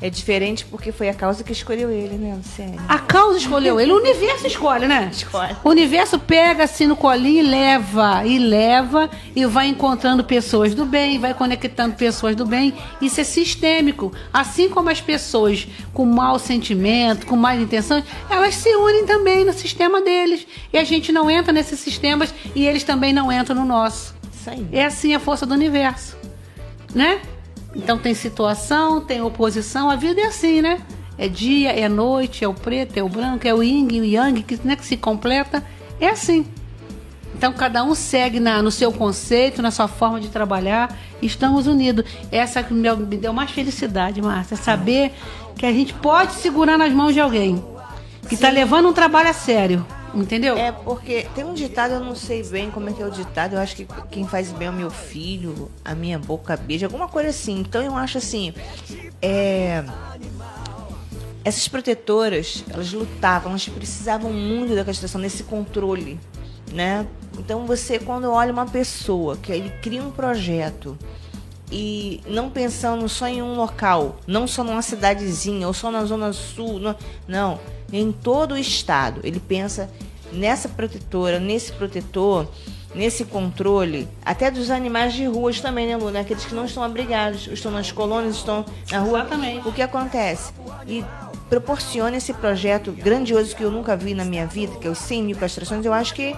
É 0.00 0.08
diferente 0.08 0.64
porque 0.64 0.92
foi 0.92 1.08
a 1.08 1.14
causa 1.14 1.42
que 1.42 1.50
escolheu 1.50 1.90
ele, 1.90 2.14
né, 2.14 2.32
Luciane? 2.36 2.78
A 2.88 3.00
causa 3.00 3.36
escolheu 3.36 3.80
ele, 3.80 3.90
o 3.90 3.96
universo 3.96 4.46
escolhe, 4.46 4.86
né? 4.86 5.08
Escolhe. 5.10 5.56
O 5.64 5.70
universo 5.70 6.20
pega 6.20 6.64
assim 6.64 6.86
no 6.86 6.94
colinho 6.94 7.44
e 7.44 7.48
leva, 7.48 8.24
e 8.24 8.38
leva, 8.38 9.10
e 9.34 9.44
vai 9.44 9.66
encontrando 9.66 10.22
pessoas 10.22 10.72
do 10.72 10.86
bem, 10.86 11.18
vai 11.18 11.34
conectando 11.34 11.96
pessoas 11.96 12.36
do 12.36 12.46
bem. 12.46 12.74
Isso 13.00 13.20
é 13.20 13.24
sistêmico. 13.24 14.12
Assim 14.32 14.68
como 14.68 14.88
as 14.88 15.00
pessoas 15.00 15.66
com 15.92 16.06
mau 16.06 16.38
sentimento, 16.38 17.26
com 17.26 17.34
más 17.34 17.60
intenções, 17.60 18.04
elas 18.30 18.54
se 18.54 18.68
unem 18.76 19.04
também 19.04 19.44
no 19.44 19.52
sistema 19.52 20.00
deles. 20.00 20.46
E 20.72 20.78
a 20.78 20.84
gente 20.84 21.10
não 21.10 21.28
entra 21.28 21.52
nesses 21.52 21.80
sistemas 21.80 22.32
e 22.54 22.64
eles 22.64 22.84
também 22.84 23.12
não 23.12 23.32
entram 23.32 23.56
no 23.56 23.64
nosso. 23.64 24.14
Isso 24.32 24.48
aí. 24.48 24.64
É 24.70 24.84
assim 24.84 25.12
a 25.12 25.18
força 25.18 25.44
do 25.44 25.54
universo, 25.54 26.16
né? 26.94 27.20
Então 27.78 27.96
tem 27.96 28.12
situação, 28.12 29.00
tem 29.00 29.22
oposição, 29.22 29.88
a 29.88 29.94
vida 29.94 30.20
é 30.20 30.26
assim, 30.26 30.60
né? 30.60 30.82
É 31.16 31.28
dia, 31.28 31.70
é 31.70 31.88
noite, 31.88 32.44
é 32.44 32.48
o 32.48 32.52
preto, 32.52 32.96
é 32.96 33.02
o 33.02 33.08
branco, 33.08 33.46
é 33.46 33.54
o 33.54 33.62
yin 33.62 33.88
e 33.92 34.00
o 34.00 34.04
yang, 34.04 34.42
que, 34.42 34.58
né, 34.64 34.74
que 34.74 34.84
se 34.84 34.96
completa. 34.96 35.64
É 36.00 36.08
assim. 36.08 36.44
Então 37.34 37.52
cada 37.52 37.84
um 37.84 37.94
segue 37.94 38.40
na, 38.40 38.60
no 38.60 38.70
seu 38.70 38.92
conceito, 38.92 39.62
na 39.62 39.70
sua 39.70 39.86
forma 39.86 40.20
de 40.20 40.28
trabalhar. 40.28 40.96
Estamos 41.22 41.68
unidos. 41.68 42.04
Essa 42.32 42.62
que 42.62 42.74
me, 42.74 42.88
deu 43.16 43.32
mais 43.32 43.52
felicidade, 43.52 44.20
Márcia, 44.20 44.56
saber 44.56 45.12
que 45.56 45.64
a 45.64 45.72
gente 45.72 45.94
pode 45.94 46.34
segurar 46.34 46.76
nas 46.76 46.92
mãos 46.92 47.14
de 47.14 47.20
alguém 47.20 47.64
que 48.28 48.34
está 48.34 48.50
levando 48.50 48.88
um 48.88 48.92
trabalho 48.92 49.30
a 49.30 49.32
sério. 49.32 49.86
Entendeu? 50.14 50.56
É 50.56 50.72
porque 50.72 51.26
tem 51.34 51.44
um 51.44 51.54
ditado, 51.54 51.92
eu 51.94 52.00
não 52.00 52.14
sei 52.14 52.42
bem 52.42 52.70
como 52.70 52.88
é 52.88 52.92
que 52.92 53.02
é 53.02 53.06
o 53.06 53.10
ditado, 53.10 53.54
eu 53.54 53.60
acho 53.60 53.76
que 53.76 53.86
quem 54.10 54.26
faz 54.26 54.50
bem 54.52 54.68
é 54.68 54.70
o 54.70 54.74
meu 54.74 54.90
filho, 54.90 55.70
a 55.84 55.94
minha 55.94 56.18
boca 56.18 56.56
beija, 56.56 56.86
alguma 56.86 57.08
coisa 57.08 57.28
assim. 57.28 57.58
Então 57.60 57.82
eu 57.82 57.94
acho 57.94 58.18
assim, 58.18 58.54
é, 59.20 59.84
essas 61.44 61.68
protetoras, 61.68 62.64
elas 62.70 62.92
lutavam, 62.92 63.50
elas 63.50 63.68
precisavam 63.68 64.32
muito 64.32 64.74
da 64.74 64.84
castração, 64.84 65.20
desse 65.20 65.44
controle, 65.44 66.18
né? 66.72 67.06
Então 67.38 67.66
você, 67.66 67.98
quando 67.98 68.30
olha 68.30 68.52
uma 68.52 68.66
pessoa 68.66 69.36
que 69.36 69.52
ele 69.52 69.70
cria 69.82 70.02
um 70.02 70.10
projeto 70.10 70.98
e 71.70 72.20
não 72.26 72.50
pensando 72.50 73.08
só 73.08 73.26
em 73.28 73.42
um 73.42 73.54
local, 73.54 74.16
não 74.26 74.46
só 74.46 74.64
numa 74.64 74.82
cidadezinha 74.82 75.66
ou 75.66 75.74
só 75.74 75.90
na 75.90 76.04
zona 76.04 76.32
sul, 76.32 76.78
não, 76.78 76.96
não 77.26 77.60
em 77.92 78.12
todo 78.12 78.52
o 78.52 78.58
estado. 78.58 79.20
Ele 79.24 79.40
pensa 79.40 79.90
nessa 80.32 80.68
protetora, 80.68 81.38
nesse 81.38 81.72
protetor, 81.72 82.48
nesse 82.94 83.24
controle, 83.24 84.08
até 84.24 84.50
dos 84.50 84.70
animais 84.70 85.14
de 85.14 85.26
ruas 85.26 85.60
também, 85.60 85.86
né, 85.86 85.96
Luna? 85.96 86.20
Aqueles 86.20 86.44
que 86.44 86.54
não 86.54 86.64
estão 86.64 86.82
abrigados, 86.82 87.46
estão 87.46 87.70
nas 87.70 87.92
colônias, 87.92 88.36
estão 88.36 88.64
na 88.90 88.98
rua. 88.98 89.20
Exatamente. 89.20 89.68
O 89.68 89.72
que 89.72 89.82
acontece? 89.82 90.52
E 90.86 91.04
proporciona 91.48 92.16
esse 92.16 92.32
projeto 92.34 92.92
grandioso 92.92 93.56
que 93.56 93.62
eu 93.62 93.70
nunca 93.70 93.96
vi 93.96 94.14
na 94.14 94.24
minha 94.24 94.46
vida, 94.46 94.76
que 94.76 94.86
é 94.86 94.90
os 94.90 94.98
100 94.98 95.22
mil 95.22 95.36
castrações, 95.36 95.84
eu 95.84 95.92
acho 95.92 96.14
que 96.14 96.36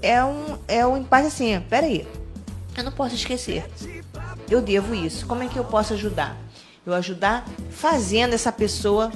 é 0.00 0.22
um, 0.24 0.58
é 0.68 0.86
um 0.86 0.96
impacto 0.96 1.28
assim, 1.28 1.60
peraí, 1.68 2.06
eu 2.76 2.84
não 2.84 2.92
posso 2.92 3.14
esquecer. 3.14 3.64
Eu 4.50 4.60
devo 4.60 4.94
isso. 4.94 5.26
Como 5.26 5.42
é 5.42 5.48
que 5.48 5.58
eu 5.58 5.64
posso 5.64 5.94
ajudar? 5.94 6.36
Eu 6.84 6.94
ajudar 6.94 7.46
fazendo 7.70 8.34
essa 8.34 8.50
pessoa 8.50 9.10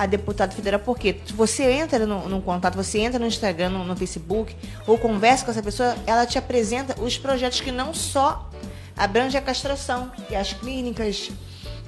a 0.00 0.06
deputada 0.06 0.50
federal, 0.50 0.80
porque 0.80 1.16
você 1.34 1.70
entra 1.70 2.06
no, 2.06 2.40
contato, 2.40 2.74
você 2.74 3.00
entra 3.00 3.18
no 3.18 3.26
Instagram, 3.26 3.68
no, 3.68 3.84
no, 3.84 3.94
Facebook, 3.94 4.56
ou 4.86 4.96
conversa 4.96 5.44
com 5.44 5.50
essa 5.50 5.62
pessoa, 5.62 5.94
ela 6.06 6.24
te 6.24 6.38
apresenta 6.38 6.98
os 7.02 7.18
projetos 7.18 7.60
que 7.60 7.70
não 7.70 7.92
só 7.92 8.48
abrangem 8.96 9.38
a 9.38 9.42
castração, 9.42 10.10
e 10.30 10.34
as 10.34 10.54
clínicas, 10.54 11.30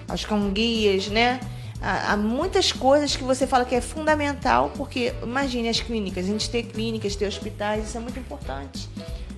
as 0.07 0.27
guias, 0.53 1.09
né? 1.09 1.41
Há, 1.81 2.15
muitas 2.15 2.71
coisas 2.71 3.17
que 3.17 3.25
você 3.25 3.47
fala 3.47 3.65
que 3.65 3.75
é 3.75 3.81
fundamental, 3.81 4.71
porque 4.77 5.15
imagine 5.23 5.71
as 5.71 5.81
clínicas, 5.81 6.27
a 6.27 6.29
gente 6.29 6.51
ter 6.51 6.65
clínicas, 6.65 7.17
ter 7.17 7.27
hospitais, 7.27 7.89
isso 7.89 7.97
é 7.97 8.01
muito 8.01 8.19
importante. 8.19 8.91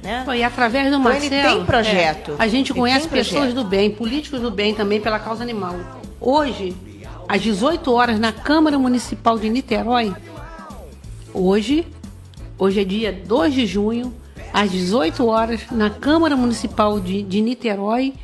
Né? 0.03 0.25
E 0.37 0.43
através 0.43 0.91
do 0.91 0.99
Marcelo, 0.99 1.27
então, 1.27 1.39
ele 1.39 1.59
tem 1.59 1.65
projeto. 1.65 2.33
É, 2.33 2.43
a 2.43 2.49
gente 2.49 2.75
conhece 2.75 3.09
pessoas 3.09 3.45
projeto. 3.45 3.55
do 3.55 3.65
bem, 3.65 3.89
políticos 3.93 4.41
do 4.41 4.51
bem 4.51 4.75
também 4.75 5.01
pela 5.01 5.21
causa 5.21 5.45
animal. 5.45 5.77
Hoje, 6.21 6.75
às 7.29 7.43
18 7.43 7.93
horas 7.93 8.19
na 8.19 8.33
Câmara 8.33 8.79
Municipal 8.79 9.39
de 9.39 9.49
Niterói. 9.49 10.15
Hoje, 11.33 11.87
hoje 12.59 12.81
é 12.81 12.85
dia 12.85 13.13
2 13.27 13.55
de 13.55 13.67
junho, 13.67 14.15
às 14.53 14.71
18 14.71 15.27
horas 15.27 15.61
na 15.71 15.91
Câmara 15.91 16.37
Municipal 16.37 17.01
de, 17.01 17.23
de 17.23 17.41
Niterói, 17.41 18.15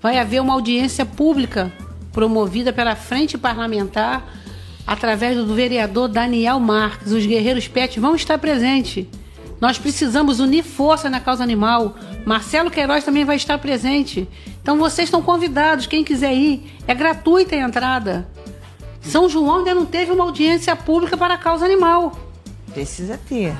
vai 0.00 0.18
haver 0.18 0.40
uma 0.40 0.54
audiência 0.54 1.04
pública 1.04 1.72
promovida 2.12 2.72
pela 2.72 2.96
Frente 2.96 3.36
Parlamentar 3.36 4.26
através 4.86 5.36
do 5.36 5.54
vereador 5.54 6.08
Daniel 6.08 6.58
Marques. 6.58 7.12
Os 7.12 7.26
guerreiros 7.26 7.68
PET 7.68 8.00
vão 8.00 8.14
estar 8.14 8.38
presentes. 8.38 9.06
Nós 9.60 9.78
precisamos 9.78 10.38
unir 10.38 10.62
força 10.62 11.08
na 11.08 11.20
causa 11.20 11.42
animal. 11.42 11.96
Marcelo 12.24 12.70
Queiroz 12.70 13.04
também 13.04 13.24
vai 13.24 13.36
estar 13.36 13.58
presente. 13.58 14.28
Então 14.60 14.78
vocês 14.78 15.06
estão 15.06 15.22
convidados, 15.22 15.86
quem 15.86 16.04
quiser 16.04 16.34
ir, 16.34 16.72
é 16.86 16.94
gratuita 16.94 17.54
a 17.54 17.60
entrada. 17.60 18.35
São 19.06 19.28
João 19.28 19.58
ainda 19.58 19.74
não 19.74 19.86
teve 19.86 20.10
uma 20.10 20.24
audiência 20.24 20.74
pública 20.74 21.16
para 21.16 21.34
a 21.34 21.38
causa 21.38 21.64
animal. 21.64 22.12
Precisa 22.72 23.18
ter. 23.28 23.54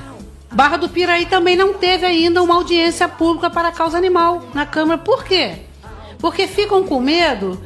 Barra 0.50 0.76
do 0.76 0.88
Piraí 0.88 1.26
também 1.26 1.56
não 1.56 1.74
teve 1.74 2.04
ainda 2.04 2.42
uma 2.42 2.54
audiência 2.54 3.08
pública 3.08 3.48
para 3.48 3.68
a 3.68 3.72
causa 3.72 3.96
animal 3.96 4.42
na 4.54 4.66
Câmara. 4.66 4.98
Por 4.98 5.24
quê? 5.24 5.56
Porque 6.18 6.46
ficam 6.46 6.84
com 6.84 7.00
medo 7.00 7.60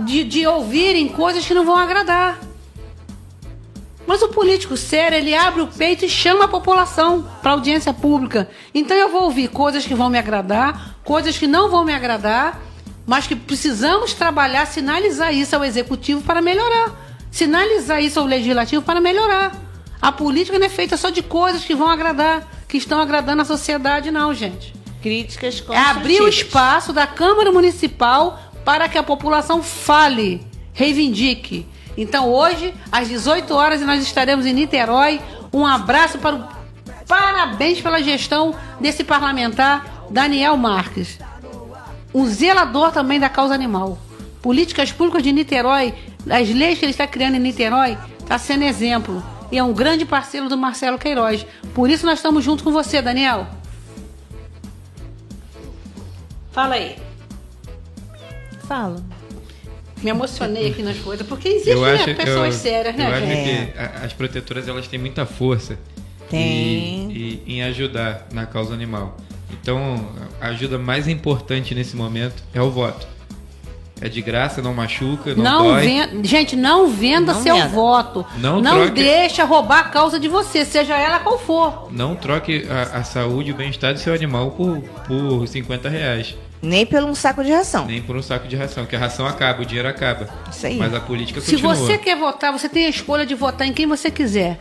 de, 0.00 0.24
de 0.24 0.46
ouvirem 0.46 1.08
coisas 1.08 1.44
que 1.44 1.54
não 1.54 1.64
vão 1.64 1.76
agradar. 1.76 2.38
Mas 4.06 4.20
o 4.20 4.28
político 4.28 4.76
sério, 4.76 5.16
ele 5.16 5.34
abre 5.34 5.62
o 5.62 5.68
peito 5.68 6.04
e 6.04 6.08
chama 6.08 6.44
a 6.44 6.48
população 6.48 7.26
para 7.40 7.52
audiência 7.52 7.92
pública. 7.94 8.48
Então 8.74 8.96
eu 8.96 9.08
vou 9.08 9.22
ouvir 9.24 9.48
coisas 9.48 9.86
que 9.86 9.94
vão 9.94 10.10
me 10.10 10.18
agradar, 10.18 10.96
coisas 11.04 11.38
que 11.38 11.46
não 11.46 11.70
vão 11.70 11.84
me 11.84 11.94
agradar 11.94 12.60
mas 13.06 13.26
que 13.26 13.34
precisamos 13.34 14.14
trabalhar, 14.14 14.66
sinalizar 14.66 15.32
isso 15.32 15.54
ao 15.56 15.64
executivo 15.64 16.22
para 16.22 16.40
melhorar, 16.40 16.90
sinalizar 17.30 18.02
isso 18.02 18.20
ao 18.20 18.26
legislativo 18.26 18.82
para 18.82 19.00
melhorar. 19.00 19.52
A 20.00 20.10
política 20.10 20.58
não 20.58 20.66
é 20.66 20.68
feita 20.68 20.96
só 20.96 21.10
de 21.10 21.22
coisas 21.22 21.64
que 21.64 21.74
vão 21.74 21.88
agradar, 21.88 22.46
que 22.68 22.76
estão 22.76 23.00
agradando 23.00 23.42
a 23.42 23.44
sociedade, 23.44 24.10
não, 24.10 24.34
gente. 24.34 24.74
Críticas 25.00 25.62
É 25.70 25.78
abrir 25.78 26.20
o 26.20 26.28
espaço 26.28 26.92
da 26.92 27.06
Câmara 27.06 27.50
Municipal 27.50 28.38
para 28.64 28.88
que 28.88 28.96
a 28.96 29.02
população 29.02 29.62
fale, 29.62 30.46
reivindique. 30.72 31.66
Então, 31.96 32.28
hoje, 32.28 32.72
às 32.90 33.08
18 33.08 33.52
horas, 33.52 33.80
nós 33.82 34.02
estaremos 34.02 34.46
em 34.46 34.52
Niterói. 34.52 35.20
Um 35.52 35.66
abraço 35.66 36.18
para 36.18 36.36
o. 36.36 36.62
Parabéns 37.06 37.80
pela 37.80 38.00
gestão 38.00 38.54
desse 38.80 39.04
parlamentar, 39.04 40.06
Daniel 40.08 40.56
Marques 40.56 41.18
um 42.14 42.26
zelador 42.26 42.92
também 42.92 43.18
da 43.18 43.28
causa 43.28 43.54
animal. 43.54 43.98
Políticas 44.40 44.90
públicas 44.92 45.22
de 45.22 45.32
Niterói, 45.32 45.94
as 46.28 46.48
leis 46.48 46.78
que 46.78 46.84
ele 46.84 46.92
está 46.92 47.06
criando 47.06 47.36
em 47.36 47.40
Niterói, 47.40 47.96
está 48.20 48.38
sendo 48.38 48.64
exemplo. 48.64 49.22
E 49.50 49.58
é 49.58 49.62
um 49.62 49.72
grande 49.72 50.04
parceiro 50.04 50.48
do 50.48 50.56
Marcelo 50.56 50.98
Queiroz. 50.98 51.46
Por 51.74 51.90
isso 51.90 52.06
nós 52.06 52.18
estamos 52.18 52.42
junto 52.42 52.64
com 52.64 52.72
você, 52.72 53.00
Daniel. 53.02 53.46
Fala 56.50 56.74
aí. 56.74 56.96
Fala. 58.66 59.02
Me 60.02 60.10
emocionei 60.10 60.70
aqui 60.70 60.82
nas 60.82 60.98
coisas, 60.98 61.26
porque 61.26 61.48
existem 61.48 61.80
né, 61.80 61.94
acho, 61.94 62.14
pessoas 62.14 62.54
eu, 62.54 62.60
sérias, 62.60 62.96
né, 62.96 63.06
eu 63.06 63.20
gente? 63.20 63.32
acho 63.32 63.98
que 64.00 64.04
as 64.04 64.12
protetoras 64.12 64.66
elas 64.66 64.88
têm 64.88 64.98
muita 64.98 65.24
força 65.24 65.78
Tem. 66.28 67.12
E, 67.12 67.42
e, 67.46 67.54
em 67.54 67.62
ajudar 67.62 68.26
na 68.32 68.44
causa 68.44 68.74
animal. 68.74 69.16
Então, 69.52 70.08
a 70.40 70.48
ajuda 70.48 70.78
mais 70.78 71.06
importante 71.08 71.74
nesse 71.74 71.96
momento 71.96 72.42
é 72.54 72.60
o 72.60 72.70
voto. 72.70 73.06
É 74.00 74.08
de 74.08 74.20
graça, 74.20 74.60
não 74.60 74.74
machuca, 74.74 75.32
não, 75.32 75.44
não 75.44 75.64
dói. 75.68 75.86
Venda, 75.86 76.24
gente, 76.24 76.56
não 76.56 76.88
venda 76.88 77.32
não 77.34 77.40
seu 77.40 77.54
venda. 77.54 77.68
voto. 77.68 78.26
Não, 78.38 78.60
não 78.60 78.72
troque, 78.86 78.90
deixa 79.00 79.44
roubar 79.44 79.78
a 79.78 79.84
causa 79.84 80.18
de 80.18 80.26
você, 80.26 80.64
seja 80.64 80.96
ela 80.96 81.20
qual 81.20 81.38
for. 81.38 81.86
Não 81.92 82.16
troque 82.16 82.66
a, 82.68 82.98
a 82.98 83.04
saúde 83.04 83.50
e 83.50 83.52
o 83.52 83.56
bem-estar 83.56 83.94
do 83.94 84.00
seu 84.00 84.12
animal 84.12 84.50
por, 84.50 84.80
por 85.06 85.46
50 85.46 85.88
reais. 85.88 86.34
Nem 86.60 86.84
por 86.84 87.02
um 87.04 87.14
saco 87.14 87.44
de 87.44 87.52
ração. 87.52 87.86
Nem 87.86 88.02
por 88.02 88.16
um 88.16 88.22
saco 88.22 88.48
de 88.48 88.56
ração, 88.56 88.86
que 88.86 88.96
a 88.96 88.98
ração 88.98 89.24
acaba, 89.24 89.62
o 89.62 89.64
dinheiro 89.64 89.88
acaba. 89.88 90.28
Isso 90.50 90.66
aí. 90.66 90.78
Mas 90.78 90.92
a 90.94 91.00
política 91.00 91.40
Se 91.40 91.52
continua. 91.52 91.74
você 91.76 91.96
quer 91.96 92.16
votar, 92.16 92.52
você 92.52 92.68
tem 92.68 92.86
a 92.86 92.88
escolha 92.88 93.24
de 93.24 93.36
votar 93.36 93.68
em 93.68 93.72
quem 93.72 93.86
você 93.86 94.10
quiser. 94.10 94.58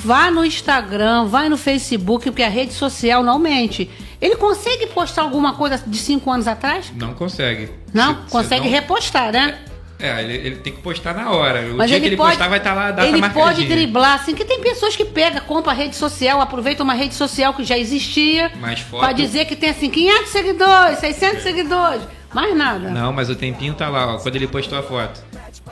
Vá 0.00 0.30
no 0.30 0.44
Instagram, 0.44 1.26
vai 1.26 1.48
no 1.48 1.56
Facebook, 1.56 2.30
porque 2.30 2.42
a 2.42 2.48
rede 2.48 2.72
social 2.72 3.22
não 3.22 3.38
mente. 3.38 3.90
Ele 4.20 4.36
consegue 4.36 4.86
postar 4.88 5.22
alguma 5.22 5.54
coisa 5.54 5.82
de 5.86 5.98
cinco 5.98 6.30
anos 6.30 6.48
atrás? 6.48 6.92
Não 6.96 7.14
consegue. 7.14 7.70
Não? 7.92 8.24
Se, 8.24 8.30
consegue 8.30 8.62
se 8.62 8.70
não... 8.70 8.80
repostar, 8.80 9.32
né? 9.32 9.58
É, 9.98 10.22
ele, 10.22 10.34
ele, 10.34 10.56
tem 10.56 10.72
que 10.72 10.82
postar 10.82 11.14
na 11.14 11.30
hora. 11.30 11.60
O 11.72 11.76
Mas 11.76 11.88
dia 11.88 11.96
ele 11.96 12.04
que 12.04 12.08
ele 12.10 12.16
pode, 12.16 12.30
postar 12.30 12.48
vai 12.48 12.58
estar 12.58 12.70
tá 12.70 12.76
lá 12.76 12.86
a 12.88 12.90
data 12.90 13.08
Ele 13.08 13.20
marcadinha. 13.20 13.54
pode 13.54 13.68
driblar, 13.68 14.14
assim, 14.14 14.34
que 14.34 14.44
tem 14.44 14.60
pessoas 14.60 14.96
que 14.96 15.04
pegam, 15.04 15.40
compra 15.42 15.70
a 15.70 15.74
rede 15.74 15.94
social, 15.94 16.40
aproveita 16.40 16.82
uma 16.82 16.94
rede 16.94 17.14
social 17.14 17.54
que 17.54 17.64
já 17.64 17.78
existia. 17.78 18.50
Mais 18.60 18.80
foto. 18.80 19.00
Pra 19.00 19.12
dizer 19.12 19.44
que 19.44 19.54
tem, 19.54 19.70
assim, 19.70 19.88
500 19.88 20.30
seguidores, 20.30 20.98
600 20.98 21.42
seguidores. 21.42 22.02
Mais 22.34 22.56
nada. 22.56 22.90
Não, 22.90 23.12
mas 23.12 23.30
o 23.30 23.36
tempinho 23.36 23.74
tá 23.74 23.88
lá, 23.88 24.14
ó, 24.14 24.18
quando 24.18 24.34
ele 24.34 24.48
postou 24.48 24.76
a 24.76 24.82
foto. 24.82 25.22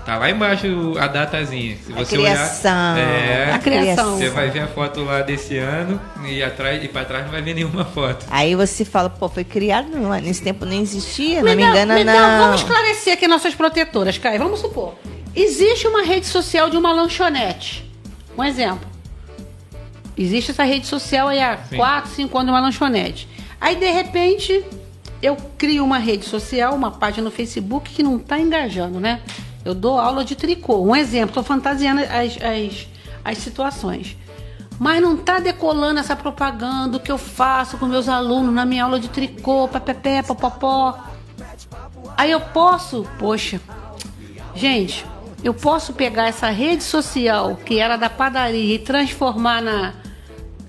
Tá 0.05 0.19
lá 0.19 0.31
embaixo 0.31 0.95
a 0.99 1.07
datazinha. 1.07 1.77
Se 1.77 1.93
você 1.93 2.15
a 2.15 2.19
criação. 2.19 2.95
olhar. 2.95 2.99
É, 2.99 3.53
a 3.53 3.59
criação. 3.59 4.17
Você 4.17 4.31
vai 4.31 4.51
ver 4.51 4.61
a 4.61 4.67
foto 4.69 5.05
lá 5.05 5.23
desse 5.23 5.59
ano 5.59 6.01
e, 6.25 6.43
atrás, 6.43 6.83
e 6.83 6.89
pra 6.89 7.05
trás 7.05 7.25
não 7.25 7.33
vai 7.33 7.43
ver 7.43 7.55
nenhuma 7.55 7.85
foto. 7.85 8.27
Aí 8.31 8.55
você 8.55 8.85
fala, 8.85 9.09
pô, 9.09 9.29
foi 9.29 9.45
criado, 9.45 9.89
não, 9.91 10.11
nesse 10.21 10.43
tempo 10.43 10.65
nem 10.65 10.83
existia, 10.83 11.43
não 11.43 11.55
me 11.55 11.63
engana, 11.63 11.95
me 11.95 12.05
não. 12.05 12.13
Dá, 12.13 12.39
vamos 12.39 12.63
esclarecer 12.63 13.15
aqui 13.15 13.29
nossas 13.29 13.55
protetoras, 13.55 14.19
Kai. 14.19 14.39
Vamos 14.39 14.61
supor. 14.61 14.95
Existe 15.35 15.87
uma 15.87 16.03
rede 16.03 16.27
social 16.27 16.69
de 16.69 16.77
uma 16.77 16.93
lanchonete. 16.93 17.91
Um 18.37 18.45
exemplo. 18.45 18.87
Existe 20.17 20.51
essa 20.51 20.65
rede 20.65 20.87
social 20.87 21.29
aí 21.29 21.41
há 21.41 21.59
4, 21.75 22.11
5 22.11 22.39
anos 22.39 22.47
de 22.47 22.53
uma 22.53 22.61
lanchonete. 22.61 23.29
Aí, 23.61 23.77
de 23.77 23.91
repente, 23.91 24.65
eu 25.23 25.37
crio 25.57 25.85
uma 25.85 25.99
rede 25.99 26.25
social, 26.25 26.75
uma 26.75 26.91
página 26.91 27.25
no 27.25 27.31
Facebook 27.31 27.91
que 27.91 28.03
não 28.03 28.17
está 28.17 28.39
engajando, 28.39 29.01
né? 29.01 29.21
Eu 29.65 29.75
dou 29.75 29.99
aula 29.99 30.25
de 30.25 30.35
tricô. 30.35 30.83
Um 30.83 30.95
exemplo, 30.97 31.29
estou 31.29 31.43
fantasiando 31.43 32.01
as, 32.03 32.37
as, 32.43 32.89
as 33.25 33.39
situações. 33.39 34.17
mas 34.79 35.01
não 35.01 35.17
tá 35.17 35.39
decolando 35.39 36.01
essa 36.01 36.17
propaganda 36.17 36.99
que 36.99 37.13
eu 37.13 37.19
faço 37.19 37.79
com 37.79 37.87
meus 37.87 38.09
alunos 38.09 38.53
na 38.53 38.65
minha 38.65 38.85
aula 38.85 38.99
de 38.99 39.09
tricô, 39.09 39.69
papapé, 39.69 40.23
papapó. 40.23 40.99
Aí 42.17 42.31
eu 42.31 42.41
posso, 42.41 43.07
poxa, 43.19 43.61
gente, 44.55 45.07
eu 45.43 45.55
posso 45.55 45.93
pegar 45.93 46.29
essa 46.29 46.51
rede 46.51 46.83
social 46.83 47.57
que 47.57 47.79
era 47.79 47.97
da 47.97 48.11
padaria 48.11 48.75
e 48.75 48.79
transformar 48.79 49.61
na, 49.63 49.95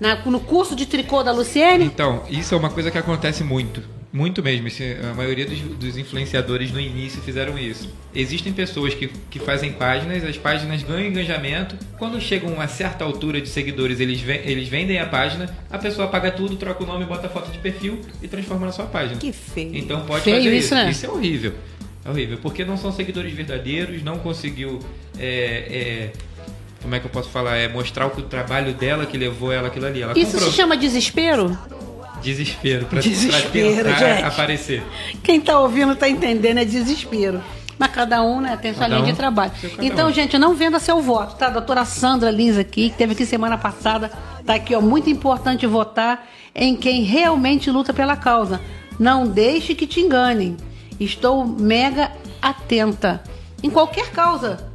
na 0.00 0.16
no 0.24 0.40
curso 0.40 0.74
de 0.74 0.86
tricô 0.86 1.22
da 1.22 1.32
Luciene? 1.32 1.84
Então, 1.84 2.22
isso 2.28 2.54
é 2.54 2.58
uma 2.58 2.70
coisa 2.70 2.90
que 2.90 2.98
acontece 2.98 3.42
muito. 3.44 3.82
Muito 4.14 4.44
mesmo. 4.44 4.68
A 5.10 5.12
maioria 5.12 5.44
dos, 5.44 5.58
dos 5.58 5.98
influenciadores 5.98 6.70
no 6.70 6.78
início 6.78 7.20
fizeram 7.20 7.58
isso. 7.58 7.92
Existem 8.14 8.52
pessoas 8.52 8.94
que, 8.94 9.08
que 9.28 9.40
fazem 9.40 9.72
páginas, 9.72 10.22
as 10.22 10.36
páginas 10.38 10.84
ganham 10.84 11.08
engajamento. 11.08 11.76
Quando 11.98 12.20
chegam 12.20 12.60
a 12.60 12.68
certa 12.68 13.04
altura 13.04 13.40
de 13.40 13.48
seguidores, 13.48 13.98
eles, 13.98 14.22
eles 14.44 14.68
vendem 14.68 15.00
a 15.00 15.06
página, 15.06 15.52
a 15.68 15.78
pessoa 15.78 16.06
paga 16.06 16.30
tudo, 16.30 16.54
troca 16.54 16.84
o 16.84 16.86
nome, 16.86 17.04
bota 17.04 17.26
a 17.26 17.28
foto 17.28 17.50
de 17.50 17.58
perfil 17.58 18.00
e 18.22 18.28
transforma 18.28 18.66
na 18.66 18.72
sua 18.72 18.86
página. 18.86 19.18
Que 19.18 19.32
feio. 19.32 19.76
Então 19.76 20.06
pode 20.06 20.22
Feio 20.22 20.36
fazer 20.36 20.56
isso, 20.56 20.66
isso. 20.66 20.74
né? 20.76 20.90
Isso 20.92 21.06
é 21.06 21.08
horrível. 21.08 21.52
É 22.04 22.10
horrível, 22.10 22.38
porque 22.40 22.64
não 22.64 22.76
são 22.76 22.92
seguidores 22.92 23.32
verdadeiros, 23.32 24.00
não 24.04 24.20
conseguiu. 24.20 24.78
é, 25.18 26.12
é, 26.12 26.12
como 26.80 26.94
é 26.94 27.00
que 27.00 27.06
eu 27.06 27.10
posso 27.10 27.30
falar? 27.30 27.56
É 27.56 27.66
mostrar 27.66 28.06
o 28.06 28.10
trabalho 28.22 28.74
dela 28.74 29.06
que 29.06 29.18
levou 29.18 29.50
ela 29.50 29.66
aquilo 29.68 29.86
ali. 29.86 30.02
Ela 30.02 30.12
Isso 30.16 30.32
comprou. 30.32 30.50
se 30.50 30.56
chama 30.56 30.76
desespero? 30.76 31.58
Desespero, 32.24 32.86
pra, 32.86 33.00
Desespero, 33.00 33.84
pra 33.84 33.92
gente. 33.92 34.24
aparecer. 34.24 34.82
Quem 35.22 35.40
tá 35.40 35.60
ouvindo 35.60 35.94
tá 35.94 36.08
entendendo, 36.08 36.58
é 36.58 36.64
desespero. 36.64 37.42
Mas 37.78 37.90
cada 37.90 38.22
um, 38.22 38.40
né, 38.40 38.56
tem 38.56 38.72
sua 38.72 38.82
Cada 38.82 38.94
linha 38.96 39.08
um 39.08 39.10
de 39.12 39.16
trabalho. 39.16 39.52
Então, 39.80 40.08
um. 40.08 40.12
gente, 40.12 40.38
não 40.38 40.54
venda 40.54 40.78
seu 40.78 41.02
voto, 41.02 41.36
tá? 41.36 41.48
A 41.48 41.50
doutora 41.50 41.84
Sandra 41.84 42.30
Lins 42.30 42.56
aqui, 42.56 42.90
que 42.90 42.96
teve 42.96 43.12
aqui 43.12 43.26
semana 43.26 43.58
passada, 43.58 44.10
tá 44.46 44.54
aqui, 44.54 44.74
ó. 44.74 44.80
Muito 44.80 45.10
importante 45.10 45.66
votar 45.66 46.26
em 46.54 46.76
quem 46.76 47.02
realmente 47.02 47.70
luta 47.70 47.92
pela 47.92 48.16
causa. 48.16 48.60
Não 48.98 49.26
deixe 49.26 49.74
que 49.74 49.86
te 49.86 50.00
enganem. 50.00 50.56
Estou 51.00 51.44
mega 51.44 52.12
atenta. 52.40 53.22
Em 53.62 53.68
qualquer 53.68 54.10
causa. 54.10 54.72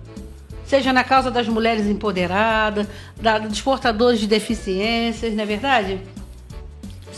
Seja 0.65 0.91
na 0.93 1.03
causa 1.03 1.31
das 1.31 1.47
mulheres 1.47 1.87
empoderadas, 1.87 2.85
da, 3.19 3.39
dos 3.39 3.59
portadores 3.61 4.19
de 4.19 4.27
deficiências, 4.27 5.33
não 5.33 5.41
é 5.43 5.45
verdade? 5.45 5.99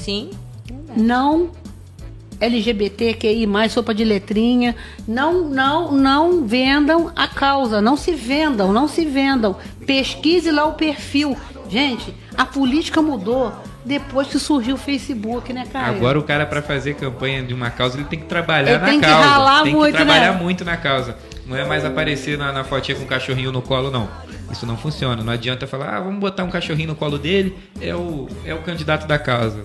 Sim. 0.01 0.31
não 0.95 1.51
LGBTQI+, 2.39 3.47
sopa 3.69 3.93
de 3.93 4.03
letrinha, 4.03 4.75
não, 5.07 5.47
não, 5.47 5.91
não 5.91 6.43
vendam 6.45 7.11
a 7.15 7.27
causa, 7.27 7.79
não 7.79 7.95
se 7.95 8.13
vendam, 8.13 8.73
não 8.73 8.87
se 8.87 9.05
vendam. 9.05 9.55
Pesquise 9.85 10.49
lá 10.49 10.65
o 10.65 10.73
perfil. 10.73 11.37
Gente, 11.69 12.13
a 12.35 12.43
política 12.43 12.99
mudou 12.99 13.53
depois 13.85 14.27
que 14.27 14.39
surgiu 14.39 14.75
o 14.75 14.77
Facebook, 14.77 15.53
né, 15.53 15.65
cara? 15.71 15.87
Agora 15.87 16.19
o 16.19 16.23
cara 16.23 16.45
pra 16.45 16.61
fazer 16.61 16.95
campanha 16.95 17.43
de 17.43 17.53
uma 17.53 17.69
causa, 17.69 17.97
ele 17.97 18.05
tem 18.05 18.19
que 18.19 18.25
trabalhar 18.25 18.71
Ele 18.71 18.79
na 18.79 18.85
tem 18.85 18.99
que 18.99 19.05
causa. 19.05 19.27
ralar 19.27 19.63
tem 19.63 19.73
muito, 19.73 19.91
que 19.91 20.03
trabalhar 20.03 20.33
né? 20.33 20.39
muito 20.41 20.65
na 20.65 20.77
causa. 20.77 21.17
Não 21.45 21.55
é 21.55 21.65
mais 21.65 21.85
aparecer 21.85 22.37
na, 22.37 22.51
na 22.51 22.63
fotinha 22.63 22.97
com 22.97 23.03
o 23.03 23.07
cachorrinho 23.07 23.51
no 23.51 23.61
colo, 23.61 23.91
não. 23.91 24.09
Isso 24.51 24.65
não 24.65 24.77
funciona. 24.77 25.23
Não 25.23 25.33
adianta 25.33 25.67
falar, 25.67 25.97
ah, 25.97 25.99
vamos 25.99 26.19
botar 26.19 26.43
um 26.43 26.49
cachorrinho 26.49 26.89
no 26.89 26.95
colo 26.95 27.17
dele, 27.17 27.57
é 27.79 27.95
o, 27.95 28.27
é 28.45 28.53
o 28.53 28.59
candidato 28.61 29.07
da 29.07 29.17
causa. 29.19 29.63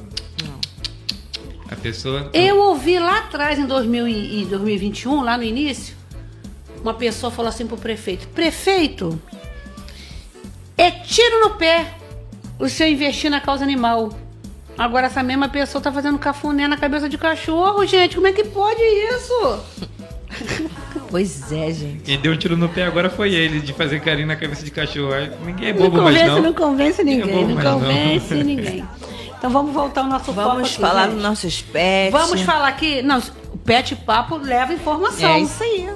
A 1.70 1.76
pessoa. 1.76 2.30
Eu 2.32 2.58
ouvi 2.58 2.98
lá 2.98 3.18
atrás, 3.18 3.58
em 3.58 3.66
2000 3.66 4.08
e 4.08 4.42
e 4.42 4.44
2021, 4.46 5.22
lá 5.22 5.36
no 5.36 5.42
início, 5.42 5.96
uma 6.80 6.94
pessoa 6.94 7.30
falou 7.30 7.48
assim 7.48 7.66
pro 7.66 7.76
prefeito: 7.76 8.28
Prefeito, 8.28 9.20
é 10.76 10.90
tiro 10.90 11.40
no 11.40 11.50
pé 11.56 11.86
o 12.58 12.68
senhor 12.68 12.90
investir 12.90 13.30
na 13.30 13.40
causa 13.40 13.64
animal. 13.64 14.12
Agora 14.78 15.06
essa 15.06 15.22
mesma 15.22 15.48
pessoa 15.48 15.82
tá 15.82 15.90
fazendo 15.90 16.18
cafuné 16.18 16.68
na 16.68 16.76
cabeça 16.76 17.08
de 17.08 17.16
cachorro, 17.16 17.84
gente. 17.86 18.14
Como 18.14 18.26
é 18.26 18.32
que 18.32 18.44
pode 18.44 18.80
isso? 18.82 19.60
Pois 21.08 21.52
é, 21.52 21.72
gente. 21.72 22.02
Quem 22.02 22.18
deu 22.20 22.32
um 22.32 22.36
tiro 22.36 22.56
no 22.56 22.68
pé 22.68 22.82
agora 22.84 23.08
foi 23.08 23.32
ele, 23.32 23.60
de 23.60 23.72
fazer 23.72 24.00
carinho 24.00 24.26
na 24.26 24.34
cabeça 24.34 24.64
de 24.64 24.72
cachorro. 24.72 25.12
Ninguém 25.44 25.68
é 25.68 25.72
Não 25.72 25.82
bobo 25.88 26.02
mais 26.02 26.16
convence, 26.16 26.34
não. 26.34 26.42
não 26.42 26.52
convence 26.52 27.04
ninguém, 27.04 27.32
bobo 27.32 27.48
não 27.48 27.54
mais 27.54 27.64
não. 27.64 27.80
convence 27.80 28.34
ninguém. 28.42 28.84
Então 29.38 29.50
vamos 29.50 29.72
voltar 29.72 30.02
ao 30.02 30.06
nosso 30.06 30.32
Vamos 30.32 30.70
aqui, 30.70 30.80
falar 30.80 31.08
dos 31.08 31.22
nossos 31.22 31.62
pets. 31.62 32.12
Vamos 32.12 32.40
falar 32.42 32.68
aqui. 32.68 33.02
Não, 33.02 33.18
o 33.52 33.58
Pet 33.58 33.94
Papo 33.96 34.36
leva 34.36 34.72
informação. 34.72 35.30
É 35.30 35.40
isso 35.40 35.62
aí. 35.62 35.90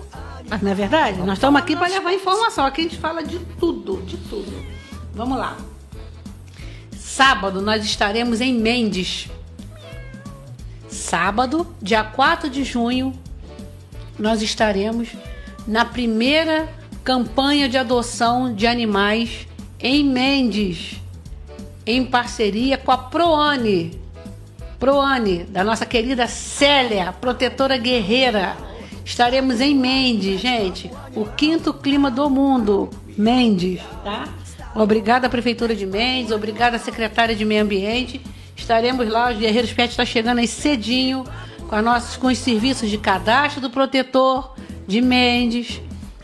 Não 0.62 0.70
é 0.70 0.74
verdade? 0.74 1.18
Nós 1.20 1.38
estamos 1.38 1.60
aqui 1.60 1.76
para 1.76 1.88
levar 1.88 2.12
informação. 2.12 2.64
Aqui 2.66 2.82
a 2.82 2.84
gente 2.84 2.98
fala 2.98 3.22
de 3.22 3.38
tudo, 3.58 4.02
de 4.02 4.16
tudo. 4.16 4.52
Vamos 5.14 5.38
lá. 5.38 5.56
Sábado 6.96 7.60
nós 7.60 7.84
estaremos 7.84 8.40
em 8.40 8.52
Mendes. 8.54 9.28
Sábado, 10.88 11.66
dia 11.80 12.02
4 12.02 12.50
de 12.50 12.64
junho, 12.64 13.12
nós 14.18 14.42
estaremos 14.42 15.08
na 15.66 15.84
primeira 15.84 16.68
campanha 17.02 17.68
de 17.68 17.78
adoção 17.78 18.52
de 18.52 18.66
animais 18.66 19.46
em 19.78 20.04
Mendes, 20.04 21.00
em 21.90 22.04
parceria 22.04 22.78
com 22.78 22.92
a 22.92 22.98
Proane. 22.98 24.00
Proane, 24.78 25.44
da 25.44 25.62
nossa 25.62 25.84
querida 25.84 26.26
Célia, 26.26 27.12
protetora 27.12 27.76
guerreira. 27.76 28.56
Estaremos 29.04 29.60
em 29.60 29.74
Mendes, 29.74 30.40
gente. 30.40 30.90
O 31.14 31.26
quinto 31.26 31.74
clima 31.74 32.10
do 32.10 32.30
mundo. 32.30 32.88
Mendes, 33.16 33.80
tá? 34.04 34.28
Obrigada, 34.74 35.28
Prefeitura 35.28 35.74
de 35.74 35.84
Mendes. 35.84 36.32
Obrigada, 36.32 36.78
Secretária 36.78 37.34
de 37.34 37.44
Meio 37.44 37.62
Ambiente. 37.62 38.20
Estaremos 38.56 39.08
lá. 39.08 39.30
Os 39.30 39.38
Guerreiros 39.38 39.72
Pet 39.72 39.90
está 39.90 40.04
chegando 40.04 40.38
aí 40.38 40.46
cedinho 40.46 41.24
com, 41.68 41.74
as 41.74 41.84
nossas, 41.84 42.16
com 42.16 42.28
os 42.28 42.38
serviços 42.38 42.88
de 42.88 42.98
cadastro 42.98 43.60
do 43.60 43.68
protetor 43.68 44.54
de 44.86 45.00
Mendes 45.00 45.80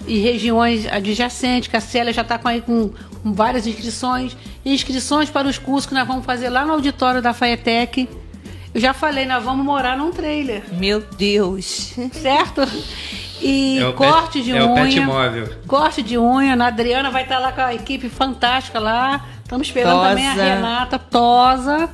e 0.06 0.18
regiões 0.18 0.86
adjacentes, 0.86 1.68
que 1.68 1.76
a 1.76 1.80
Célia 1.80 2.12
já 2.12 2.22
está 2.22 2.38
com, 2.38 2.60
com 2.60 2.92
várias 3.32 3.66
inscrições. 3.66 4.36
Inscrições 4.72 5.30
para 5.30 5.46
os 5.46 5.58
cursos 5.58 5.86
que 5.86 5.94
nós 5.94 6.06
vamos 6.06 6.24
fazer 6.26 6.48
lá 6.50 6.64
no 6.64 6.72
auditório 6.72 7.22
da 7.22 7.32
Faetec. 7.32 8.08
Eu 8.74 8.80
já 8.80 8.92
falei, 8.92 9.24
nós 9.24 9.42
vamos 9.42 9.64
morar 9.64 9.96
num 9.96 10.10
trailer, 10.10 10.62
Meu 10.72 11.00
Deus. 11.00 11.94
certo? 12.12 12.62
E 13.40 13.78
É 13.78 13.86
o 13.86 13.92
corte 13.92 14.38
pet- 14.40 14.44
de 14.44 14.56
é 14.56 14.62
o 14.62 14.66
unha. 14.72 14.82
pet 14.82 15.00
móvel. 15.00 15.48
Corte 15.66 16.02
de 16.02 16.18
unha. 16.18 16.54
A 16.62 16.66
Adriana 16.66 17.10
vai 17.10 17.22
estar 17.22 17.38
lá 17.38 17.52
com 17.52 17.60
a 17.60 17.74
equipe 17.74 18.08
fantástica 18.08 18.78
lá. 18.80 19.24
Estamos 19.42 19.68
esperando 19.68 19.92
Tosa. 19.98 20.08
também 20.08 20.26
a 20.28 20.32
Renata 20.32 20.98
Tosa. 20.98 21.88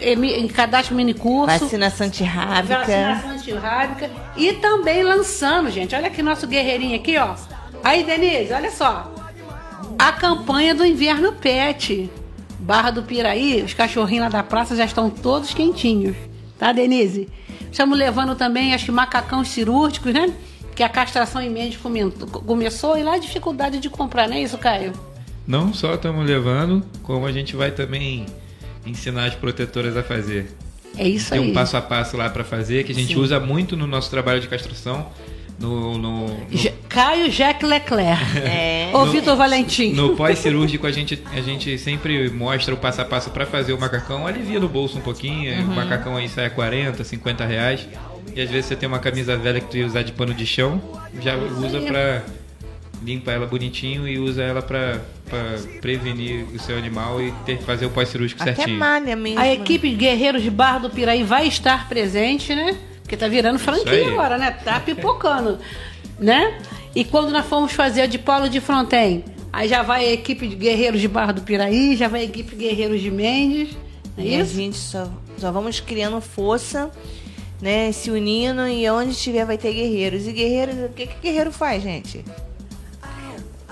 Em, 0.00 0.24
em 0.42 0.48
cadastro 0.48 0.94
mini 0.94 1.14
curso. 1.14 1.58
Vacinação 1.58 2.06
antirrábica. 2.08 2.78
Vacinação 2.80 3.30
antirrábica. 3.30 4.10
E 4.36 4.52
também 4.54 5.02
lançando, 5.02 5.70
gente. 5.70 5.94
Olha 5.94 6.08
aqui 6.08 6.22
nosso 6.22 6.46
guerreirinho 6.46 6.96
aqui, 6.96 7.16
ó. 7.16 7.34
Aí, 7.82 8.02
Denise, 8.04 8.52
olha 8.52 8.70
só. 8.70 9.13
A 9.98 10.12
campanha 10.12 10.74
do 10.74 10.84
Inverno 10.84 11.32
Pet. 11.32 12.10
Barra 12.58 12.90
do 12.90 13.02
Piraí, 13.02 13.62
os 13.62 13.74
cachorrinhos 13.74 14.24
lá 14.24 14.28
da 14.30 14.42
praça 14.42 14.74
já 14.74 14.84
estão 14.84 15.10
todos 15.10 15.52
quentinhos. 15.52 16.16
Tá, 16.58 16.72
Denise? 16.72 17.28
Estamos 17.70 17.98
levando 17.98 18.34
também, 18.34 18.72
acho 18.72 18.86
que 18.86 18.90
macacão 18.92 19.44
cirúrgicos, 19.44 20.12
né? 20.14 20.32
Que 20.74 20.82
a 20.82 20.88
castração 20.88 21.42
em 21.42 21.72
comentou- 21.76 22.26
começou 22.28 22.96
e 22.96 23.02
lá 23.02 23.14
a 23.14 23.18
dificuldade 23.18 23.78
de 23.80 23.90
comprar, 23.90 24.28
não 24.28 24.36
é 24.36 24.42
isso, 24.42 24.56
Caio? 24.56 24.92
Não 25.46 25.74
só 25.74 25.94
estamos 25.94 26.26
levando, 26.26 26.82
como 27.02 27.26
a 27.26 27.32
gente 27.32 27.54
vai 27.54 27.70
também 27.70 28.24
ensinar 28.86 29.26
as 29.26 29.34
protetoras 29.34 29.96
a 29.96 30.02
fazer. 30.02 30.50
É 30.96 31.06
isso 31.06 31.30
Tem 31.30 31.40
aí. 31.40 31.50
um 31.50 31.52
passo 31.52 31.76
a 31.76 31.82
passo 31.82 32.16
lá 32.16 32.30
para 32.30 32.44
fazer, 32.44 32.84
que 32.84 32.92
a 32.92 32.94
gente 32.94 33.14
Sim. 33.14 33.20
usa 33.20 33.38
muito 33.38 33.76
no 33.76 33.86
nosso 33.86 34.08
trabalho 34.10 34.40
de 34.40 34.48
castração. 34.48 35.08
No, 35.58 35.96
no, 35.98 36.26
no- 36.28 36.46
Caio 36.88 37.30
Jacques 37.30 37.68
Leclerc. 37.68 38.22
É. 38.44 38.90
Ô, 38.92 39.06
Vitor 39.06 39.36
Valentim. 39.36 39.92
no 39.92 40.14
pós-cirúrgico 40.16 40.86
a 40.86 40.92
gente, 40.92 41.20
a 41.32 41.40
gente 41.40 41.76
sempre 41.78 42.28
mostra 42.30 42.72
o 42.74 42.76
passo 42.76 43.00
a 43.00 43.04
passo 43.04 43.30
para 43.30 43.44
fazer 43.46 43.72
o 43.72 43.80
macacão, 43.80 44.26
alivia 44.26 44.60
no 44.60 44.68
bolso 44.68 44.98
um 44.98 45.00
pouquinho, 45.00 45.52
Uhum. 45.60 45.72
o 45.72 45.74
macacão 45.76 46.16
aí 46.16 46.28
sai 46.28 46.46
a 46.46 46.50
40, 46.50 47.02
50 47.04 47.44
reais. 47.44 47.88
E 48.34 48.40
às 48.40 48.50
vezes 48.50 48.66
você 48.66 48.76
tem 48.76 48.88
uma 48.88 48.98
camisa 48.98 49.36
velha 49.36 49.60
que 49.60 49.70
tu 49.70 49.76
ia 49.76 49.86
usar 49.86 50.02
de 50.02 50.12
pano 50.12 50.34
de 50.34 50.44
chão, 50.46 50.80
já 51.20 51.36
usa 51.36 51.78
aí. 51.78 51.86
pra 51.86 52.22
limpa 53.04 53.30
ela 53.32 53.46
bonitinho 53.46 54.08
e 54.08 54.18
usa 54.18 54.42
ela 54.42 54.62
pra, 54.62 54.98
pra 55.28 55.58
prevenir 55.80 56.46
o 56.54 56.58
seu 56.58 56.76
animal 56.78 57.20
e 57.20 57.30
ter 57.44 57.58
que 57.58 57.64
fazer 57.64 57.84
o 57.86 57.90
pós-cirúrgico 57.90 58.40
Até 58.42 58.54
certinho. 58.54 58.78
malha 58.78 59.14
mesmo. 59.14 59.38
A 59.38 59.46
equipe 59.52 59.90
Guerreiros 59.90 60.42
de 60.42 60.50
Barra 60.50 60.78
do 60.78 60.90
Piraí 60.90 61.22
vai 61.22 61.46
estar 61.46 61.86
presente, 61.88 62.54
né? 62.54 62.74
Porque 63.04 63.16
tá 63.16 63.28
virando 63.28 63.58
franquia 63.60 64.08
agora, 64.08 64.36
né? 64.38 64.50
Tá 64.50 64.80
pipocando, 64.80 65.58
né? 66.18 66.58
E 66.94 67.04
quando 67.04 67.30
nós 67.30 67.46
formos 67.46 67.72
fazer 67.72 68.00
a 68.02 68.06
de 68.06 68.18
Paulo 68.18 68.48
de 68.48 68.60
Fronten, 68.60 69.24
aí 69.52 69.68
já 69.68 69.82
vai 69.82 70.06
a 70.06 70.12
equipe 70.12 70.48
de 70.48 70.56
Guerreiros 70.56 71.00
de 71.00 71.06
Barra 71.06 71.32
do 71.32 71.42
Piraí, 71.42 71.94
já 71.96 72.08
vai 72.08 72.22
a 72.22 72.24
equipe 72.24 72.56
Guerreiros 72.56 73.00
de 73.00 73.10
Mendes, 73.10 73.76
não 74.16 74.24
é 74.24 74.26
E 74.26 74.34
a 74.36 74.40
isso? 74.40 74.54
gente 74.54 74.76
só, 74.76 75.08
só 75.36 75.52
vamos 75.52 75.80
criando 75.80 76.18
força, 76.20 76.90
né? 77.60 77.92
Se 77.92 78.10
unindo 78.10 78.66
e 78.66 78.88
onde 78.88 79.14
tiver 79.14 79.44
vai 79.44 79.58
ter 79.58 79.72
guerreiros. 79.74 80.26
E 80.26 80.32
guerreiros, 80.32 80.74
o 80.86 80.88
que, 80.90 81.06
que 81.06 81.14
guerreiro 81.20 81.52
faz, 81.52 81.82
gente? 81.82 82.24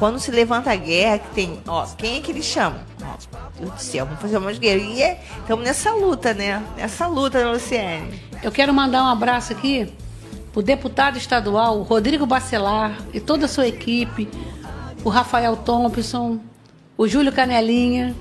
Quando 0.02 0.18
se 0.18 0.32
levanta 0.32 0.72
a 0.72 0.74
guerra, 0.74 1.20
que 1.20 1.30
tem. 1.30 1.60
Ó, 1.64 1.86
quem 1.96 2.16
é 2.16 2.20
que 2.20 2.32
eles 2.32 2.44
chamam? 2.44 2.80
Ó, 3.04 3.14
Deus 3.56 3.70
do 3.70 3.80
céu, 3.80 4.04
vamos 4.04 4.20
fazer 4.20 4.36
mais 4.40 4.58
guerreiro. 4.58 4.90
E 4.96 5.00
é, 5.00 5.22
estamos 5.38 5.64
nessa 5.64 5.94
luta, 5.94 6.34
né? 6.34 6.60
Nessa 6.76 7.06
luta, 7.06 7.38
né, 7.38 7.48
Luciene? 7.52 8.20
Eu 8.42 8.50
quero 8.50 8.74
mandar 8.74 9.04
um 9.04 9.06
abraço 9.06 9.52
aqui 9.52 9.92
o 10.56 10.60
deputado 10.60 11.18
estadual 11.18 11.80
Rodrigo 11.82 12.26
Bacelar 12.26 12.98
e 13.14 13.20
toda 13.20 13.44
a 13.44 13.48
sua 13.48 13.68
equipe, 13.68 14.28
o 15.04 15.08
Rafael 15.08 15.54
Thompson, 15.54 16.40
o 16.98 17.06
Júlio 17.06 17.32
Canelinha, 17.32 18.12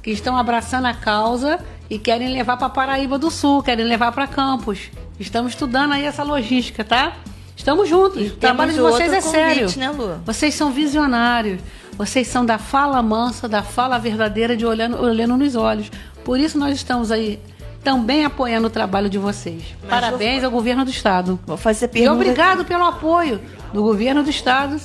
que 0.00 0.12
estão 0.12 0.36
abraçando 0.36 0.86
a 0.86 0.94
causa 0.94 1.58
e 1.90 1.98
querem 1.98 2.32
levar 2.32 2.58
para 2.58 2.68
Paraíba 2.68 3.18
do 3.18 3.28
Sul, 3.28 3.60
querem 3.60 3.84
levar 3.84 4.12
para 4.12 4.28
Campos. 4.28 4.88
Estamos 5.18 5.54
estudando 5.54 5.94
aí 5.94 6.04
essa 6.04 6.22
logística, 6.22 6.84
tá? 6.84 7.16
Estamos 7.58 7.88
juntos. 7.88 8.22
E 8.22 8.26
o 8.28 8.36
trabalho 8.36 8.72
de 8.72 8.80
vocês 8.80 9.12
é 9.12 9.16
outro 9.16 9.30
sério. 9.30 9.60
convite, 9.62 9.78
né, 9.78 9.90
Lu? 9.90 10.20
Vocês 10.24 10.54
são 10.54 10.70
visionários. 10.70 11.60
Vocês 11.98 12.28
são 12.28 12.46
da 12.46 12.56
fala 12.56 13.02
mansa, 13.02 13.48
da 13.48 13.62
fala 13.62 13.98
verdadeira, 13.98 14.56
de 14.56 14.64
olhando, 14.64 14.96
olhando 15.02 15.36
nos 15.36 15.56
olhos. 15.56 15.90
Por 16.24 16.38
isso 16.38 16.56
nós 16.56 16.76
estamos 16.76 17.10
aí 17.10 17.40
também 17.82 18.24
apoiando 18.24 18.68
o 18.68 18.70
trabalho 18.70 19.10
de 19.10 19.18
vocês. 19.18 19.62
Mas 19.82 19.90
Parabéns 19.90 20.44
ao 20.44 20.50
governo 20.50 20.84
do 20.84 20.90
estado. 20.90 21.38
Vou 21.44 21.56
fazer 21.56 21.86
a 21.86 21.88
E 21.88 21.90
pergunta. 21.90 22.12
obrigado 22.14 22.64
pelo 22.64 22.84
apoio 22.84 23.40
do 23.72 23.82
governo 23.82 24.22
do 24.22 24.30
estado, 24.30 24.80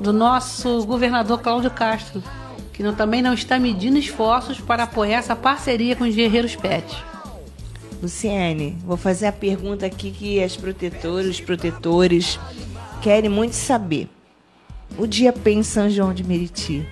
do 0.00 0.12
nosso 0.12 0.84
governador 0.86 1.40
Cláudio 1.40 1.70
Castro, 1.70 2.22
que 2.72 2.82
não- 2.82 2.94
também 2.94 3.20
não 3.20 3.34
está 3.34 3.58
medindo 3.58 3.98
esforços 3.98 4.58
para 4.58 4.84
apoiar 4.84 5.18
essa 5.18 5.36
parceria 5.36 5.94
com 5.94 6.04
os 6.04 6.14
Guerreiros 6.14 6.56
Pet. 6.56 6.96
Luciene, 8.02 8.76
vou 8.84 8.96
fazer 8.96 9.26
a 9.26 9.32
pergunta 9.32 9.86
aqui 9.86 10.10
que 10.10 10.42
as 10.42 10.56
protetoras, 10.56 11.26
os 11.26 11.40
protetores 11.40 12.38
querem 13.02 13.30
muito 13.30 13.54
saber. 13.54 14.08
O 14.98 15.06
dia 15.06 15.32
P 15.32 15.50
em 15.52 15.62
São 15.62 15.88
João 15.90 16.12
de 16.12 16.22
Meriti 16.22 16.86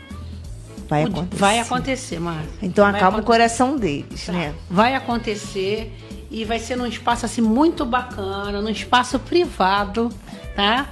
vai 0.89 1.05
O 1.05 1.09
acontecer. 1.09 1.37
Vai 1.41 1.59
acontecer, 1.61 2.19
Márcia. 2.21 2.51
Então 2.63 2.85
Vai 2.85 2.95
acalma 2.95 3.19
o 3.19 3.21
acontecer. 3.21 3.39
coração 3.39 3.77
deles, 3.77 4.29
né? 4.29 4.55
Vai 4.71 4.95
acontecer 4.95 5.93
e 6.31 6.45
vai 6.45 6.59
ser 6.59 6.77
num 6.77 6.87
espaço 6.87 7.27
assim 7.27 7.43
muito 7.43 7.85
bacana, 7.85 8.61
num 8.61 8.71
espaço 8.71 9.19
privado, 9.19 10.11
tá? 10.57 10.89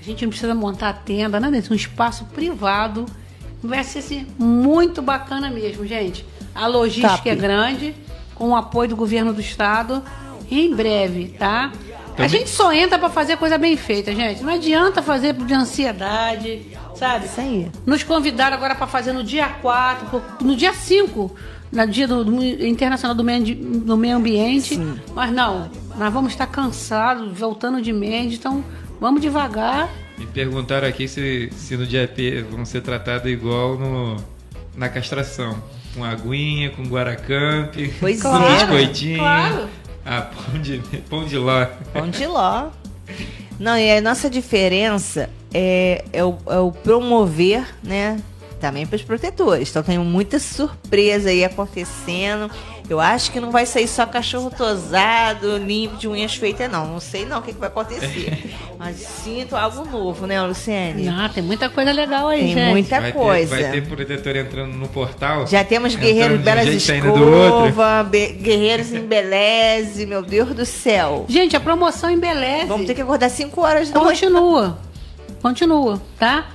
A 0.00 0.02
gente 0.04 0.22
não 0.24 0.30
precisa 0.30 0.54
montar 0.54 0.88
a 0.88 0.92
tenda, 0.92 1.38
nada 1.38 1.60
disso, 1.60 1.72
um 1.72 1.76
espaço 1.76 2.24
privado. 2.26 3.06
Vai 3.62 3.84
ser 3.84 4.00
assim, 4.00 4.26
muito 4.38 5.00
bacana 5.00 5.48
mesmo, 5.50 5.86
gente. 5.86 6.24
A 6.54 6.66
logística 6.66 7.16
Top. 7.16 7.28
é 7.30 7.34
grande, 7.36 7.94
com 8.42 8.48
o 8.48 8.56
apoio 8.56 8.88
do 8.88 8.96
governo 8.96 9.32
do 9.32 9.40
estado. 9.40 10.02
Em 10.50 10.74
breve, 10.74 11.28
tá? 11.38 11.70
A 12.12 12.14
Também- 12.16 12.28
gente 12.28 12.50
só 12.50 12.72
entra 12.72 12.98
pra 12.98 13.08
fazer 13.08 13.36
coisa 13.36 13.56
bem 13.56 13.76
feita, 13.76 14.12
gente. 14.12 14.42
Não 14.42 14.52
adianta 14.52 15.00
fazer 15.00 15.32
de 15.32 15.54
ansiedade, 15.54 16.62
sabe? 16.96 17.26
Isso 17.26 17.40
aí. 17.40 17.70
Nos 17.86 18.02
convidaram 18.02 18.56
agora 18.56 18.74
para 18.74 18.88
fazer 18.88 19.12
no 19.12 19.22
dia 19.22 19.48
4, 19.48 20.08
por- 20.08 20.22
no 20.44 20.56
dia 20.56 20.74
5, 20.74 21.34
no 21.70 21.86
dia 21.86 22.08
do, 22.08 22.24
do 22.24 22.44
Internacional 22.66 23.14
do 23.14 23.22
Meio, 23.22 23.54
do 23.54 23.96
Meio 23.96 24.16
Ambiente. 24.16 24.74
Sim. 24.74 24.98
Mas 25.14 25.30
não, 25.32 25.70
nós 25.96 26.12
vamos 26.12 26.32
estar 26.32 26.48
cansados, 26.48 27.38
voltando 27.38 27.80
de 27.80 27.92
média, 27.92 28.34
então 28.34 28.62
vamos 29.00 29.22
devagar. 29.22 29.88
Me 30.18 30.26
perguntaram 30.26 30.86
aqui 30.88 31.06
se, 31.06 31.48
se 31.56 31.76
no 31.76 31.86
dia 31.86 32.08
P 32.08 32.42
vão 32.42 32.64
ser 32.64 32.80
tratados 32.82 33.30
igual 33.30 33.78
no, 33.78 34.16
na 34.76 34.88
castração. 34.88 35.56
Com 35.94 36.04
aguinha, 36.04 36.70
com 36.70 36.82
guaracamp, 36.84 37.74
Pois 38.00 38.22
com 38.22 38.34
é, 38.36 38.40
né? 38.40 38.54
biscoitinho. 38.56 39.18
Claro. 39.18 39.68
Ah, 40.04 40.22
pão 40.22 40.60
de, 40.60 40.78
pão 41.08 41.24
de 41.24 41.36
ló. 41.38 41.66
Pão 41.92 42.08
de 42.08 42.26
ló. 42.26 42.68
Não, 43.58 43.76
e 43.78 43.90
a 43.92 44.00
nossa 44.00 44.28
diferença 44.28 45.28
é, 45.54 46.04
é, 46.12 46.24
o, 46.24 46.36
é 46.46 46.58
o 46.58 46.72
promover, 46.72 47.64
né? 47.82 48.18
Também 48.62 48.86
para 48.86 48.94
os 48.94 49.02
protetores. 49.02 49.68
Então 49.70 49.82
tem 49.82 49.98
muita 49.98 50.38
surpresa 50.38 51.30
aí 51.30 51.44
acontecendo. 51.44 52.48
Eu 52.88 53.00
acho 53.00 53.32
que 53.32 53.40
não 53.40 53.50
vai 53.50 53.66
sair 53.66 53.88
só 53.88 54.06
cachorro 54.06 54.52
tosado, 54.56 55.56
limpo, 55.56 55.96
de 55.96 56.06
unhas 56.06 56.36
feitas, 56.36 56.70
não. 56.70 56.86
Não 56.86 57.00
sei 57.00 57.24
não 57.26 57.40
o 57.40 57.42
que, 57.42 57.52
que 57.52 57.58
vai 57.58 57.68
acontecer. 57.68 58.54
Mas 58.78 58.98
sinto 58.98 59.56
algo 59.56 59.84
novo, 59.84 60.28
né, 60.28 60.40
Luciene? 60.42 61.08
Ah, 61.08 61.28
tem 61.28 61.42
muita 61.42 61.68
coisa 61.68 61.90
legal 61.90 62.28
aí, 62.28 62.38
Tem 62.40 62.54
gente. 62.54 62.70
muita 62.70 63.00
vai 63.00 63.12
coisa. 63.12 63.56
Ter, 63.56 63.62
vai 63.64 63.72
ter 63.72 63.86
protetor 63.88 64.36
entrando 64.36 64.74
no 64.74 64.86
portal. 64.86 65.44
Já 65.48 65.64
temos 65.64 65.96
guerreiros 65.96 66.40
belas 66.40 66.68
escova, 66.68 68.04
be- 68.04 68.32
guerreiros 68.34 68.92
em 68.92 69.00
beleze, 69.04 70.06
meu 70.06 70.22
Deus 70.22 70.50
do 70.54 70.64
céu. 70.64 71.26
Gente, 71.28 71.56
a 71.56 71.60
promoção 71.60 72.08
em 72.10 72.18
Beleza. 72.18 72.66
Vamos 72.66 72.86
ter 72.86 72.94
que 72.94 73.02
acordar 73.02 73.28
5 73.28 73.60
horas 73.60 73.90
da. 73.90 73.98
Continua. 73.98 74.78
Continua, 75.42 76.00
tá? 76.16 76.46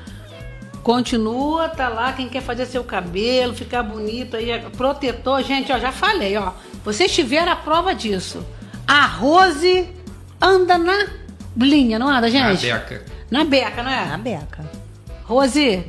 Continua, 0.88 1.68
tá 1.68 1.90
lá 1.90 2.14
quem 2.14 2.30
quer 2.30 2.42
fazer 2.42 2.66
seu 2.66 2.82
cabelo, 2.82 3.54
ficar 3.54 3.84
bonito 3.84 4.38
aí, 4.38 4.50
é 4.52 4.58
protetor. 4.58 5.44
Gente, 5.44 5.70
ó, 5.70 5.78
já 5.78 5.92
falei, 5.92 6.38
ó. 6.38 6.54
Vocês 6.82 7.14
tiveram 7.14 7.52
a 7.52 7.58
prova 7.58 7.94
disso. 7.94 8.42
A 8.88 9.06
Rose 9.06 9.86
anda 10.42 10.78
na 10.78 11.08
linha, 11.58 12.00
não 12.00 12.08
anda, 12.08 12.22
Na 12.22 12.30
gente? 12.30 12.66
beca. 12.66 13.04
Na 13.30 13.44
beca, 13.44 13.84
não 13.84 13.92
Na 13.92 14.14
é? 14.14 14.18
beca. 14.18 14.64
Rose, 15.26 15.84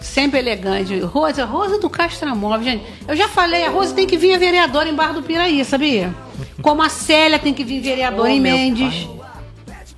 sempre 0.00 0.38
elegante. 0.38 0.98
Rose, 1.00 1.42
Rose 1.42 1.78
do 1.78 1.90
Castramóvel, 1.90 2.64
gente. 2.64 2.84
Eu 3.06 3.14
já 3.14 3.28
falei, 3.28 3.66
a 3.66 3.68
Rose 3.70 3.92
tem 3.92 4.06
que 4.06 4.16
vir 4.16 4.34
a 4.34 4.38
vereadora 4.38 4.88
em 4.88 4.94
Barra 4.94 5.12
do 5.12 5.22
Piraí, 5.22 5.62
sabia? 5.62 6.14
Como 6.62 6.80
a 6.80 6.88
Célia 6.88 7.38
tem 7.38 7.52
que 7.52 7.64
vir 7.64 7.82
vereadora 7.82 8.30
Oh, 8.30 8.32
em 8.32 8.40
Mendes. 8.40 9.06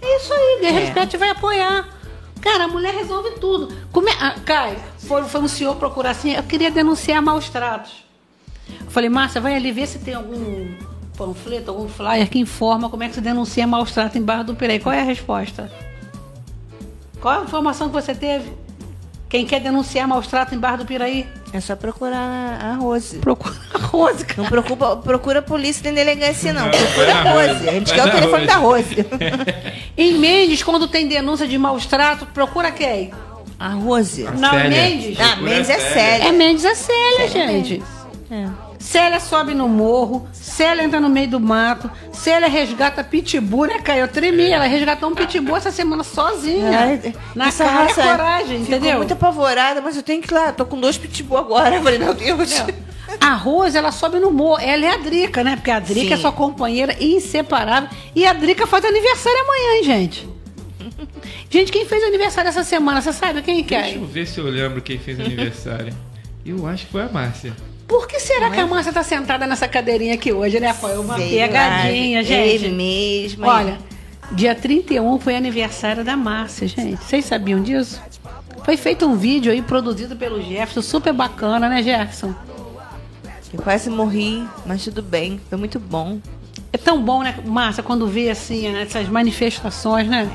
É 0.02 0.16
isso 0.16 0.32
aí, 0.34 0.58
Guerreiros 0.60 0.90
É. 0.90 0.92
Pet 0.92 1.16
vai 1.16 1.28
apoiar. 1.30 1.99
Cara, 2.40 2.64
a 2.64 2.68
mulher 2.68 2.94
resolve 2.94 3.32
tudo. 3.40 3.74
Como 3.92 4.08
é, 4.08 4.12
ah, 4.20 4.34
Caio, 4.44 4.78
foi, 4.98 5.22
foi 5.24 5.40
um 5.40 5.48
senhor 5.48 5.76
procurar 5.76 6.10
assim, 6.10 6.32
eu 6.32 6.42
queria 6.42 6.70
denunciar 6.70 7.22
maus 7.22 7.48
tratos. 7.50 8.04
Eu 8.80 8.90
falei, 8.90 9.10
Márcia, 9.10 9.40
vai 9.40 9.54
ali 9.54 9.72
ver 9.72 9.86
se 9.86 9.98
tem 9.98 10.14
algum 10.14 10.74
panfleto, 11.16 11.70
algum 11.70 11.88
flyer 11.88 12.28
que 12.30 12.38
informa 12.38 12.88
como 12.88 13.02
é 13.02 13.08
que 13.08 13.14
se 13.14 13.20
denuncia 13.20 13.66
maus 13.66 13.92
tratos 13.92 14.16
em 14.16 14.22
Barra 14.22 14.44
do 14.44 14.54
Piraí. 14.54 14.80
Qual 14.80 14.94
é 14.94 15.00
a 15.00 15.04
resposta? 15.04 15.70
Qual 17.20 17.40
a 17.40 17.44
informação 17.44 17.88
que 17.88 17.94
você 17.94 18.14
teve? 18.14 18.50
Quem 19.30 19.46
quer 19.46 19.60
denunciar 19.60 20.08
maus 20.08 20.26
tratos 20.26 20.52
em 20.52 20.58
Barra 20.58 20.78
do 20.78 20.84
Piraí? 20.84 21.24
É 21.52 21.60
só 21.60 21.76
procurar 21.76 22.58
a 22.60 22.74
Rose. 22.74 23.18
Procura 23.18 23.54
a 23.72 23.78
Rose, 23.78 24.24
cara. 24.26 24.42
Não 24.42 24.48
preocupa, 24.50 24.96
procura 24.96 25.38
a 25.38 25.42
polícia 25.42 25.82
nem 25.84 25.94
delegacia, 25.94 26.52
não. 26.52 26.64
Não, 26.64 26.70
procura 26.70 27.14
a 27.14 27.22
Rose. 27.32 27.48
Rose. 27.52 27.68
A 27.68 27.72
gente 27.72 27.94
quer 27.94 28.06
o 28.06 28.10
telefone 28.10 28.32
Rose. 28.32 28.46
da 28.46 28.56
Rose. 28.56 29.06
Em 29.96 30.18
Mendes, 30.18 30.64
quando 30.64 30.88
tem 30.88 31.06
denúncia 31.06 31.46
de 31.46 31.56
maus 31.56 31.86
tratos, 31.86 32.26
procura 32.34 32.72
quem? 32.72 33.12
A 33.56 33.68
Rose. 33.68 34.26
A 34.26 34.32
Não, 34.32 34.50
Célia. 34.50 34.68
Mendes. 34.68 35.20
Ah, 35.20 35.36
Mendes 35.36 35.70
é 35.70 35.74
a 35.74 35.80
séria. 35.80 36.24
É 36.28 36.32
Mendes 36.32 36.64
a 36.64 36.74
Célia, 36.74 37.28
gente. 37.28 37.82
É. 38.32 38.48
Célia 38.80 39.20
sobe 39.20 39.52
no 39.54 39.68
morro, 39.68 40.26
Célia 40.32 40.82
entra 40.82 40.98
no 40.98 41.10
meio 41.10 41.28
do 41.28 41.38
mato, 41.38 41.88
Célia 42.12 42.48
resgata 42.48 43.04
pitbull, 43.04 43.66
né, 43.66 43.78
Caio? 43.78 44.00
Eu 44.00 44.08
tremi, 44.08 44.50
ela 44.50 44.64
resgatou 44.64 45.10
um 45.10 45.14
pitbull 45.14 45.54
essa 45.56 45.70
semana 45.70 46.02
sozinha. 46.02 46.78
Ai, 46.80 47.14
na 47.34 47.48
essa 47.48 47.64
cara 47.64 47.84
e 47.84 47.86
raça 47.88 48.02
coragem, 48.02 48.60
ficou 48.60 48.76
entendeu? 48.78 48.96
muito 48.96 49.12
apavorada, 49.12 49.82
mas 49.82 49.96
eu 49.96 50.02
tenho 50.02 50.22
que 50.22 50.32
ir 50.32 50.34
lá. 50.34 50.50
Tô 50.50 50.64
com 50.64 50.80
dois 50.80 50.96
pitbull 50.96 51.36
agora. 51.38 51.76
Eu 51.80 51.82
falei, 51.82 51.98
meu 51.98 52.14
Deus. 52.14 52.64
A 53.20 53.34
Rose, 53.34 53.76
ela 53.76 53.92
sobe 53.92 54.18
no 54.18 54.30
morro. 54.30 54.60
Ela 54.60 54.86
é 54.86 54.94
a 54.94 54.96
Drica, 54.96 55.44
né? 55.44 55.56
Porque 55.56 55.70
a 55.70 55.78
Drica 55.78 56.08
Sim. 56.08 56.14
é 56.14 56.16
sua 56.16 56.32
companheira 56.32 56.96
inseparável. 57.00 57.90
E 58.14 58.26
a 58.26 58.32
Drica 58.32 58.66
faz 58.66 58.84
aniversário 58.84 59.40
amanhã, 59.40 59.76
hein, 59.76 59.84
gente? 59.84 60.28
Gente, 61.50 61.70
quem 61.70 61.84
fez 61.84 62.02
aniversário 62.02 62.48
essa 62.48 62.64
semana? 62.64 63.02
Você 63.02 63.12
sabe 63.12 63.42
quem 63.42 63.62
que 63.62 63.74
Deixa 63.76 63.90
é? 63.90 63.96
eu 63.96 64.06
ver 64.06 64.26
se 64.26 64.38
eu 64.38 64.46
lembro 64.46 64.80
quem 64.80 64.98
fez 64.98 65.20
aniversário. 65.20 65.92
Eu 66.46 66.66
acho 66.66 66.86
que 66.86 66.92
foi 66.92 67.02
a 67.02 67.08
Márcia. 67.08 67.52
Por 67.90 68.06
que 68.06 68.20
será 68.20 68.50
que 68.50 68.60
a 68.60 68.68
Márcia 68.68 68.92
tá 68.92 69.02
sentada 69.02 69.48
nessa 69.48 69.66
cadeirinha 69.66 70.14
aqui 70.14 70.32
hoje, 70.32 70.60
né? 70.60 70.72
Foi 70.72 70.96
uma 70.96 71.16
Sei 71.16 71.40
pegadinha, 71.40 72.18
lá, 72.18 72.22
gente. 72.22 72.64
Ele 72.64 72.68
mesmo. 72.68 73.44
Olha, 73.44 73.78
dia 74.30 74.54
31 74.54 75.18
foi 75.18 75.34
aniversário 75.34 76.04
da 76.04 76.16
Márcia, 76.16 76.68
gente. 76.68 77.02
Vocês 77.02 77.24
sabiam 77.24 77.60
disso? 77.60 78.00
Foi 78.64 78.76
feito 78.76 79.04
um 79.04 79.16
vídeo 79.16 79.50
aí 79.50 79.60
produzido 79.60 80.14
pelo 80.14 80.40
Jefferson, 80.40 80.82
super 80.82 81.12
bacana, 81.12 81.68
né, 81.68 81.82
Jefferson? 81.82 82.32
Eu 83.52 83.60
quase 83.60 83.90
morri, 83.90 84.46
mas 84.64 84.84
tudo 84.84 85.02
bem. 85.02 85.40
Foi 85.48 85.58
muito 85.58 85.80
bom. 85.80 86.20
É 86.72 86.78
tão 86.78 87.02
bom, 87.02 87.24
né, 87.24 87.34
Márcia, 87.44 87.82
quando 87.82 88.06
vê 88.06 88.30
assim, 88.30 88.68
né, 88.68 88.82
essas 88.82 89.08
manifestações, 89.08 90.06
né? 90.06 90.30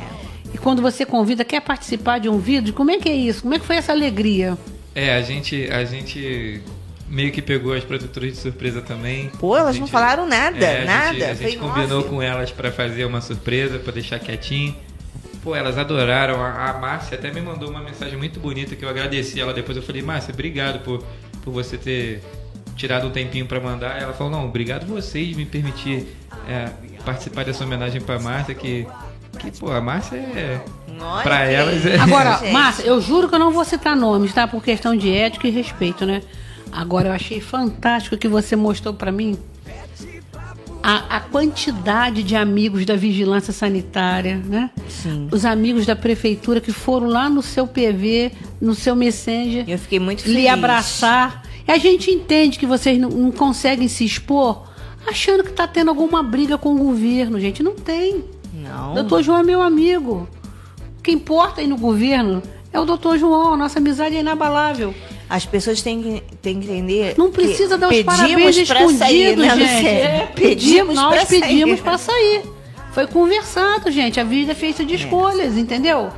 E 0.53 0.57
quando 0.57 0.81
você 0.81 1.05
convida, 1.05 1.45
quer 1.45 1.61
participar 1.61 2.19
de 2.19 2.27
um 2.27 2.37
vídeo, 2.37 2.73
como 2.73 2.91
é 2.91 2.97
que 2.97 3.07
é 3.07 3.15
isso? 3.15 3.43
Como 3.43 3.53
é 3.53 3.59
que 3.59 3.65
foi 3.65 3.77
essa 3.77 3.93
alegria? 3.93 4.57
É, 4.93 5.15
a 5.15 5.21
gente, 5.21 5.71
a 5.71 5.85
gente 5.85 6.61
meio 7.07 7.31
que 7.31 7.41
pegou 7.41 7.73
as 7.73 7.83
protetoras 7.83 8.31
de 8.33 8.37
surpresa 8.37 8.81
também. 8.81 9.29
Pô, 9.39 9.55
elas 9.55 9.75
A 9.75 9.79
não 9.79 9.87
falaram 9.87 10.25
nada, 10.25 10.57
É, 10.65 10.81
a 10.81 10.85
nada. 10.85 11.13
Gente, 11.13 11.23
a 11.23 11.35
Foi 11.35 11.45
gente 11.51 11.59
combinou 11.59 11.99
off. 11.99 12.09
com 12.09 12.21
elas 12.21 12.51
pra 12.51 12.71
fazer 12.71 13.05
uma 13.05 13.21
surpresa, 13.21 13.77
pra 13.79 13.93
deixar 13.93 14.19
quietinho. 14.19 14.75
Pô, 15.43 15.55
elas 15.55 15.77
adoraram. 15.77 16.41
A, 16.43 16.69
a 16.71 16.73
Márcia 16.79 17.17
até 17.17 17.31
me 17.31 17.41
mandou 17.41 17.69
uma 17.69 17.79
mensagem 17.79 18.17
muito 18.17 18.39
bonita 18.39 18.75
que 18.75 18.83
eu 18.83 18.89
agradeci 18.89 19.39
ela 19.39 19.53
depois. 19.53 19.77
Eu 19.77 19.83
falei, 19.83 20.01
Márcia, 20.01 20.33
obrigado 20.33 20.79
por, 20.83 21.03
por 21.43 21.51
você 21.51 21.77
ter 21.77 22.23
tirado 22.75 23.07
um 23.07 23.11
tempinho 23.11 23.45
pra 23.45 23.59
mandar. 23.59 24.01
Ela 24.01 24.13
falou, 24.13 24.31
não, 24.33 24.45
obrigado 24.45 24.85
vocês 24.87 25.27
de 25.27 25.35
me 25.35 25.45
permitir 25.45 26.07
é, 26.49 26.69
participar 27.05 27.45
dessa 27.45 27.63
homenagem 27.63 28.01
pra 28.01 28.17
Márcia, 28.19 28.55
que, 28.55 28.87
que 29.39 29.51
pô, 29.59 29.71
a 29.71 29.79
Márcia 29.79 30.17
é. 30.17 30.59
Olha 30.99 31.23
pra 31.23 31.45
elas 31.45 31.85
é. 31.85 31.97
Agora, 31.99 32.37
gente. 32.39 32.51
Márcia, 32.51 32.83
eu 32.83 32.99
juro 32.99 33.29
que 33.29 33.35
eu 33.35 33.39
não 33.39 33.51
vou 33.51 33.63
citar 33.63 33.95
nomes, 33.95 34.33
tá? 34.33 34.47
Por 34.47 34.63
questão 34.63 34.95
de 34.97 35.11
ética 35.15 35.47
e 35.47 35.51
respeito, 35.51 36.05
né? 36.07 36.23
Agora 36.75 37.07
eu 37.07 37.13
achei 37.13 37.39
fantástico 37.39 38.17
que 38.17 38.27
você 38.27 38.55
mostrou 38.55 38.93
para 38.93 39.11
mim 39.11 39.37
a, 40.83 41.17
a, 41.17 41.19
quantidade 41.19 42.21
de 42.21 42.35
amigos 42.35 42.85
da 42.85 42.95
vigilância 42.95 43.51
sanitária, 43.53 44.37
né? 44.45 44.69
Sim. 44.87 45.29
Os 45.31 45.45
amigos 45.45 45.85
da 45.85 45.95
prefeitura 45.95 46.61
que 46.61 46.71
foram 46.71 47.07
lá 47.07 47.27
no 47.29 47.41
seu 47.41 47.65
PV, 47.65 48.33
no 48.61 48.75
seu 48.75 48.95
Messenger. 48.95 49.63
Eu 49.67 49.79
fiquei 49.79 49.99
muito 49.99 50.21
feliz. 50.21 50.37
Lhe 50.37 50.47
abraçar. 50.47 51.43
E 51.67 51.71
a 51.71 51.77
gente 51.77 52.11
entende 52.11 52.59
que 52.59 52.67
vocês 52.67 52.99
não, 52.99 53.09
não 53.09 53.31
conseguem 53.31 53.87
se 53.87 54.05
expor 54.05 54.67
achando 55.07 55.43
que 55.43 55.51
está 55.51 55.67
tendo 55.67 55.89
alguma 55.89 56.21
briga 56.21 56.57
com 56.57 56.75
o 56.75 56.77
governo, 56.77 57.39
gente. 57.39 57.63
Não 57.63 57.73
tem. 57.73 58.25
Não. 58.53 58.93
Doutor 58.95 59.23
João 59.23 59.39
é 59.39 59.43
meu 59.43 59.61
amigo. 59.61 60.27
O 60.99 61.01
que 61.01 61.11
importa 61.11 61.61
aí 61.61 61.67
no 61.67 61.77
governo 61.77 62.43
é 62.71 62.79
o 62.79 62.85
doutor 62.85 63.17
João. 63.17 63.53
A 63.53 63.57
nossa 63.57 63.79
amizade 63.79 64.15
é 64.15 64.19
inabalável. 64.19 64.93
As 65.29 65.45
pessoas 65.45 65.81
têm 65.81 66.01
que, 66.01 66.23
têm 66.41 66.59
que 66.59 66.65
entender. 66.65 67.15
Não 67.17 67.31
precisa 67.31 67.77
dar 67.77 67.89
os 67.91 68.03
parabéns 68.03 68.57
escondidos, 68.57 68.97
sair, 68.97 69.35
né, 69.35 69.55
gente. 69.55 69.87
É, 69.87 70.31
pedimos, 70.35 70.95
nós 70.95 71.15
pra 71.15 71.25
pedimos 71.25 71.79
sair. 71.79 71.83
para 71.83 71.97
sair. 71.97 72.41
Foi 72.93 73.07
conversado, 73.07 73.91
gente. 73.91 74.19
A 74.19 74.23
vida 74.23 74.51
é 74.51 74.55
feita 74.55 74.85
de 74.85 74.95
escolhas, 74.95 75.57
entendeu? 75.57 76.11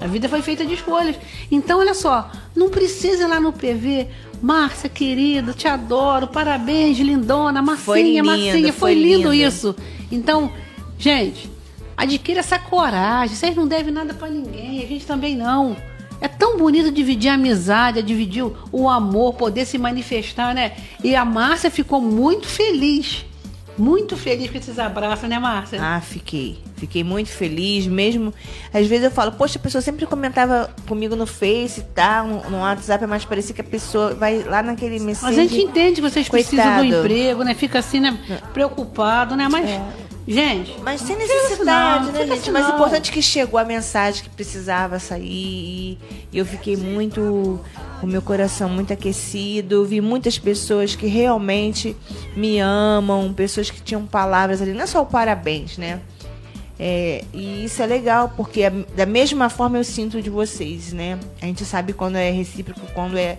A 0.00 0.06
vida 0.06 0.28
foi 0.28 0.42
feita 0.42 0.64
de 0.64 0.74
escolhas. 0.74 1.16
Então, 1.50 1.80
olha 1.80 1.94
só, 1.94 2.30
não 2.56 2.68
precisa 2.68 3.24
ir 3.24 3.26
lá 3.26 3.38
no 3.40 3.52
PV. 3.52 4.08
Márcia, 4.40 4.88
querida, 4.88 5.52
te 5.52 5.66
adoro, 5.66 6.28
parabéns, 6.28 6.98
lindona, 6.98 7.60
Marcinha, 7.60 7.84
Foi 7.84 8.02
lindo, 8.02 8.24
Marcinha, 8.24 8.72
foi, 8.72 8.72
foi 8.72 8.94
lindo 8.94 9.32
lindo. 9.32 9.34
isso. 9.34 9.74
Então, 10.12 10.52
gente, 10.96 11.50
adquira 11.96 12.40
essa 12.40 12.58
coragem. 12.58 13.34
Vocês 13.34 13.56
não 13.56 13.66
devem 13.66 13.92
nada 13.92 14.14
pra 14.14 14.28
ninguém, 14.28 14.82
a 14.82 14.86
gente 14.86 15.04
também 15.04 15.36
não. 15.36 15.76
É 16.20 16.28
tão 16.28 16.56
bonito 16.58 16.90
dividir 16.90 17.30
a 17.30 17.34
amizade, 17.34 18.02
dividir 18.02 18.44
o, 18.72 18.88
amor, 18.88 19.34
poder 19.34 19.64
se 19.64 19.78
manifestar, 19.78 20.54
né? 20.54 20.72
E 21.02 21.14
a 21.14 21.24
Márcia 21.24 21.70
ficou 21.70 22.00
muito 22.00 22.46
feliz. 22.46 23.24
Muito 23.76 24.16
feliz 24.16 24.50
com 24.50 24.58
esses 24.58 24.76
abraços, 24.76 25.28
né, 25.28 25.38
Márcia? 25.38 25.78
Ah, 25.80 26.00
fiquei. 26.00 26.58
Fiquei 26.76 27.04
muito 27.04 27.28
feliz, 27.30 27.86
mesmo. 27.86 28.34
Às 28.74 28.88
vezes 28.88 29.04
eu 29.04 29.10
falo, 29.12 29.30
poxa, 29.32 29.56
a 29.56 29.62
pessoa 29.62 29.80
sempre 29.80 30.04
comentava 30.04 30.68
comigo 30.88 31.14
no 31.14 31.26
Face 31.26 31.78
e 31.78 31.82
tal, 31.94 32.26
no, 32.26 32.50
no 32.50 32.58
WhatsApp, 32.58 33.06
mas 33.06 33.24
parecia 33.24 33.54
que 33.54 33.60
a 33.60 33.64
pessoa 33.64 34.14
vai 34.14 34.42
lá 34.42 34.64
naquele 34.64 34.98
Mas 34.98 35.22
Messenger. 35.22 35.28
a 35.28 35.32
gente 35.32 35.60
entende 35.60 35.94
que 35.96 36.10
vocês 36.10 36.28
precisam 36.28 36.64
do 36.64 36.80
Coitado. 36.80 37.06
emprego, 37.06 37.42
né? 37.44 37.54
Fica 37.54 37.78
assim, 37.78 38.00
né? 38.00 38.18
Preocupado, 38.52 39.36
né? 39.36 39.46
Mas, 39.48 39.70
gente. 40.28 40.76
Mas 40.82 41.00
sem 41.00 41.16
necessidade, 41.16 42.06
não, 42.06 42.12
né, 42.12 42.26
gente? 42.26 42.38
assim 42.40 42.50
Mas 42.50 42.68
o 42.68 42.74
importante 42.74 43.10
é 43.10 43.12
que 43.14 43.22
chegou 43.22 43.58
a 43.58 43.64
mensagem 43.64 44.22
que 44.22 44.30
precisava 44.30 44.98
sair 44.98 45.98
e 46.32 46.38
eu 46.38 46.44
fiquei 46.44 46.76
muito 46.76 47.58
com 48.00 48.06
o 48.06 48.08
meu 48.08 48.20
coração 48.22 48.68
muito 48.68 48.92
aquecido. 48.92 49.84
Vi 49.86 50.00
muitas 50.00 50.38
pessoas 50.38 50.94
que 50.94 51.06
realmente 51.06 51.96
me 52.36 52.58
amam, 52.60 53.32
pessoas 53.32 53.70
que 53.70 53.80
tinham 53.80 54.04
palavras 54.06 54.60
ali, 54.62 54.72
não 54.72 54.82
é 54.82 54.86
só 54.86 55.02
o 55.02 55.06
parabéns, 55.06 55.78
né? 55.78 56.00
É, 56.80 57.24
e 57.34 57.64
isso 57.64 57.82
é 57.82 57.86
legal, 57.86 58.32
porque 58.36 58.62
a- 58.62 58.72
da 58.94 59.04
mesma 59.04 59.48
forma 59.50 59.78
eu 59.78 59.82
sinto 59.84 60.22
de 60.22 60.30
vocês, 60.30 60.92
né? 60.92 61.18
A 61.42 61.46
gente 61.46 61.64
sabe 61.64 61.92
quando 61.92 62.14
é 62.14 62.30
recíproco, 62.30 62.80
quando 62.94 63.16
é, 63.18 63.36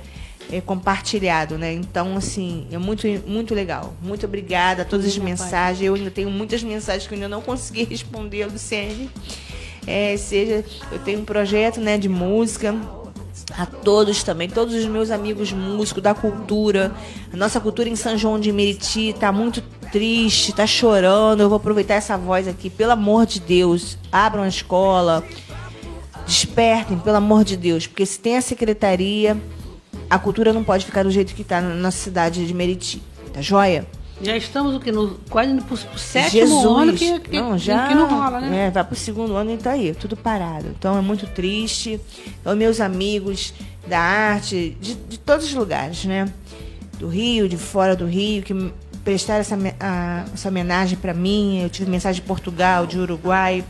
é 0.51 0.59
compartilhado, 0.61 1.57
né? 1.57 1.73
Então, 1.73 2.17
assim, 2.17 2.67
é 2.71 2.77
muito, 2.77 3.07
muito 3.27 3.53
legal. 3.53 3.93
Muito 4.01 4.25
obrigada 4.25 4.81
a 4.81 4.85
todas 4.85 5.05
as 5.05 5.17
mensagens. 5.17 5.81
Eu 5.81 5.93
ainda 5.93 6.11
tenho 6.11 6.29
muitas 6.29 6.63
mensagens 6.63 7.07
que 7.07 7.13
eu 7.13 7.17
ainda 7.17 7.29
não 7.29 7.41
consegui 7.41 7.83
responder, 7.89 8.45
Luciene. 8.45 9.09
É, 9.85 10.15
seja, 10.17 10.65
eu 10.91 10.99
tenho 10.99 11.19
um 11.19 11.25
projeto 11.25 11.79
né, 11.79 11.97
de 11.97 12.09
música. 12.09 12.75
A 13.57 13.65
todos 13.65 14.21
também, 14.21 14.47
todos 14.47 14.75
os 14.75 14.85
meus 14.85 15.09
amigos 15.09 15.51
músicos 15.51 16.03
da 16.03 16.13
cultura. 16.13 16.93
A 17.33 17.37
nossa 17.37 17.59
cultura 17.59 17.89
em 17.89 17.95
São 17.95 18.15
João 18.15 18.39
de 18.39 18.51
Meriti 18.51 19.15
tá 19.19 19.31
muito 19.31 19.63
triste, 19.91 20.53
tá 20.53 20.67
chorando. 20.67 21.41
Eu 21.41 21.49
vou 21.49 21.55
aproveitar 21.57 21.95
essa 21.95 22.15
voz 22.15 22.47
aqui, 22.47 22.69
pelo 22.69 22.91
amor 22.91 23.25
de 23.25 23.39
Deus. 23.39 23.97
Abram 24.11 24.43
a 24.43 24.47
escola, 24.47 25.23
despertem, 26.27 26.99
pelo 26.99 27.17
amor 27.17 27.43
de 27.43 27.57
Deus, 27.57 27.87
porque 27.87 28.05
se 28.05 28.19
tem 28.19 28.37
a 28.37 28.41
secretaria, 28.41 29.35
a 30.09 30.17
cultura 30.19 30.51
não 30.53 30.63
pode 30.63 30.85
ficar 30.85 31.03
do 31.03 31.11
jeito 31.11 31.33
que 31.35 31.43
tá 31.43 31.61
na 31.61 31.75
nossa 31.75 31.97
cidade 31.97 32.45
de 32.47 32.53
Meriti. 32.53 33.01
Tá 33.33 33.41
joia? 33.41 33.85
Já 34.21 34.35
estamos 34.35 34.75
o 34.75 34.79
que? 34.81 34.91
No, 34.91 35.11
quase 35.29 35.53
no 35.53 35.61
pro- 35.61 35.77
pro 35.77 35.97
sétimo 35.97 36.31
Jesus. 36.47 36.65
ano 36.65 36.93
que, 36.93 37.19
que, 37.21 37.39
não, 37.39 37.57
já, 37.57 37.87
que 37.87 37.95
não 37.95 38.09
rola, 38.09 38.41
né? 38.41 38.67
É, 38.67 38.69
vai 38.71 38.83
pro 38.83 38.95
segundo 38.95 39.33
ano 39.35 39.53
e 39.53 39.57
tá 39.57 39.71
aí, 39.71 39.93
tudo 39.93 40.17
parado. 40.17 40.67
Então 40.77 40.97
é 40.97 41.01
muito 41.01 41.25
triste. 41.27 42.01
Então, 42.41 42.53
meus 42.55 42.81
amigos 42.81 43.53
da 43.87 43.99
arte, 43.99 44.75
de, 44.81 44.95
de 44.95 45.17
todos 45.19 45.45
os 45.45 45.53
lugares, 45.53 46.03
né? 46.03 46.25
Do 46.99 47.07
Rio, 47.07 47.47
de 47.47 47.55
fora 47.55 47.95
do 47.95 48.05
Rio, 48.05 48.43
que 48.43 48.53
prestaram 49.05 49.39
essa, 49.39 49.57
a- 49.79 50.25
essa 50.33 50.49
homenagem 50.49 50.97
para 50.97 51.13
mim. 51.13 51.61
Eu 51.63 51.69
tive 51.69 51.89
mensagem 51.89 52.21
de 52.21 52.27
Portugal, 52.27 52.85
de 52.85 52.99
Uruguai, 52.99 53.63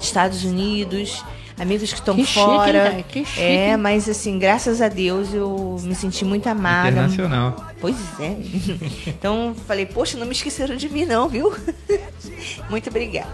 Estados 0.00 0.44
Unidos, 0.44 1.24
amigos 1.60 1.92
que 1.92 1.98
estão 1.98 2.16
Que 2.16 2.24
chique, 2.24 2.40
fora. 2.44 2.72
cara? 2.72 3.02
Que 3.02 3.24
chique, 3.24 3.40
é, 3.40 3.76
mas 3.76 4.08
assim, 4.08 4.38
graças 4.38 4.80
a 4.80 4.88
Deus 4.88 5.32
eu 5.34 5.76
me 5.82 5.94
senti 5.94 6.24
muito 6.24 6.46
amada. 6.48 6.88
Internacional. 6.90 7.56
Pois 7.80 7.96
é. 8.18 8.36
Então 9.06 9.54
falei, 9.66 9.86
poxa, 9.86 10.16
não 10.18 10.26
me 10.26 10.32
esqueceram 10.32 10.76
de 10.76 10.88
mim, 10.88 11.04
não, 11.04 11.28
viu? 11.28 11.52
Muito 12.70 12.88
obrigada. 12.88 13.28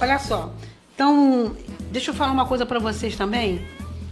Olha 0.00 0.18
só. 0.18 0.52
Então, 0.94 1.54
deixa 1.92 2.10
eu 2.10 2.14
falar 2.14 2.32
uma 2.32 2.46
coisa 2.46 2.66
para 2.66 2.78
vocês 2.80 3.14
também 3.16 3.60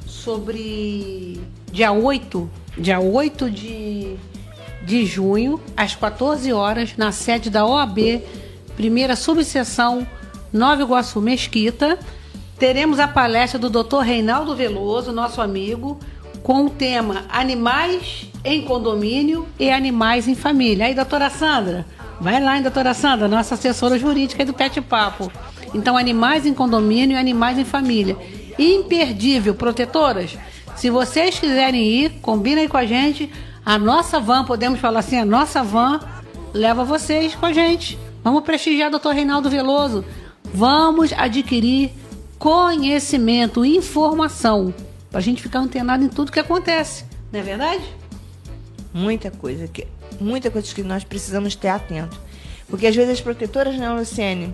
sobre 0.07 1.41
dia 1.73 1.91
8, 1.93 2.51
dia 2.79 3.01
8 3.01 3.51
de, 3.51 4.15
de 4.85 5.05
junho, 5.05 5.61
às 5.77 5.95
14 5.97 6.53
horas, 6.53 6.97
na 6.97 7.11
sede 7.11 7.51
da 7.51 7.67
OAB, 7.67 8.23
primeira 8.77 9.17
subseção 9.17 10.07
Nova 10.53 10.83
Iguaçu 10.83 11.21
Mesquita, 11.21 11.99
teremos 12.59 12.99
a 12.99 13.07
palestra 13.09 13.59
do 13.59 13.71
Dr. 13.71 14.01
Reinaldo 14.01 14.57
Veloso, 14.57 15.13
nosso 15.13 15.41
amigo, 15.41 15.99
com 16.43 16.67
o 16.67 16.71
tema 16.71 17.25
Animais 17.29 18.27
em 18.45 18.63
Condomínio 18.63 19.47
e 19.59 19.71
Animais 19.71 20.29
em 20.29 20.35
Família. 20.35 20.87
Aí, 20.87 20.95
doutora 20.95 21.29
Sandra, 21.29 21.85
vai 22.21 22.41
lá, 22.43 22.57
hein, 22.57 22.63
doutora 22.63 22.95
Sandra, 22.95 23.29
nossa 23.29 23.55
assessora 23.55 23.99
jurídica 23.99 24.45
do 24.45 24.55
Pet 24.55 24.81
Papo. 24.81 25.31
Então, 25.75 25.97
animais 25.97 26.47
em 26.47 26.55
condomínio 26.55 27.17
e 27.17 27.19
animais 27.19 27.59
em 27.59 27.65
família. 27.65 28.17
Imperdível, 28.59 29.55
protetoras. 29.55 30.39
Se 30.77 30.89
vocês 30.89 31.39
quiserem 31.39 31.83
ir, 31.83 32.11
combina 32.23 32.61
aí 32.61 32.69
com 32.69 32.77
a 32.77 32.87
gente. 32.87 33.31
A 33.65 33.79
nossa 33.79 34.21
van, 34.21 34.45
podemos 34.45 34.79
falar 34.79 35.01
assim, 35.01 35.19
a 35.19 35.25
nossa 35.25 35.63
van 35.63 36.01
leva 36.55 36.85
vocês 36.85 37.35
com 37.35 37.47
a 37.47 37.53
gente. 37.53 37.99
Vamos 38.23 38.45
prestigiar 38.45 38.93
o 38.93 38.99
Dr. 38.99 39.11
Reinaldo 39.11 39.51
Veloso. 39.51 40.05
Vamos 40.55 41.13
adquirir 41.13 41.93
conhecimento, 42.39 43.65
informação, 43.65 44.75
para 45.11 45.19
a 45.19 45.23
gente 45.23 45.43
ficar 45.43 45.61
antenado 45.61 46.05
em 46.05 46.09
tudo 46.09 46.33
que 46.33 46.41
acontece. 46.41 47.05
Não 47.33 47.41
é 47.41 47.43
verdade? 47.43 47.85
Muita 48.93 49.31
coisa 49.31 49.67
que 49.69 49.87
muita 50.21 50.51
coisa 50.51 50.75
que 50.75 50.83
nós 50.83 51.05
precisamos 51.05 51.55
ter 51.55 51.69
atento. 51.69 52.19
Porque 52.69 52.87
às 52.87 52.97
vezes 52.97 53.15
as 53.15 53.21
protetoras, 53.21 53.77
né, 53.77 53.89
Luciene, 53.91 54.53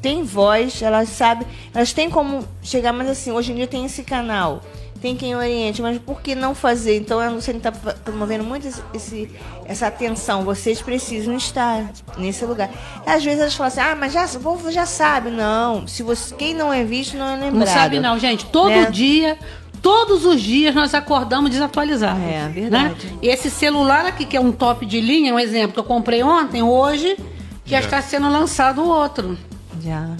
têm 0.00 0.22
voz, 0.24 0.82
elas 0.82 1.08
sabem, 1.08 1.46
elas 1.72 1.92
têm 1.92 2.10
como 2.10 2.46
chegar, 2.62 2.92
mas 2.92 3.08
assim, 3.08 3.30
hoje 3.30 3.52
em 3.52 3.56
dia 3.56 3.66
tem 3.66 3.84
esse 3.84 4.02
canal, 4.02 4.62
tem 5.02 5.16
quem 5.16 5.34
oriente, 5.36 5.82
mas 5.82 5.98
por 5.98 6.22
que 6.22 6.34
não 6.34 6.54
fazer? 6.54 6.96
Então 6.96 7.18
a 7.18 7.28
Luciene 7.28 7.58
está 7.58 7.72
promovendo 7.72 8.44
muito 8.44 8.66
esse, 8.68 8.80
esse- 8.94 9.30
essa 9.66 9.88
atenção. 9.88 10.44
Vocês 10.44 10.80
precisam 10.80 11.36
estar 11.36 11.90
nesse 12.16 12.44
lugar. 12.46 12.70
E 13.06 13.10
às 13.10 13.22
vezes 13.24 13.40
elas 13.40 13.54
falam 13.54 13.68
assim, 13.68 13.80
ah, 13.80 13.96
mas 13.98 14.12
já, 14.12 14.24
o 14.24 14.40
povo 14.40 14.70
já 14.70 14.86
sabe. 14.86 15.30
Não, 15.30 15.86
se 15.86 16.02
você, 16.02 16.34
quem 16.36 16.54
não 16.54 16.72
é 16.72 16.84
visto 16.84 17.16
não 17.16 17.26
é 17.26 17.32
lembrado. 17.36 17.54
Não 17.54 17.66
sabe 17.66 17.98
não, 18.00 18.18
gente. 18.18 18.46
Todo 18.46 18.68
Né? 18.70 18.86
dia, 18.90 19.36
todos 19.82 20.24
os 20.24 20.40
dias 20.40 20.74
nós 20.74 20.94
acordamos 20.94 21.50
desatualizados. 21.50 22.22
É, 22.22 22.48
verdade. 22.48 23.06
Né? 23.08 23.18
E 23.20 23.28
esse 23.28 23.50
celular 23.50 24.06
aqui, 24.06 24.24
que 24.24 24.36
é 24.36 24.40
um 24.40 24.52
top 24.52 24.86
de 24.86 25.00
linha, 25.00 25.34
um 25.34 25.38
exemplo 25.38 25.72
que 25.72 25.80
eu 25.80 25.84
comprei 25.84 26.22
ontem, 26.22 26.62
hoje, 26.62 27.16
já 27.66 27.80
Já. 27.80 27.84
está 27.86 28.00
sendo 28.02 28.30
lançado 28.30 28.80
o 28.82 28.88
outro. 28.88 29.36
Já. 29.82 30.10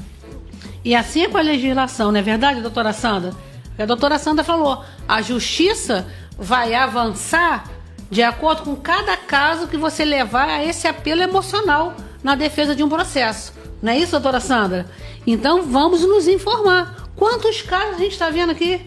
E 0.84 0.96
assim 0.96 1.22
é 1.22 1.28
com 1.28 1.38
a 1.38 1.42
legislação, 1.42 2.10
não 2.10 2.18
é 2.18 2.22
verdade, 2.22 2.60
doutora 2.60 2.92
Sandra? 2.92 3.32
A 3.78 3.86
doutora 3.86 4.18
Sandra 4.18 4.44
falou, 4.44 4.84
a 5.08 5.22
justiça 5.22 6.06
vai 6.38 6.74
avançar 6.74 7.64
de 8.10 8.22
acordo 8.22 8.62
com 8.62 8.76
cada 8.76 9.16
caso 9.16 9.66
que 9.66 9.76
você 9.76 10.04
levar 10.04 10.48
a 10.48 10.64
esse 10.64 10.86
apelo 10.86 11.22
emocional 11.22 11.94
na 12.22 12.34
defesa 12.34 12.76
de 12.76 12.82
um 12.82 12.88
processo. 12.88 13.52
Não 13.80 13.92
é 13.92 13.98
isso, 13.98 14.12
doutora 14.12 14.38
Sandra? 14.38 14.86
Então 15.26 15.62
vamos 15.62 16.02
nos 16.02 16.28
informar. 16.28 17.08
Quantos 17.16 17.62
casos 17.62 17.96
a 17.96 17.98
gente 17.98 18.12
está 18.12 18.30
vendo 18.30 18.50
aqui? 18.50 18.84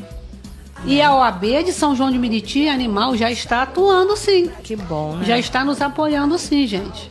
E 0.86 1.02
a 1.02 1.16
OAB 1.16 1.64
de 1.66 1.74
São 1.74 1.96
João 1.96 2.12
de 2.12 2.18
Meriti, 2.18 2.68
Animal, 2.68 3.18
já 3.18 3.32
está 3.32 3.64
atuando 3.64 4.16
sim. 4.16 4.52
Que 4.64 4.76
bom, 4.76 5.16
né? 5.16 5.26
Já 5.26 5.40
está 5.40 5.66
nos 5.66 5.82
apoiando 5.82 6.38
sim, 6.38 6.68
gente. 6.68 7.10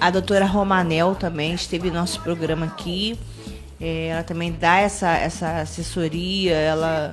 A 0.00 0.10
doutora 0.10 0.44
Romanel 0.44 1.16
também 1.18 1.54
esteve 1.54 1.90
no 1.90 1.96
nosso 1.96 2.20
programa 2.20 2.66
aqui. 2.66 3.18
É, 3.80 4.08
ela 4.08 4.22
também 4.22 4.52
dá 4.52 4.78
essa, 4.78 5.10
essa 5.16 5.58
assessoria, 5.60 6.54
ela 6.54 7.12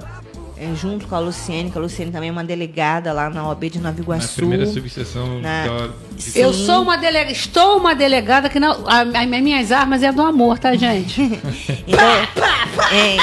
é, 0.56 0.76
junto 0.76 1.08
com 1.08 1.16
a 1.16 1.20
Luciene, 1.20 1.72
que 1.72 1.78
a 1.78 1.82
Luciene 1.82 2.12
também 2.12 2.30
é 2.30 2.32
uma 2.32 2.44
delegada 2.44 3.12
lá 3.12 3.32
na 3.32 3.48
OAB 3.48 3.64
de 3.68 3.80
Nova 3.80 3.96
Na 3.96 4.02
Iguaçu. 4.04 4.36
primeira 4.36 4.66
subseção 4.68 5.40
Na- 5.42 5.66
da... 5.66 5.90
Eu 6.36 6.54
sou 6.54 6.84
uma 6.84 6.98
delegada, 6.98 7.32
estou 7.32 7.78
uma 7.78 7.96
delegada 7.96 8.48
que 8.48 8.60
não. 8.60 8.88
a- 8.88 9.02
a- 9.02 9.26
minhas 9.26 9.72
armas 9.72 10.04
é 10.04 10.12
do 10.12 10.22
amor, 10.22 10.60
tá, 10.60 10.76
gente? 10.76 11.20
Então, 11.88 12.88
é, 12.92 13.18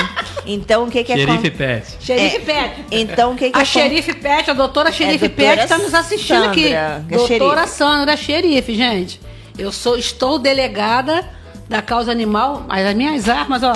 então 0.44 0.84
o 0.84 0.90
que 0.90 1.04
que 1.04 1.12
Xerife 1.12 1.32
acontece? 1.48 1.50
Pet. 1.96 2.04
Xerife 2.04 2.36
É, 2.36 2.40
Pet. 2.40 2.84
Então 2.90 3.32
o 3.32 3.36
que 3.36 3.50
que 3.50 3.56
A 3.56 3.60
acon- 3.62 3.64
xerife 3.66 4.14
Pet, 4.14 4.50
a 4.50 4.54
doutora 4.54 4.90
xerife 4.90 5.26
É, 5.26 5.28
doutora 5.28 5.50
Pet 5.56 5.62
está 5.62 5.78
nos 5.78 5.94
assistindo 5.94 6.36
Sandra, 6.38 6.50
aqui. 6.50 6.62
que 6.64 6.72
é 6.74 6.98
doutora 7.08 7.60
xerife. 7.60 7.68
Sandra, 7.78 8.16
xerife, 8.16 8.74
gente. 8.74 9.20
Eu 9.56 9.70
sou, 9.72 9.96
estou 9.96 10.38
delegada 10.40 11.24
da 11.68 11.82
causa 11.82 12.10
animal, 12.10 12.64
mas 12.66 12.86
as 12.86 12.94
minhas 12.94 13.28
armas, 13.28 13.62
ó, 13.62 13.72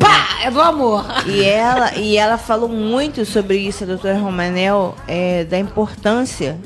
pá, 0.00 0.38
é 0.42 0.50
do 0.50 0.60
amor. 0.60 1.04
E 1.26 1.44
ela, 1.44 1.94
e 1.94 2.16
ela 2.16 2.38
falou 2.38 2.68
muito 2.68 3.24
sobre 3.24 3.58
isso, 3.58 3.84
a 3.84 3.86
doutora 3.86 4.18
Romanel, 4.18 4.94
é, 5.06 5.44
da 5.44 5.58
importância 5.58 6.58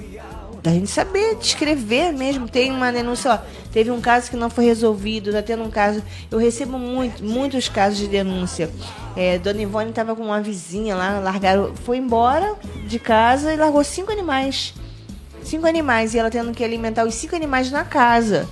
da 0.62 0.70
gente 0.72 0.88
saber 0.88 1.36
descrever 1.36 2.12
mesmo. 2.12 2.48
Tem 2.48 2.70
uma 2.70 2.92
denúncia, 2.92 3.32
ó, 3.32 3.38
teve 3.72 3.90
um 3.90 4.00
caso 4.00 4.30
que 4.30 4.36
não 4.36 4.50
foi 4.50 4.64
resolvido, 4.64 5.32
tá 5.32 5.42
tendo 5.42 5.62
um 5.62 5.70
caso. 5.70 6.02
Eu 6.30 6.38
recebo 6.38 6.78
muito, 6.78 7.24
muitos 7.24 7.68
casos 7.68 7.98
de 7.98 8.08
denúncia. 8.08 8.70
É, 9.16 9.38
Dona 9.38 9.62
Ivone 9.62 9.90
estava 9.90 10.14
com 10.14 10.22
uma 10.22 10.40
vizinha 10.40 10.94
lá, 10.94 11.18
largaram, 11.18 11.74
foi 11.74 11.96
embora 11.96 12.54
de 12.86 12.98
casa 12.98 13.52
e 13.52 13.56
largou 13.56 13.82
cinco 13.82 14.12
animais. 14.12 14.74
Cinco 15.42 15.66
animais, 15.66 16.14
e 16.14 16.18
ela 16.18 16.30
tendo 16.30 16.52
que 16.52 16.62
alimentar 16.62 17.04
os 17.04 17.14
cinco 17.14 17.34
animais 17.34 17.70
na 17.70 17.84
casa. 17.84 18.48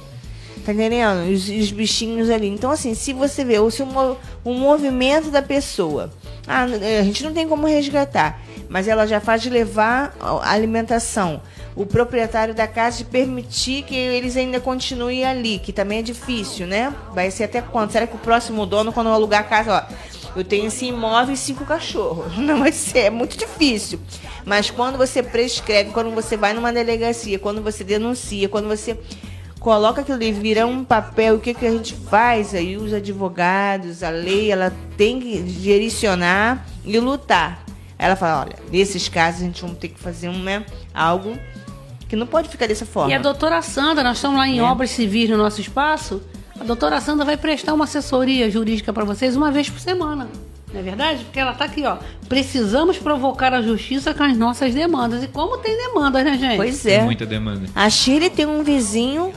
Tá 0.66 0.72
entendendo? 0.72 1.30
Os, 1.32 1.48
os 1.48 1.70
bichinhos 1.70 2.28
ali. 2.28 2.48
Então, 2.48 2.72
assim, 2.72 2.92
se 2.92 3.12
você 3.12 3.44
vê 3.44 3.60
o, 3.60 3.70
seu, 3.70 3.86
mo- 3.86 4.16
o 4.44 4.52
movimento 4.52 5.30
da 5.30 5.40
pessoa, 5.40 6.10
ah, 6.44 6.64
a 6.64 7.02
gente 7.04 7.22
não 7.22 7.32
tem 7.32 7.46
como 7.46 7.68
resgatar, 7.68 8.40
mas 8.68 8.88
ela 8.88 9.06
já 9.06 9.20
faz 9.20 9.46
levar 9.46 10.16
a 10.18 10.50
alimentação. 10.50 11.40
O 11.76 11.86
proprietário 11.86 12.52
da 12.52 12.66
casa 12.66 12.98
de 12.98 13.04
permitir 13.04 13.84
que 13.84 13.94
eles 13.94 14.36
ainda 14.36 14.58
continuem 14.58 15.24
ali, 15.24 15.60
que 15.60 15.72
também 15.72 16.00
é 16.00 16.02
difícil, 16.02 16.66
né? 16.66 16.92
Vai 17.14 17.30
ser 17.30 17.44
até 17.44 17.60
quando? 17.60 17.92
Será 17.92 18.04
que 18.04 18.16
o 18.16 18.18
próximo 18.18 18.66
dono, 18.66 18.92
quando 18.92 19.08
alugar 19.10 19.42
a 19.42 19.44
casa, 19.44 19.86
ó, 19.88 20.16
eu 20.36 20.42
tenho 20.42 20.66
esse 20.66 20.86
imóvel 20.86 21.32
e 21.32 21.36
cinco 21.36 21.64
cachorros. 21.64 22.36
Não 22.38 22.58
vai 22.58 22.72
ser, 22.72 22.98
é 23.00 23.10
muito 23.10 23.38
difícil. 23.38 24.00
Mas 24.44 24.68
quando 24.68 24.98
você 24.98 25.22
prescreve, 25.22 25.90
quando 25.90 26.10
você 26.10 26.36
vai 26.36 26.52
numa 26.52 26.72
delegacia, 26.72 27.38
quando 27.38 27.62
você 27.62 27.84
denuncia, 27.84 28.48
quando 28.48 28.66
você 28.66 28.98
coloca 29.66 30.00
aquilo 30.02 30.16
ali, 30.16 30.30
vira 30.30 30.64
um 30.64 30.84
papel, 30.84 31.34
o 31.34 31.38
que, 31.40 31.52
que 31.52 31.66
a 31.66 31.70
gente 31.72 31.92
faz 31.92 32.54
aí? 32.54 32.76
Os 32.76 32.92
advogados, 32.94 34.04
a 34.04 34.10
lei, 34.10 34.52
ela 34.52 34.72
tem 34.96 35.18
que 35.18 35.42
direcionar 35.42 36.64
e 36.84 36.96
lutar. 37.00 37.64
Ela 37.98 38.14
fala, 38.14 38.42
olha, 38.42 38.56
nesses 38.70 39.08
casos 39.08 39.40
a 39.42 39.44
gente 39.44 39.60
vai 39.62 39.74
ter 39.74 39.88
que 39.88 39.98
fazer 39.98 40.28
um, 40.28 40.38
né, 40.40 40.64
algo 40.94 41.36
que 42.08 42.14
não 42.14 42.28
pode 42.28 42.48
ficar 42.48 42.68
dessa 42.68 42.86
forma. 42.86 43.10
E 43.10 43.14
a 43.14 43.18
doutora 43.18 43.60
Sandra, 43.60 44.04
nós 44.04 44.18
estamos 44.18 44.38
lá 44.38 44.46
em 44.46 44.60
É. 44.60 44.62
obras 44.62 44.90
civis 44.90 45.28
no 45.28 45.36
nosso 45.36 45.60
espaço. 45.60 46.22
A 46.60 46.62
doutora 46.62 47.00
Sandra 47.00 47.24
vai 47.24 47.36
prestar 47.36 47.74
uma 47.74 47.86
assessoria 47.86 48.48
jurídica 48.48 48.92
para 48.92 49.04
vocês 49.04 49.34
uma 49.34 49.50
vez 49.50 49.68
por 49.68 49.80
semana. 49.80 50.28
Não 50.72 50.80
é 50.80 50.82
verdade? 50.82 51.24
Porque 51.24 51.40
ela 51.40 51.52
está 51.52 51.64
aqui, 51.64 51.84
ó. 51.84 51.96
Precisamos 52.28 52.98
provocar 52.98 53.52
a 53.52 53.62
justiça 53.62 54.12
com 54.12 54.22
as 54.22 54.36
nossas 54.36 54.74
demandas. 54.74 55.24
E 55.24 55.28
como 55.28 55.58
tem 55.58 55.76
demandas, 55.76 56.24
né, 56.24 56.36
gente? 56.38 56.56
Pois 56.56 56.82
Tem 56.82 56.94
é. 56.94 57.02
muita 57.02 57.24
demanda. 57.24 57.66
A 57.74 57.88
Shirley 57.88 58.30
tem 58.30 58.46
um 58.46 58.62
vizinho 58.62 59.32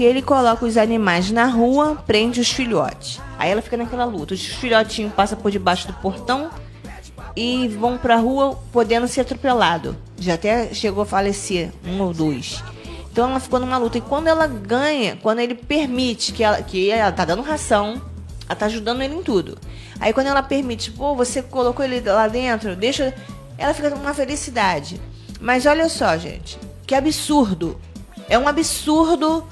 que 0.00 0.04
ele 0.04 0.22
coloca 0.22 0.64
os 0.64 0.78
animais 0.78 1.30
na 1.30 1.44
rua, 1.44 2.02
prende 2.06 2.40
os 2.40 2.50
filhotes. 2.50 3.20
Aí 3.38 3.50
ela 3.50 3.60
fica 3.60 3.76
naquela 3.76 4.06
luta. 4.06 4.32
Os 4.32 4.46
filhotinhos 4.46 5.12
passam 5.12 5.38
por 5.38 5.50
debaixo 5.50 5.86
do 5.86 5.92
portão 5.92 6.48
e 7.36 7.68
vão 7.68 7.98
pra 7.98 8.16
rua 8.16 8.58
podendo 8.72 9.06
ser 9.06 9.20
atropelado. 9.20 9.94
Já 10.18 10.36
até 10.36 10.72
chegou 10.72 11.02
a 11.02 11.06
falecer 11.06 11.70
um 11.84 12.00
ou 12.00 12.14
dois. 12.14 12.64
Então 13.12 13.28
ela 13.28 13.38
ficou 13.38 13.60
numa 13.60 13.76
luta. 13.76 13.98
E 13.98 14.00
quando 14.00 14.28
ela 14.28 14.46
ganha, 14.46 15.16
quando 15.16 15.40
ele 15.40 15.54
permite 15.54 16.32
que 16.32 16.42
ela, 16.42 16.62
que 16.62 16.90
ela 16.90 17.12
tá 17.12 17.26
dando 17.26 17.42
ração, 17.42 18.00
ela 18.48 18.56
tá 18.56 18.64
ajudando 18.64 19.02
ele 19.02 19.16
em 19.16 19.22
tudo. 19.22 19.58
Aí 20.00 20.14
quando 20.14 20.28
ela 20.28 20.42
permite, 20.42 20.90
pô, 20.92 21.14
você 21.14 21.42
colocou 21.42 21.84
ele 21.84 22.00
lá 22.00 22.26
dentro, 22.26 22.74
deixa. 22.74 23.14
Ela 23.58 23.74
fica 23.74 23.90
com 23.90 23.98
uma 23.98 24.14
felicidade. 24.14 24.98
Mas 25.38 25.66
olha 25.66 25.90
só, 25.90 26.16
gente, 26.16 26.58
que 26.86 26.94
absurdo. 26.94 27.78
É 28.30 28.38
um 28.38 28.48
absurdo 28.48 29.46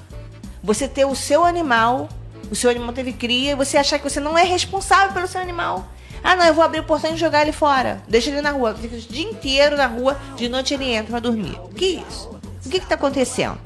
você 0.63 0.89
ter 0.89 1.05
o 1.05 1.15
seu 1.15 1.45
animal, 1.45 2.09
o 2.51 2.55
seu 2.55 2.71
animal 2.71 2.93
teve 2.93 3.13
cria, 3.13 3.53
e 3.53 3.55
você 3.55 3.77
achar 3.77 3.99
que 3.99 4.09
você 4.09 4.21
não 4.21 4.37
é 4.37 4.43
responsável 4.43 5.13
pelo 5.13 5.29
seu 5.29 5.41
animal. 5.41 5.87
Ah, 6.23 6.35
não, 6.35 6.45
eu 6.45 6.55
vou 6.55 6.65
abrir 6.65 6.81
o 6.81 6.85
portão 6.85 7.15
e 7.15 7.17
jogar 7.17 7.43
ele 7.43 7.53
fora. 7.53 8.03
Deixa 8.09 8.31
ele 8.31 8.41
na 8.41 8.51
rua. 8.51 8.75
Fica 8.75 8.97
o 8.97 8.99
dia 8.99 9.29
inteiro 9.29 9.77
na 9.77 9.87
rua, 9.87 10.17
de 10.37 10.49
noite 10.49 10.75
ele 10.75 10.91
entra 10.91 11.13
pra 11.13 11.21
dormir. 11.21 11.59
Que 11.77 12.03
isso? 12.09 12.29
O 12.65 12.69
que 12.69 12.81
que 12.81 12.87
tá 12.87 12.97
acontecendo? 12.97 13.59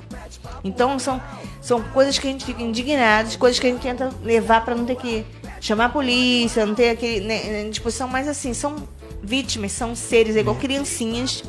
Então 0.62 0.99
são, 0.99 1.20
são 1.61 1.82
coisas 1.82 2.18
que 2.18 2.26
a 2.26 2.30
gente 2.30 2.45
fica 2.45 2.62
indignado, 2.62 3.36
coisas 3.38 3.59
que 3.59 3.66
a 3.66 3.70
gente 3.70 3.80
tenta 3.80 4.11
levar 4.22 4.64
pra 4.64 4.74
não 4.74 4.84
ter 4.84 4.97
que 4.97 5.24
chamar 5.61 5.86
a 5.86 5.88
polícia, 5.88 6.66
não 6.66 6.74
ter 6.74 6.90
aquele 6.90 7.26
né, 7.26 7.68
disposição, 7.68 8.07
mas 8.07 8.28
assim, 8.28 8.53
são 8.53 8.76
vítimas, 9.22 9.72
são 9.72 9.95
seres, 9.95 10.36
é 10.36 10.40
igual 10.40 10.57
criancinhas, 10.57 11.43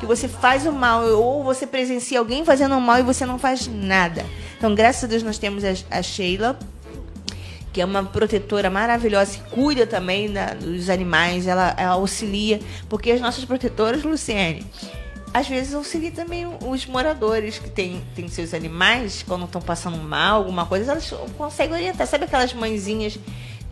que 0.00 0.06
você 0.06 0.26
faz 0.26 0.66
o 0.66 0.72
mal, 0.72 1.04
ou 1.04 1.44
você 1.44 1.66
presencia 1.66 2.18
alguém 2.18 2.44
fazendo 2.44 2.76
o 2.76 2.80
mal 2.80 2.98
e 2.98 3.02
você 3.02 3.26
não 3.26 3.38
faz 3.38 3.66
nada. 3.66 4.24
Então, 4.58 4.74
graças 4.74 5.04
a 5.04 5.06
Deus, 5.06 5.22
nós 5.22 5.38
temos 5.38 5.62
a, 5.64 5.70
a 5.90 6.02
Sheila, 6.02 6.58
que 7.72 7.80
é 7.80 7.84
uma 7.84 8.02
protetora 8.04 8.68
maravilhosa, 8.68 9.38
que 9.38 9.50
cuida 9.50 9.86
também 9.86 10.32
da- 10.32 10.54
dos 10.54 10.90
animais, 10.90 11.46
ela, 11.46 11.74
ela 11.78 11.92
auxilia, 11.94 12.60
porque 12.88 13.12
as 13.12 13.20
nossas 13.20 13.44
protetoras, 13.44 14.02
Luciene, 14.02 14.66
às 15.32 15.46
vezes 15.46 15.74
auxilia 15.74 16.10
também 16.10 16.44
os 16.66 16.86
moradores 16.86 17.58
que 17.58 17.68
têm 17.70 18.02
tem 18.16 18.26
seus 18.28 18.52
animais, 18.52 19.22
quando 19.26 19.44
estão 19.44 19.60
passando 19.60 19.96
mal, 19.98 20.38
alguma 20.38 20.66
coisa, 20.66 20.90
elas 20.92 21.12
conseguem 21.36 21.74
orientar. 21.76 22.06
Sabe 22.06 22.24
aquelas 22.24 22.52
mãezinhas 22.52 23.16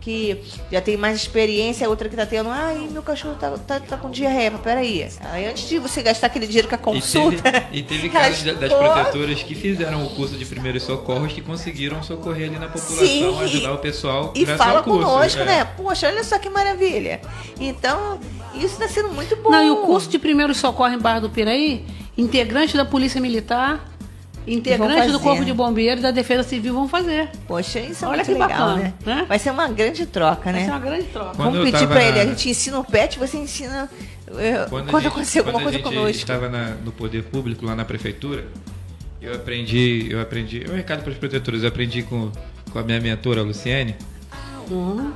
que 0.01 0.41
já 0.71 0.79
tem 0.79 0.95
mais 0.95 1.17
experiência, 1.17 1.85
a 1.85 1.89
outra 1.89 2.07
que 2.07 2.15
tá 2.15 2.25
tendo, 2.25 2.49
ai, 2.49 2.87
meu 2.91 3.01
cachorro 3.03 3.35
tá, 3.35 3.51
tá, 3.57 3.79
tá 3.79 3.97
com 3.97 4.09
diarreia, 4.09 4.51
peraí. 4.51 5.07
Aí 5.31 5.45
antes 5.45 5.67
de 5.67 5.79
você 5.79 6.01
gastar 6.01 6.27
aquele 6.27 6.47
dinheiro 6.47 6.67
com 6.67 6.75
a 6.75 6.77
E 6.77 6.81
consulta. 6.81 7.41
teve, 7.51 7.65
e 7.73 7.83
teve 7.83 8.07
elas 8.07 8.21
casos 8.29 8.43
da- 8.43 8.53
das 8.53 8.71
protetoras 8.73 9.43
que 9.43 9.53
fizeram 9.55 10.05
o 10.05 10.09
curso 10.11 10.35
de 10.37 10.45
primeiros 10.45 10.83
socorros 10.83 11.33
que 11.33 11.41
conseguiram 11.41 12.01
socorrer 12.03 12.49
ali 12.49 12.57
na 12.59 12.67
população, 12.67 13.05
Sim, 13.07 13.39
ajudar 13.43 13.73
o 13.73 13.77
pessoal 13.79 14.31
E 14.35 14.45
fala 14.45 14.77
ao 14.79 14.83
curso. 14.83 15.05
conosco, 15.07 15.41
é. 15.41 15.45
né? 15.45 15.65
Poxa, 15.75 16.07
olha 16.07 16.23
só 16.23 16.39
que 16.39 16.49
maravilha. 16.49 17.19
Então, 17.59 18.19
isso 18.55 18.65
está 18.81 18.87
sendo 18.87 19.09
muito 19.09 19.35
bom. 19.37 19.49
Não, 19.51 19.63
e 19.63 19.69
o 19.71 19.77
curso 19.77 20.09
de 20.09 20.17
primeiro 20.17 20.53
socorro 20.55 20.93
em 20.93 20.99
Barra 20.99 21.19
do 21.21 21.29
Piraí, 21.29 21.83
integrante 22.17 22.77
da 22.77 22.85
Polícia 22.85 23.19
Militar, 23.19 23.83
integrante 24.47 25.11
do. 25.11 25.19
Corpo 25.19 25.43
de 25.43 25.53
Bombeiros 25.53 26.01
da 26.01 26.11
Defesa 26.11 26.43
Civil 26.43 26.73
vão 26.73 26.87
fazer. 26.87 27.29
Poxa, 27.47 27.79
isso 27.79 28.05
é 28.05 28.07
Olha 28.07 28.17
muito 28.23 28.27
que 28.27 28.33
legal, 28.33 28.49
bacana, 28.49 28.75
né? 28.77 28.93
né? 29.05 29.25
Vai 29.27 29.37
ser 29.39 29.51
uma 29.51 29.67
grande 29.67 30.05
troca, 30.05 30.43
Vai 30.45 30.53
né? 30.53 30.65
ser 30.65 30.71
uma 30.71 30.79
grande 30.79 31.03
troca. 31.05 31.31
Quando 31.35 31.37
Vamos 31.37 31.57
eu 31.59 31.63
pedir 31.65 31.79
tava 31.79 31.91
pra 31.91 32.03
ele, 32.03 32.19
a 32.19 32.25
gente 32.25 32.49
ensina 32.49 32.79
o 32.79 32.83
pet, 32.83 33.19
você 33.19 33.37
ensina 33.37 33.89
eh, 34.37 34.65
Quando, 34.69 34.89
quando, 34.89 35.03
gente, 35.03 35.11
acontecer 35.11 35.39
alguma 35.39 35.59
quando 35.59 35.63
coisa 35.63 35.77
a 35.77 35.81
gente 35.81 35.93
conosco. 35.97 36.17
estava 36.17 36.49
na- 36.49 36.75
no 36.83 36.91
poder 36.91 37.23
público 37.23 37.65
lá 37.65 37.75
na 37.75 37.83
prefeitura, 37.85 38.45
eu 39.21 39.33
aprendi, 39.33 40.07
eu 40.09 40.21
aprendi, 40.21 40.63
é 40.65 40.71
um 40.71 40.75
recado 40.75 41.01
para 41.03 41.11
os 41.11 41.17
protetores, 41.17 41.63
eu 41.63 41.69
aprendi 41.69 42.03
com, 42.03 42.31
com 42.71 42.79
a 42.79 42.83
minha 42.83 42.99
mentora, 43.01 43.41
a 43.41 43.43
Luciene, 43.43 43.95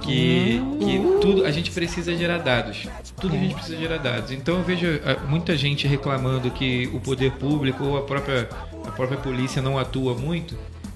que, 0.01 0.61
que 0.79 1.19
tudo 1.21 1.45
a 1.45 1.51
gente 1.51 1.71
precisa 1.71 2.15
gerar 2.15 2.39
dados. 2.39 2.87
Tudo 3.19 3.35
a 3.35 3.37
gente 3.37 3.53
precisa 3.55 3.77
gerar 3.77 3.97
dados. 3.97 4.31
Então 4.31 4.57
eu 4.57 4.63
vejo 4.63 4.87
ah, 5.05 5.17
muita 5.27 5.55
gente 5.57 5.87
reclamando 5.87 6.49
que 6.51 6.89
o 6.93 6.99
poder 6.99 7.31
público 7.33 7.83
ou 7.83 7.97
a 7.97 8.01
própria, 8.01 8.49
a 8.85 8.91
própria 8.91 9.17
polícia 9.17 9.61
não 9.61 9.77
atua 9.77 10.13
muito, 10.15 10.55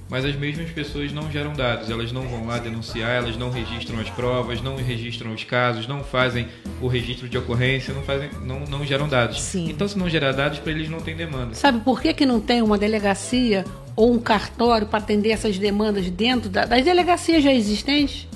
mas 0.10 0.24
as 0.26 0.36
mesmas 0.36 0.70
pessoas 0.70 1.12
não 1.12 1.32
geram 1.32 1.54
dados. 1.54 1.90
Elas 1.90 2.12
não 2.12 2.24
vão 2.28 2.46
lá 2.46 2.58
denunciar, 2.58 3.12
elas 3.12 3.38
não 3.38 3.50
registram 3.50 4.00
as 4.00 4.10
provas, 4.10 4.62
não 4.62 4.76
registram 4.76 5.34
os 5.34 5.44
casos, 5.44 5.88
não 5.88 6.04
fazem 6.04 6.48
o 6.82 6.88
registro 6.88 7.28
de 7.28 7.38
ocorrência, 7.38 7.94
não 7.94 8.02
fazem, 8.04 8.30
não, 8.44 8.60
não 8.62 8.86
geram 8.86 9.08
dados. 9.08 9.42
Sim. 9.42 9.70
Então 9.70 9.88
se 9.88 9.98
não 9.98 10.10
gerar 10.10 10.32
dados, 10.32 10.60
para 10.60 10.72
eles 10.72 10.90
não 10.90 11.00
tem 11.00 11.16
demanda. 11.16 11.54
Sabe 11.56 11.80
por 11.82 12.02
que, 12.02 12.14
que 12.14 12.26
não 12.26 12.40
tem 12.40 12.62
uma 12.62 12.78
delegacia 12.78 13.66
ou 13.96 14.14
um 14.14 14.20
cartório 14.20 14.88
para 14.88 15.00
atender 15.00 15.30
essas 15.30 15.58
demandas 15.58 16.10
dentro 16.10 16.50
da- 16.50 16.66
das 16.66 16.84
delegacias 16.84 17.44
já 17.44 17.52
existentes? 17.54 18.28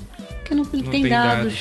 Porque 0.54 0.76
não, 0.76 0.82
Não 0.84 0.90
tem, 0.90 1.08
dados. 1.08 1.52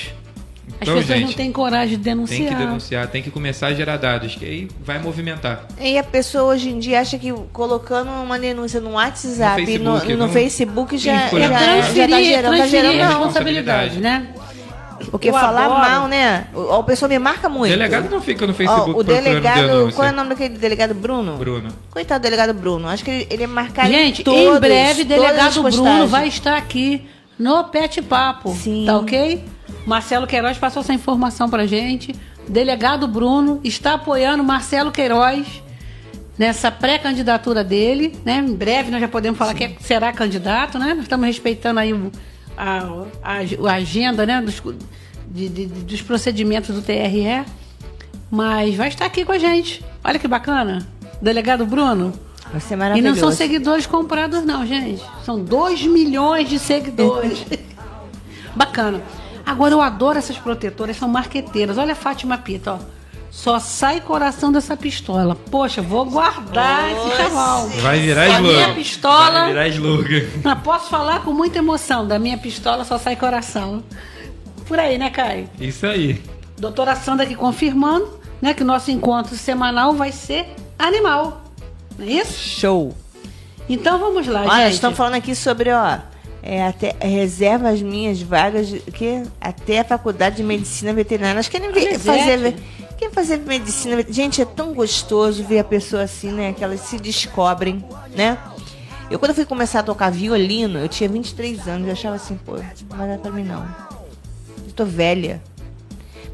As 0.81 0.83
Então, 0.87 0.95
pessoas 0.95 1.05
gente, 1.19 1.27
não 1.27 1.33
têm 1.33 1.51
coragem 1.51 1.97
de 1.97 2.03
denunciar. 2.03 2.39
tem 2.39 2.47
que 2.47 2.55
denunciar, 2.55 3.07
tem 3.07 3.23
que 3.23 3.31
começar 3.31 3.67
a 3.67 3.73
gerar 3.73 3.97
dados, 3.97 4.35
que 4.35 4.45
aí 4.45 4.67
vai 4.85 4.97
movimentar. 4.99 5.65
E 5.79 5.97
a 5.97 6.03
pessoa 6.03 6.53
hoje 6.53 6.69
em 6.69 6.79
dia 6.79 7.01
acha 7.01 7.17
que 7.17 7.33
colocando 7.51 8.09
uma 8.11 8.39
denúncia 8.39 8.79
no 8.79 8.91
WhatsApp, 8.91 9.61
No 9.61 9.69
e 9.69 9.77
no, 9.77 9.91
Facebook, 9.91 10.13
no 10.13 10.17
não- 10.19 10.29
Facebook 10.29 10.97
já, 10.97 11.27
já, 11.27 11.37
É 11.37 11.41
já, 11.93 12.07
tá 12.07 12.21
gerando, 12.21 12.57
tá 12.57 12.67
gerando 12.67 13.01
a 13.01 13.07
responsabilidade, 13.07 13.99
né? 13.99 14.27
Porque 15.11 15.29
Eu 15.29 15.33
falar 15.33 15.65
adoro. 15.65 15.79
mal, 15.79 16.07
né? 16.07 16.47
O, 16.53 16.59
o 16.75 16.83
pessoal 16.83 17.09
me 17.09 17.17
marca 17.17 17.47
O 17.47 17.51
muito. 17.51 17.71
delegado 17.71 18.09
não 18.09 18.21
fica 18.21 18.45
no 18.45 18.51
Ó, 18.51 18.55
Facebook 18.55 18.89
o 18.91 18.93
procurando 18.93 19.23
delegado, 19.23 19.91
qual 19.93 20.07
é 20.07 20.11
o 20.11 20.15
nome 20.15 20.29
daquele 20.29 20.57
delegado 20.57 20.93
Bruno? 20.93 21.37
Bruno. 21.37 21.69
Coitado 21.89 22.19
do 22.19 22.23
delegado 22.23 22.53
Bruno. 22.53 22.87
Acho 22.87 23.03
que 23.05 23.09
ele, 23.11 23.27
ele 23.29 23.43
é 23.43 23.47
marcado 23.47 23.87
Gente, 23.89 24.21
em 24.21 24.23
todos, 24.25 24.57
em 24.57 24.59
breve, 24.59 25.03
delegado 25.05 25.61
Bruno 25.63 26.05
vai 26.07 26.27
estar 26.27 26.55
aqui 26.57 27.07
no 27.39 27.63
Pet 27.63 28.01
Papo. 28.01 28.53
Sim. 28.53 28.83
Tá 28.85 28.97
ok? 28.97 29.43
Marcelo 29.85 30.27
Queiroz 30.27 30.57
passou 30.57 30.81
essa 30.81 30.93
informação 30.93 31.49
pra 31.49 31.65
gente. 31.65 32.13
Delegado 32.47 33.07
Bruno 33.07 33.61
está 33.63 33.93
apoiando 33.93 34.43
Marcelo 34.43 34.91
Queiroz 34.91 35.63
nessa 36.37 36.69
pré-candidatura 36.71 37.63
dele, 37.63 38.17
né? 38.25 38.37
Em 38.37 38.53
breve 38.53 38.91
nós 38.91 38.99
já 39.01 39.07
podemos 39.07 39.37
falar 39.37 39.55
Sim. 39.57 39.69
que 39.69 39.83
será 39.83 40.11
candidato, 40.11 40.77
né? 40.77 40.93
Nós 40.93 41.03
estamos 41.03 41.25
respeitando 41.25 41.79
aí 41.79 41.93
a, 42.57 42.79
a, 43.23 43.69
a 43.69 43.73
agenda, 43.73 44.25
né? 44.25 44.41
Dos, 44.41 44.61
de, 45.27 45.47
de, 45.47 45.65
dos 45.65 46.01
procedimentos 46.01 46.75
do 46.75 46.81
TRE, 46.81 47.45
mas 48.29 48.75
vai 48.75 48.89
estar 48.89 49.05
aqui 49.05 49.23
com 49.23 49.31
a 49.31 49.37
gente. 49.37 49.83
Olha 50.03 50.19
que 50.19 50.27
bacana. 50.27 50.87
Delegado 51.21 51.65
Bruno. 51.65 52.13
Vai 52.51 52.61
ser 52.61 52.75
maravilhoso. 52.75 53.17
E 53.17 53.21
não 53.21 53.29
são 53.29 53.31
seguidores 53.35 53.85
comprados, 53.85 54.43
não, 54.43 54.65
gente. 54.65 55.03
São 55.23 55.43
2 55.43 55.83
milhões 55.85 56.49
de 56.49 56.57
seguidores. 56.57 57.45
bacana. 58.55 59.01
Agora 59.45 59.73
eu 59.73 59.81
adoro 59.81 60.17
essas 60.17 60.37
protetoras, 60.37 60.97
são 60.97 61.07
marqueteiras. 61.07 61.77
Olha 61.77 61.93
a 61.93 61.95
Fátima 61.95 62.37
Pita, 62.37 62.73
ó. 62.73 62.79
Só 63.31 63.59
sai 63.59 64.01
coração 64.01 64.51
dessa 64.51 64.75
pistola. 64.75 65.35
Poxa, 65.35 65.81
vou 65.81 66.03
guardar 66.05 66.89
Nossa. 66.89 67.07
esse 67.07 67.17
cavalo. 67.17 67.69
Vai 67.81 67.99
virar 67.99 68.27
slogan. 68.27 68.53
minha 68.53 68.73
pistola. 68.73 69.31
Vai 69.31 69.47
virar 69.47 69.67
slogan. 69.69 70.25
Não, 70.43 70.57
posso 70.57 70.89
falar 70.89 71.23
com 71.23 71.31
muita 71.31 71.59
emoção. 71.59 72.07
Da 72.07 72.17
minha 72.17 72.37
pistola 72.37 72.83
só 72.83 72.97
sai 72.97 73.15
coração. 73.15 73.83
Por 74.67 74.79
aí, 74.79 74.97
né, 74.97 75.09
Caio? 75.09 75.47
Isso 75.59 75.85
aí. 75.85 76.21
Doutora 76.57 76.95
Sandra 76.95 77.23
aqui 77.25 77.35
confirmando, 77.35 78.19
né, 78.41 78.53
que 78.53 78.63
o 78.63 78.65
nosso 78.65 78.91
encontro 78.91 79.35
semanal 79.35 79.93
vai 79.93 80.11
ser 80.11 80.47
animal. 80.77 81.43
Não 81.99 82.05
é 82.05 82.11
isso? 82.11 82.33
Show. 82.33 82.95
Então 83.67 83.99
vamos 83.99 84.25
lá, 84.25 84.41
Olha, 84.41 84.65
gente. 84.65 84.75
estão 84.75 84.95
falando 84.95 85.15
aqui 85.15 85.35
sobre, 85.35 85.69
ó, 85.71 85.99
é, 86.41 86.65
até, 86.65 86.95
reserva 86.99 87.69
as 87.69 87.81
minhas 87.81 88.21
vagas 88.21 88.69
que 88.93 89.21
até 89.39 89.79
a 89.79 89.83
faculdade 89.83 90.37
de 90.37 90.43
medicina 90.43 90.93
veterinária. 90.93 91.39
Acho 91.39 91.51
que 91.51 91.59
nem 91.59 91.71
fazer 91.99 92.55
quem 92.97 93.09
fazer 93.11 93.37
medicina, 93.37 94.03
gente, 94.09 94.41
é 94.41 94.45
tão 94.45 94.73
gostoso 94.73 95.41
ver 95.43 95.59
a 95.59 95.63
pessoa 95.63 96.03
assim, 96.03 96.31
né? 96.31 96.51
Que 96.51 96.63
elas 96.63 96.81
se 96.81 96.97
descobrem, 96.99 97.83
né? 98.13 98.37
Eu, 99.09 99.17
quando 99.17 99.29
eu 99.29 99.35
fui 99.35 99.45
começar 99.45 99.79
a 99.79 99.83
tocar 99.83 100.11
violino, 100.11 100.79
eu 100.79 100.89
tinha 100.89 101.09
23 101.09 101.67
anos, 101.67 101.87
eu 101.87 101.93
achava 101.93 102.15
assim, 102.15 102.37
pô, 102.45 102.57
não 102.57 102.97
vai 102.97 103.07
dar 103.07 103.17
pra 103.17 103.31
mim 103.31 103.43
não. 103.43 103.65
Eu 104.67 104.73
tô 104.75 104.83
velha. 104.83 105.41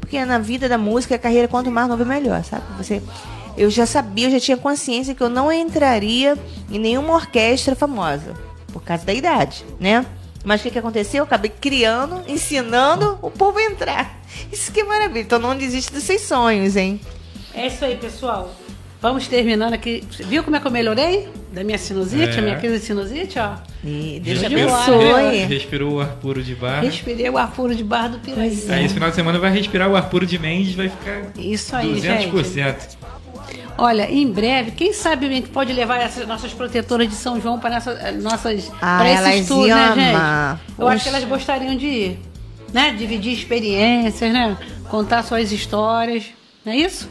Porque 0.00 0.22
na 0.24 0.38
vida 0.38 0.68
da 0.68 0.76
música, 0.76 1.14
a 1.14 1.18
carreira, 1.18 1.46
quanto 1.46 1.70
mais 1.70 1.88
nova, 1.88 2.04
melhor, 2.04 2.42
sabe? 2.42 2.64
Você, 2.78 3.00
eu 3.56 3.70
já 3.70 3.86
sabia, 3.86 4.26
eu 4.26 4.32
já 4.32 4.40
tinha 4.40 4.56
consciência 4.56 5.14
que 5.14 5.22
eu 5.22 5.28
não 5.28 5.50
entraria 5.50 6.36
em 6.70 6.78
nenhuma 6.78 7.14
orquestra 7.14 7.74
famosa, 7.74 8.34
por 8.72 8.82
causa 8.82 9.04
da 9.04 9.14
idade, 9.14 9.64
né? 9.80 10.04
Mas 10.44 10.60
o 10.60 10.62
que, 10.64 10.70
que 10.70 10.78
aconteceu? 10.78 11.18
Eu 11.18 11.24
acabei 11.24 11.50
criando, 11.50 12.22
ensinando 12.28 13.18
o 13.20 13.30
povo 13.30 13.58
a 13.58 13.64
entrar. 13.64 14.20
Isso 14.52 14.70
que 14.70 14.80
é 14.80 14.84
maravilha. 14.84 15.22
Então 15.22 15.40
não 15.40 15.56
desiste 15.56 15.92
dos 15.92 16.04
seus 16.04 16.20
sonhos, 16.20 16.76
hein? 16.76 17.00
É 17.52 17.66
isso 17.66 17.84
aí, 17.84 17.96
pessoal. 17.96 18.54
Vamos 19.00 19.26
terminando 19.28 19.74
aqui. 19.74 20.04
Viu 20.26 20.44
como 20.44 20.56
é 20.56 20.60
que 20.60 20.66
eu 20.66 20.70
melhorei? 20.70 21.28
Da 21.52 21.64
minha 21.64 21.78
sinusite, 21.78 22.36
é. 22.36 22.38
a 22.38 22.42
minha 22.42 22.56
crise 22.56 22.78
de 22.78 22.84
sinusite, 22.84 23.38
ó. 23.38 23.56
E 23.84 24.20
Deus 24.22 24.44
abençoe. 24.44 25.38
Respirou 25.46 25.94
o 25.94 26.00
ar 26.00 26.14
puro 26.16 26.42
de 26.42 26.54
bar. 26.54 26.80
Respirei 26.80 27.28
o 27.28 27.36
ar 27.36 27.50
puro 27.50 27.74
de 27.74 27.84
bar 27.84 28.08
do 28.08 28.18
Piraí. 28.18 28.58
Aí 28.68 28.84
esse 28.84 28.94
final 28.94 29.10
de 29.10 29.16
semana 29.16 29.38
vai 29.38 29.50
respirar 29.50 29.90
o 29.90 29.96
ar 29.96 30.08
puro 30.08 30.26
de 30.26 30.38
Mendes, 30.38 30.74
vai 30.74 30.88
ficar 30.88 31.22
Isso 31.36 31.74
aí, 31.74 32.00
200%. 32.00 32.44
Gente. 32.44 32.98
Olha, 33.78 34.10
em 34.10 34.30
breve, 34.30 34.70
quem 34.70 34.92
sabe 34.92 35.26
a 35.26 35.28
gente 35.28 35.48
pode 35.48 35.72
levar 35.72 35.98
essas 35.98 36.26
nossas 36.26 36.52
protetoras 36.52 37.08
de 37.08 37.14
São 37.14 37.40
João 37.40 37.58
para 37.58 37.76
eh, 37.76 38.12
nossas 38.12 38.70
ah, 38.80 38.98
para 38.98 39.30
esses 39.30 39.48
tours, 39.48 39.68
né, 39.68 39.94
gente? 39.94 40.60
Eu 40.78 40.88
acho 40.88 41.02
que 41.04 41.08
elas 41.08 41.24
gostariam 41.24 41.76
de 41.76 41.86
ir, 41.86 42.18
né? 42.72 42.94
Dividir 42.96 43.32
experiências, 43.32 44.32
né? 44.32 44.56
Contar 44.88 45.22
suas 45.22 45.52
histórias, 45.52 46.26
não 46.64 46.72
é 46.72 46.76
isso? 46.76 47.08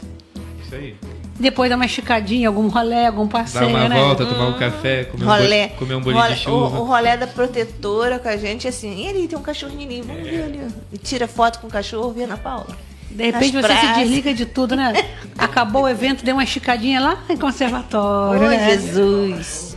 Isso 0.64 0.74
aí. 0.74 0.96
Depois 1.38 1.68
dar 1.68 1.76
uma 1.76 1.84
esticadinha, 1.84 2.48
algum 2.48 2.66
rolé, 2.68 3.06
algum 3.06 3.28
passeio, 3.28 3.66
Dar 3.66 3.68
uma 3.68 3.88
né? 3.88 4.00
volta, 4.00 4.24
tomar 4.24 4.48
um 4.48 4.58
café, 4.58 5.04
comer 5.04 5.24
rolé. 5.24 5.66
um, 5.74 5.78
comer 5.78 5.94
um 5.96 6.00
bolinho 6.00 6.22
rolé, 6.22 6.34
de 6.34 6.40
chuva. 6.40 6.78
O, 6.78 6.80
o, 6.80 6.84
rolé 6.84 7.16
da 7.16 7.26
protetora 7.26 8.18
com 8.18 8.28
a 8.28 8.36
gente, 8.38 8.66
assim, 8.66 9.04
e 9.04 9.08
ali 9.08 9.28
tem 9.28 9.38
um 9.38 9.42
cachorrinho 9.42 9.86
ali, 9.86 10.00
vamos 10.00 10.26
é. 10.26 10.30
ver 10.30 10.42
ali. 10.44 10.60
E 10.92 10.98
tira 10.98 11.28
foto 11.28 11.58
com 11.58 11.66
o 11.66 11.70
cachorro, 11.70 12.10
vê 12.10 12.26
na 12.26 12.38
Paula. 12.38 12.74
De 13.16 13.24
repente 13.24 13.52
você 13.52 13.66
praças. 13.66 13.88
se 13.88 14.00
desliga 14.00 14.34
de 14.34 14.44
tudo, 14.44 14.76
né? 14.76 14.92
Acabou 15.38 15.84
o 15.84 15.88
evento, 15.88 16.22
deu 16.24 16.34
uma 16.36 16.44
esticadinha 16.44 17.00
lá 17.00 17.18
em 17.28 17.36
conservatório. 17.36 18.42
Oh, 18.42 18.48
né? 18.48 18.70
Jesus. 18.70 19.76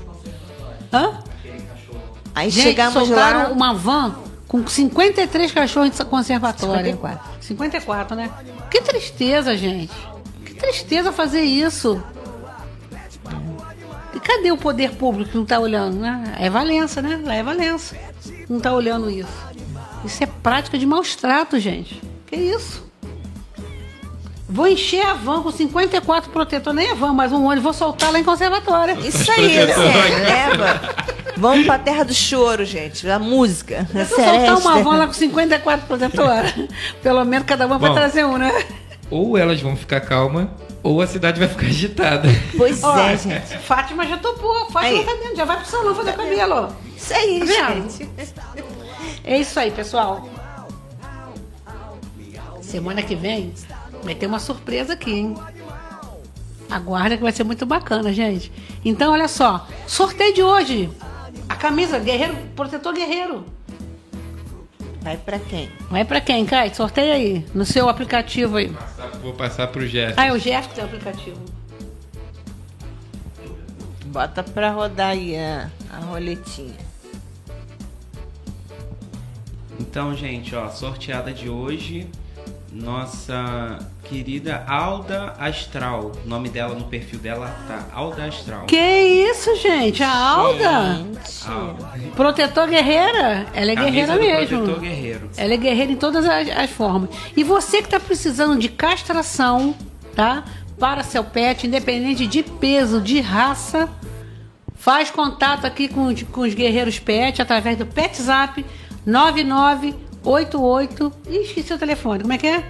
Hã? 0.92 1.20
Aí 2.36 2.50
Gente, 2.50 2.64
chegamos 2.64 2.94
soltaram 2.94 3.44
lá. 3.44 3.50
uma 3.50 3.74
van 3.74 4.16
com 4.48 4.66
53 4.68 5.52
cachorros 5.52 5.92
de 5.98 6.06
conservatório. 6.06 6.92
54. 6.92 7.30
54, 7.42 8.16
né? 8.16 8.30
Que 8.70 8.82
tristeza, 8.82 9.56
gente. 9.56 9.94
Que 10.46 10.54
tristeza 10.54 11.12
fazer 11.12 11.42
isso. 11.42 12.04
E 14.14 14.20
cadê 14.20 14.52
o 14.52 14.58
poder 14.58 14.92
público 14.92 15.32
que 15.32 15.36
não 15.38 15.44
está 15.44 15.60
olhando, 15.60 15.98
né? 15.98 16.36
É 16.40 16.50
Valença, 16.50 17.02
né? 17.02 17.22
Lá 17.24 17.36
é 17.36 17.44
Valença. 17.44 17.96
Não 18.50 18.58
está 18.58 18.74
olhando 18.74 19.10
isso. 19.10 19.32
Isso 20.04 20.24
é 20.24 20.28
prática 20.28 20.78
de 20.78 20.86
maus 20.86 21.16
tratos, 21.16 21.62
gente. 21.62 22.02
Que 22.26 22.36
isso? 22.36 22.89
Vou 24.52 24.68
encher 24.68 25.06
a 25.06 25.14
van 25.14 25.44
com 25.44 25.52
54 25.52 26.32
protetores, 26.32 26.76
nem 26.76 26.90
a 26.90 26.96
van, 26.96 27.14
mas 27.14 27.32
um 27.32 27.46
ônibus, 27.46 27.64
vou 27.64 27.74
soltar 27.74 28.12
lá 28.12 28.20
em 28.20 28.24
conservatório. 28.24 29.00
Isso 29.06 29.32
aí, 29.32 29.56
né? 29.58 29.76
leva. 29.76 30.82
Vamos 31.38 31.68
pra 31.68 31.78
terra 31.78 32.04
do 32.04 32.14
choro, 32.16 32.66
gente. 32.66 33.08
A 33.08 33.20
música. 33.20 33.88
Eu 33.94 34.06
vou 34.06 34.18
soltar 34.18 34.58
uma 34.58 34.84
van 34.84 34.98
lá 34.98 35.08
com 35.08 35.14
54 35.14 35.86
protetores. 35.86 36.54
Pelo 37.04 37.24
menos 37.26 37.46
cada 37.46 37.68
uma 37.68 37.78
vai 37.78 37.94
trazer 37.94 38.26
um, 38.26 38.40
né? 38.40 38.52
Ou 39.12 39.38
elas 39.38 39.62
vão 39.62 39.76
ficar 39.76 40.02
calmas, 40.02 40.48
ou 40.82 41.00
a 41.00 41.06
cidade 41.06 41.40
vai 41.40 41.48
ficar 41.48 41.68
agitada. 41.68 42.28
Pois 42.58 42.82
Ó, 42.84 42.98
é, 42.98 43.16
gente. 43.18 43.56
Fátima 43.60 44.06
já 44.08 44.18
topou. 44.18 44.72
Fátima 44.72 45.00
aí. 45.00 45.06
tá 45.06 45.14
dentro, 45.14 45.36
já 45.36 45.46
vai 45.46 45.58
pro 45.58 45.66
salão 45.68 45.94
fazer 45.94 46.14
cabelo. 46.14 46.76
Isso 46.98 47.14
aí, 47.14 47.40
tá 47.40 47.46
gente. 47.46 48.10
É 49.24 49.38
isso 49.38 49.60
aí, 49.60 49.70
pessoal. 49.70 50.28
Semana 52.62 53.02
que 53.04 53.16
vem 53.16 53.54
Vai 54.04 54.16
ter 54.16 54.28
uma 54.28 54.40
surpresa 54.40 54.94
aqui, 54.94 55.12
hein? 55.12 55.36
Aguarda 56.70 57.18
que 57.18 57.24
vai 57.24 57.32
ser 57.32 57.44
muito 57.44 57.66
bacana, 57.66 58.14
gente. 58.14 58.52
Então, 58.86 59.14
olha 59.14 59.28
só. 59.28 59.68
Sorteio 59.88 60.34
de 60.34 60.44
hoje. 60.44 60.90
A 61.48 61.56
camisa 61.56 61.98
Guerreiro, 62.00 62.36
Protetor 62.56 62.94
Guerreiro. 62.94 63.46
Vai 65.02 65.18
pra 65.18 65.40
quem? 65.40 65.72
Vai 65.90 66.06
pra 66.06 66.22
quem, 66.22 66.46
Kai? 66.46 66.74
Sorteia 66.74 67.14
aí. 67.14 67.46
No 67.54 67.66
seu 67.66 67.90
aplicativo 67.90 68.58
aí. 68.58 68.72
Vou 69.22 69.34
passar 69.34 69.68
pro 69.68 69.88
Jeff. 69.88 70.14
Ah, 70.18 70.28
é 70.28 70.32
o 70.32 70.40
Jeff 70.40 70.70
que 70.70 70.76
tem 70.76 70.84
o 70.84 70.88
aplicativo. 70.88 71.40
Bota 74.06 74.44
pra 74.44 74.72
rodar 74.72 75.10
aí 75.10 75.38
a, 75.38 75.70
a 75.92 76.00
roletinha. 76.00 76.90
Então, 79.80 80.16
gente, 80.16 80.56
ó, 80.56 80.70
sorteada 80.70 81.32
de 81.32 81.50
hoje 81.50 82.08
nossa 82.72 83.80
querida 84.04 84.64
Alda 84.68 85.34
Astral. 85.40 86.12
O 86.26 86.28
nome 86.28 86.50
dela 86.50 86.76
no 86.76 86.86
perfil 86.86 87.20
dela 87.20 87.48
tá 87.68 87.86
Alda 87.94 88.26
Astral. 88.26 88.66
Que 88.66 88.78
isso, 88.78 89.56
gente? 89.58 90.04
A 90.04 90.12
Alda? 90.12 90.96
Gente. 90.96 91.48
Alda. 91.50 91.90
Protetor 92.16 92.68
guerreira? 92.68 93.48
Ela 93.54 93.72
é 93.72 93.76
Camisa 93.76 94.18
guerreira 94.18 94.18
mesmo. 94.18 94.58
Protetor 94.58 94.82
guerreiro. 94.82 95.30
Ela 95.38 95.54
é 95.54 95.58
guerreira 95.58 95.92
em 95.92 95.96
todas 95.96 96.26
as, 96.26 96.50
as 96.50 96.70
formas. 96.70 97.10
E 97.36 97.44
você 97.44 97.78
que 97.78 97.88
está 97.88 98.00
precisando 98.00 98.58
de 98.60 98.70
castração, 98.70 99.76
tá? 100.16 100.44
Para 100.80 101.04
seu 101.04 101.24
pet, 101.24 101.68
independente 101.68 102.26
de 102.26 102.44
peso, 102.44 103.02
de 103.02 103.20
raça, 103.20 103.90
faz 104.76 105.12
contato 105.12 105.66
aqui 105.66 105.88
com, 105.88 106.14
com 106.32 106.42
os 106.42 106.54
guerreiros 106.54 107.00
pet 107.00 107.42
através 107.42 107.78
do 107.78 107.86
Pet 107.86 108.22
Zap 108.22 108.66
99 109.06 110.09
88. 110.24 111.12
Ih, 111.30 111.38
esqueci 111.38 111.74
o 111.74 111.78
telefone. 111.78 112.22
Como 112.22 112.34
é 112.34 112.38
que 112.38 112.48
é? 112.48 112.64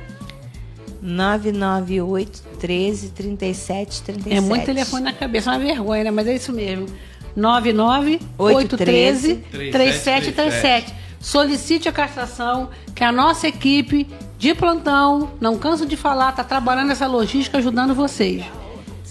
998 1.02 2.44
13 2.60 3.10
37 3.10 4.04
37. 4.04 4.38
É 4.38 4.42
muito 4.42 4.66
telefone 4.66 5.04
na 5.04 5.14
cabeça, 5.14 5.50
é 5.50 5.54
uma 5.54 5.60
vergonha, 5.60 6.04
né? 6.06 6.12
Mas 6.12 6.28
é 6.28 6.36
isso 6.36 6.52
mesmo. 6.52 6.88
99813 7.36 9.36
3737. 9.52 10.94
Solicite 11.20 11.90
a 11.90 11.92
castração, 11.92 12.70
que 12.96 13.04
a 13.04 13.12
nossa 13.12 13.48
equipe 13.48 14.08
de 14.38 14.56
plantão, 14.56 15.32
não 15.40 15.58
canso 15.58 15.86
de 15.86 15.98
falar, 15.98 16.30
está 16.30 16.46
trabalhando 16.46 16.92
essa 16.92 17.08
logística 17.08 17.58
ajudando 17.58 17.94
vocês. 17.94 18.46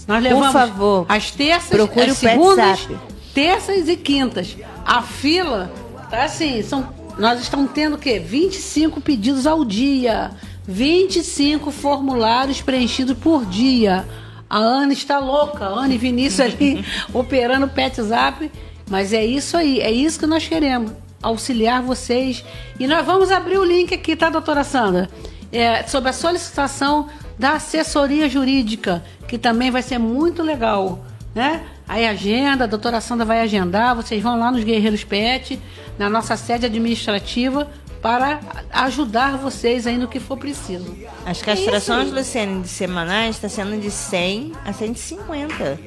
Nós 0.07 0.23
levamos 0.23 0.47
Por 0.47 0.53
favor, 0.53 1.05
as 1.07 1.31
terças, 1.31 1.69
procure 1.69 2.11
as 2.11 2.17
segundas, 2.17 2.89
terças 3.35 3.89
e 3.89 3.97
quintas. 3.97 4.57
A 4.87 5.03
fila 5.03 5.71
tá 6.09 6.25
assim, 6.25 6.63
são 6.63 6.89
nós 7.19 7.41
estamos 7.41 7.73
tendo 7.73 7.97
o 7.97 7.99
quê? 7.99 8.19
25 8.19 9.01
pedidos 9.01 9.47
ao 9.47 9.65
dia. 9.65 10.31
25 10.67 11.71
formulários 11.71 12.61
preenchidos 12.61 13.17
por 13.19 13.45
dia. 13.45 14.07
A 14.49 14.59
Ana 14.59 14.93
está 14.93 15.19
louca, 15.19 15.65
a 15.65 15.69
Ana 15.69 15.95
e 15.95 15.99
Vinícius 15.99 16.41
ali 16.41 16.85
operando 17.13 17.67
o 17.67 17.69
Pet 17.69 18.01
Zap. 18.03 18.51
Mas 18.89 19.13
é 19.13 19.25
isso 19.25 19.57
aí, 19.57 19.81
é 19.81 19.91
isso 19.91 20.19
que 20.19 20.27
nós 20.27 20.47
queremos. 20.47 20.93
auxiliar 21.21 21.83
vocês. 21.83 22.45
E 22.79 22.87
nós 22.87 23.05
vamos 23.05 23.31
abrir 23.31 23.59
o 23.59 23.65
link 23.65 23.93
aqui, 23.93 24.15
tá, 24.15 24.31
doutora 24.31 24.63
Sandra? 24.63 25.11
É, 25.51 25.83
sobre 25.85 26.11
a 26.11 26.13
solicitação 26.13 27.09
da 27.39 27.55
assessoria 27.55 28.29
jurídica, 28.29 29.03
que 29.27 29.39
também 29.39 29.71
vai 29.71 29.83
ser 29.83 29.99
muito 29.99 30.43
legal, 30.43 31.05
né? 31.39 31.63
Aí 31.87 32.05
agenda, 32.05 32.65
a 32.65 32.67
doutora 32.67 33.01
Sandra 33.01 33.25
vai 33.25 33.41
agendar, 33.41 33.95
vocês 33.95 34.21
vão 34.21 34.37
lá 34.37 34.51
nos 34.51 34.65
Guerreiros 34.65 35.05
Pet, 35.05 35.57
na 35.97 36.11
nossa 36.11 36.37
sede 36.37 36.67
administrativa, 36.67 37.71
para 38.03 38.41
ajudar 38.73 39.37
vocês 39.37 39.87
aí 39.87 39.97
no 39.97 40.09
que 40.09 40.19
for 40.19 40.37
preciso. 40.37 40.97
As 41.25 41.41
castrações, 41.41 42.11
Luciane, 42.11 42.63
de 42.63 42.69
semanais 42.69 43.37
está 43.37 43.49
sendo 43.49 43.81
de 43.81 43.89
100 43.89 44.53
a 44.65 44.73
150. 44.73 45.81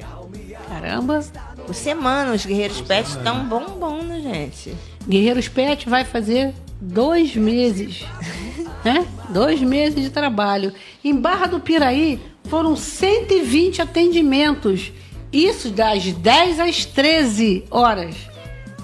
Caramba! 0.70 1.20
Por 1.66 1.74
semana, 1.74 2.32
os 2.32 2.46
Guerreiros 2.46 2.80
Pet 2.80 3.06
estão 3.10 3.44
bombando, 3.44 4.18
gente. 4.22 4.74
Guerreiros 5.06 5.48
Pet 5.48 5.86
vai 5.86 6.02
fazer 6.02 6.54
dois 6.80 7.36
meses, 7.36 8.06
né? 8.82 9.06
Dois 9.28 9.60
meses 9.60 10.02
de 10.02 10.08
trabalho. 10.08 10.72
Em 11.04 11.14
Barra 11.14 11.46
do 11.46 11.60
Piraí 11.60 12.18
foram 12.44 12.74
120 12.74 13.82
atendimentos. 13.82 14.90
Isso 15.32 15.70
das 15.70 16.04
10 16.04 16.60
às 16.60 16.84
13 16.84 17.64
horas. 17.70 18.14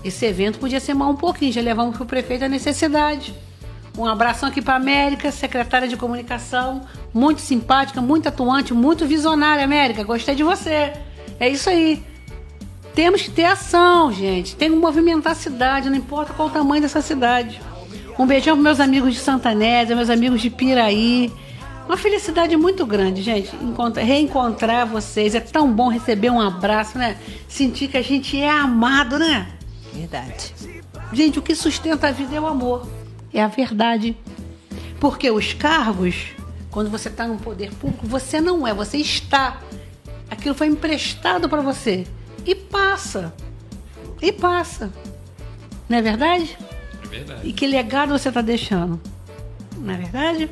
Esse 0.03 0.25
evento 0.25 0.59
podia 0.59 0.81
ser 0.81 0.95
mal 0.95 1.11
um 1.11 1.17
pouquinho, 1.17 1.53
já 1.53 1.61
levamos 1.61 1.95
para 1.95 2.05
o 2.05 2.07
prefeito 2.07 2.45
a 2.45 2.49
necessidade. 2.49 3.35
Um 3.99 4.07
abração 4.07 4.49
aqui 4.49 4.63
para 4.63 4.75
a 4.75 4.77
América, 4.77 5.31
secretária 5.33 5.89
de 5.89 5.97
comunicação, 5.97 6.83
muito 7.13 7.41
simpática, 7.41 8.01
muito 8.01 8.29
atuante, 8.29 8.73
muito 8.73 9.05
visionária, 9.07 9.65
América. 9.65 10.05
Gostei 10.05 10.37
de 10.37 10.45
você. 10.45 10.93
É 11.41 11.49
isso 11.49 11.69
aí. 11.69 12.03
Temos 12.95 13.23
que 13.23 13.31
ter 13.31 13.45
ação, 13.45 14.13
gente. 14.13 14.57
Tem 14.57 14.71
que 14.71 14.77
movimentar 14.77 15.33
a 15.33 15.37
cidade, 15.37 15.91
não 15.91 15.97
importa 15.97 16.33
qual 16.33 16.49
o 16.49 16.51
tamanho 16.51 16.81
dessa 16.81 17.03
cidade. 17.03 17.61
Um 18.19 18.27
beijão 18.27 18.55
para 18.55 18.63
meus 18.63 18.81
amigos 18.81 19.15
de 19.15 19.21
Santanésia, 19.21 19.95
meus 19.95 20.11
amigos 20.11 20.41
de 20.41 20.49
Piraí. 20.49 21.33
Uma 21.89 21.97
felicidade 21.97 22.55
muito 22.55 22.85
grande, 22.85 23.23
gente. 23.23 23.57
Encontrar, 23.57 24.03
reencontrar 24.03 24.87
vocês. 24.87 25.35
É 25.35 25.41
tão 25.41 25.73
bom 25.73 25.89
receber 25.89 26.29
um 26.29 26.39
abraço, 26.39 26.99
né? 26.99 27.17
Sentir 27.49 27.89
que 27.89 27.97
a 27.97 28.03
gente 28.03 28.39
é 28.39 28.51
amado, 28.51 29.19
né? 29.19 29.49
Verdade. 29.95 30.55
Gente, 31.15 31.39
o 31.39 31.43
que 31.43 31.55
sustenta 31.55 32.09
a 32.09 32.13
vida 32.13 32.37
é 32.37 32.41
o 32.41 32.47
amor. 32.47 32.87
É 33.33 33.43
a 33.43 33.49
verdade. 33.49 34.15
Porque 35.01 35.31
os 35.31 35.55
cargos, 35.55 36.27
quando 36.71 36.91
você 36.91 37.09
está 37.09 37.27
no 37.27 37.39
poder 37.39 37.73
público, 37.73 38.07
você 38.07 38.39
não 38.39 38.67
é, 38.67 38.75
você 38.75 38.99
está. 38.99 39.59
Aquilo 40.31 40.55
foi 40.55 40.67
emprestado 40.67 41.49
para 41.49 41.63
você. 41.63 42.07
E 42.45 42.55
passa. 42.55 43.33
E 44.21 44.31
passa. 44.31 44.93
Não 45.89 45.97
é 45.97 46.03
verdade? 46.03 46.59
É 47.03 47.07
verdade. 47.07 47.49
E 47.49 47.53
que 47.55 47.67
legado 47.67 48.11
você 48.11 48.29
está 48.29 48.43
deixando? 48.43 49.01
Não 49.79 49.95
é 49.95 49.97
verdade? 49.97 50.51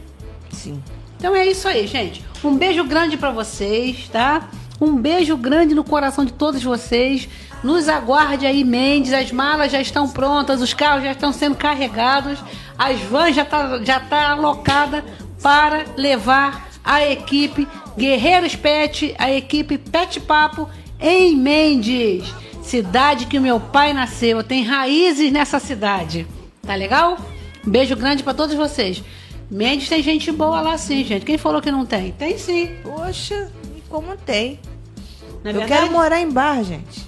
Sim. 0.51 0.82
Então 1.27 1.35
é 1.35 1.45
isso 1.45 1.66
aí, 1.66 1.89
gente. 1.89 2.22
Um 2.45 2.57
beijo 2.57 2.85
grande 2.85 3.16
para 3.16 3.33
vocês, 3.33 4.09
tá? 4.12 4.49
Um 4.81 4.95
beijo 4.95 5.37
grande 5.37 5.74
no 5.74 5.83
coração 5.83 6.24
de 6.24 6.33
todos 6.33 6.62
vocês. 6.62 7.29
Nos 7.64 7.89
aguarde 7.89 8.47
aí, 8.47 8.62
Mendes. 8.62 9.12
As 9.12 9.33
malas 9.33 9.72
já 9.72 9.81
estão 9.81 10.09
prontas, 10.09 10.62
os 10.62 10.72
carros 10.72 11.03
já 11.03 11.11
estão 11.11 11.33
sendo 11.33 11.57
carregados, 11.57 12.39
as 12.79 13.01
vans 13.01 13.35
já 13.35 13.45
tá, 13.45 13.81
já 13.83 13.99
tá 13.99 14.31
alocada 14.31 15.05
para 15.43 15.87
levar 15.97 16.68
a 16.85 17.05
equipe 17.05 17.66
Guerreiros 17.99 18.55
Pet, 18.55 19.12
a 19.18 19.29
equipe 19.29 19.79
Pet 19.79 20.20
Papo 20.20 20.70
em 21.01 21.35
Mendes, 21.35 22.33
cidade 22.62 23.27
que 23.27 23.41
meu 23.41 23.59
pai 23.59 23.93
nasceu. 23.93 24.45
Tem 24.45 24.62
raízes 24.62 25.33
nessa 25.33 25.59
cidade. 25.59 26.24
Tá 26.64 26.77
legal? 26.77 27.18
Um 27.66 27.70
beijo 27.70 27.97
grande 27.97 28.22
para 28.22 28.33
todos 28.33 28.55
vocês. 28.55 29.03
Mendes 29.51 29.88
tem 29.88 30.03
gente 30.03 30.30
boa 30.32 30.61
lá 30.61 30.76
sim, 30.76 31.05
gente. 31.05 31.24
Quem 31.24 31.38
falou 31.38 31.62
que 31.62 31.70
não 31.70 31.86
tem? 31.86 32.12
Tem 32.12 32.36
sim. 32.36 32.70
Poxa, 32.82 33.51
e 33.76 33.80
como 33.88 34.16
tem? 34.16 34.59
É 35.44 35.51
Eu 35.51 35.53
verdade? 35.55 35.66
quero 35.66 35.90
morar 35.92 36.20
em 36.20 36.30
bar, 36.30 36.62
gente. 36.64 37.07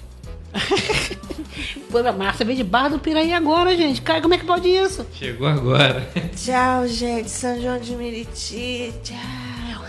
Pô, 1.91 1.97
a 1.99 2.11
Márcia 2.13 2.45
veio 2.45 2.57
de 2.57 2.63
Barra 2.63 2.89
do 2.89 2.99
Piraí 2.99 3.33
agora, 3.33 3.75
gente. 3.75 4.01
Cara, 4.01 4.21
como 4.21 4.33
é 4.33 4.37
que 4.37 4.45
pode 4.45 4.67
isso? 4.69 5.05
Chegou 5.13 5.47
agora. 5.47 6.07
Tchau, 6.35 6.87
gente. 6.87 7.29
São 7.29 7.59
João 7.61 7.79
de 7.79 7.95
Meriti. 7.95 8.93
Tchau. 9.03 9.17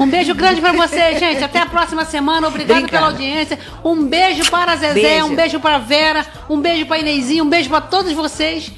Um 0.00 0.08
beijo 0.08 0.34
grande 0.34 0.60
pra 0.60 0.72
vocês, 0.72 1.18
gente. 1.20 1.44
Até 1.44 1.60
a 1.60 1.66
próxima 1.66 2.04
semana. 2.04 2.48
Obrigado 2.48 2.78
Obrigada. 2.78 3.06
pela 3.06 3.12
audiência. 3.12 3.58
Um 3.84 4.06
beijo 4.06 4.50
para 4.50 4.72
a 4.72 4.76
Zezé, 4.76 4.94
Beijo. 4.94 5.26
um 5.26 5.34
beijo 5.36 5.60
para 5.60 5.76
a 5.76 5.78
Vera, 5.78 6.26
um 6.48 6.58
beijo 6.60 6.86
para 6.86 6.98
Inezinho, 6.98 7.44
um 7.44 7.48
beijo 7.50 7.68
para 7.68 7.82
todos 7.82 8.12
vocês. 8.12 8.72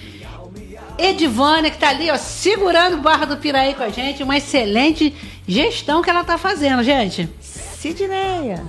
Edivânia, 0.98 1.70
que 1.70 1.78
tá 1.78 1.88
ali, 1.88 2.10
ó, 2.10 2.16
segurando 2.16 2.98
Barra 2.98 3.24
do 3.24 3.36
Piraí 3.36 3.74
com 3.74 3.82
a 3.82 3.88
gente. 3.88 4.22
Uma 4.22 4.36
excelente 4.36 5.14
gestão 5.46 6.02
que 6.02 6.10
ela 6.10 6.24
tá 6.24 6.38
fazendo, 6.38 6.82
gente. 6.82 7.28
Sidneia. 7.40 8.62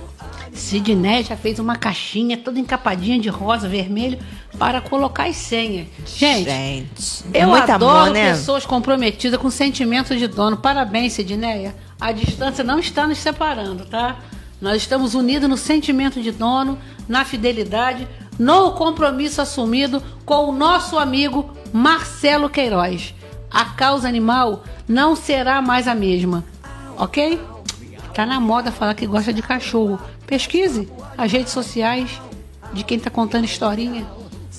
Sidney 0.54 1.24
já 1.24 1.36
fez 1.36 1.58
uma 1.58 1.76
caixinha 1.76 2.36
toda 2.36 2.58
encapadinha 2.58 3.18
de 3.18 3.28
rosa, 3.28 3.68
vermelho, 3.68 4.18
para 4.56 4.80
colocar 4.80 5.26
as 5.26 5.36
senhas. 5.36 5.86
Gente, 6.06 6.48
Gente. 6.48 7.24
eu 7.34 7.48
muito 7.48 7.70
adoro 7.70 7.98
amor, 7.98 8.10
né? 8.12 8.30
pessoas 8.30 8.64
comprometidas 8.64 9.38
com 9.38 9.50
sentimento 9.50 10.16
de 10.16 10.28
dono. 10.28 10.56
Parabéns, 10.56 11.12
Sidneia. 11.12 11.74
A 12.00 12.12
distância 12.12 12.62
não 12.62 12.78
está 12.78 13.06
nos 13.06 13.18
separando, 13.18 13.84
tá? 13.84 14.16
Nós 14.60 14.76
estamos 14.76 15.14
unidos 15.14 15.48
no 15.48 15.56
sentimento 15.56 16.22
de 16.22 16.30
dono, 16.30 16.78
na 17.08 17.24
fidelidade, 17.24 18.06
no 18.38 18.72
compromisso 18.72 19.42
assumido 19.42 20.02
com 20.24 20.48
o 20.48 20.52
nosso 20.52 20.98
amigo 20.98 21.50
Marcelo 21.76 22.48
Queiroz. 22.48 23.16
A 23.50 23.64
causa 23.64 24.06
animal 24.06 24.62
não 24.86 25.16
será 25.16 25.60
mais 25.60 25.88
a 25.88 25.94
mesma, 25.94 26.44
ok? 26.96 27.40
Tá 28.14 28.24
na 28.24 28.38
moda 28.38 28.70
falar 28.70 28.94
que 28.94 29.08
gosta 29.08 29.32
de 29.32 29.42
cachorro. 29.42 29.98
Pesquise 30.24 30.88
as 31.18 31.32
redes 31.32 31.52
sociais 31.52 32.22
de 32.72 32.84
quem 32.84 33.00
tá 33.00 33.10
contando 33.10 33.44
historinha. 33.44 34.06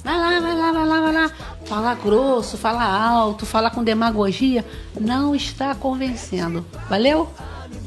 Vai 0.03 0.18
lá, 0.18 0.41
vai 0.41 0.55
lá, 0.57 0.72
vai 0.74 0.86
lá, 0.86 0.99
vai 0.99 1.13
lá. 1.13 1.32
Falar 1.63 1.95
grosso, 1.95 2.57
falar 2.57 2.93
alto, 2.93 3.45
falar 3.45 3.70
com 3.70 3.82
demagogia 3.82 4.66
não 4.99 5.34
está 5.34 5.74
convencendo. 5.74 6.66
Valeu? 6.89 7.30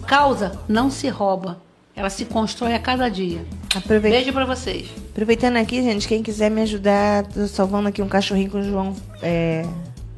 Causa 0.06 0.58
não 0.66 0.90
se 0.90 1.06
rouba. 1.10 1.60
Ela 1.98 2.10
se 2.10 2.24
constrói 2.24 2.74
a 2.74 2.78
cada 2.78 3.08
dia. 3.08 3.44
Aproveita- 3.74 4.16
Beijo 4.16 4.32
pra 4.32 4.44
vocês. 4.44 4.86
Aproveitando 5.10 5.56
aqui, 5.56 5.82
gente, 5.82 6.06
quem 6.06 6.22
quiser 6.22 6.48
me 6.48 6.62
ajudar, 6.62 7.26
tô 7.26 7.48
salvando 7.48 7.88
aqui 7.88 8.00
um 8.00 8.06
cachorrinho 8.08 8.48
com 8.50 8.60
o 8.60 8.62
João 8.62 8.94
é, 9.20 9.66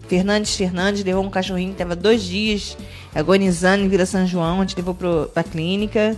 Fernandes 0.07 0.55
Fernandes. 0.55 1.03
Levou 1.03 1.25
um 1.25 1.31
cachorrinho 1.31 1.73
que 1.73 1.79
tava 1.79 1.97
dois 1.97 2.23
dias 2.23 2.77
agonizando 3.15 3.83
em 3.83 3.89
Vila 3.89 4.05
São 4.05 4.27
João. 4.27 4.59
A 4.59 4.61
gente 4.61 4.77
levou 4.77 4.95
pro, 4.95 5.31
pra 5.33 5.43
clínica. 5.43 6.17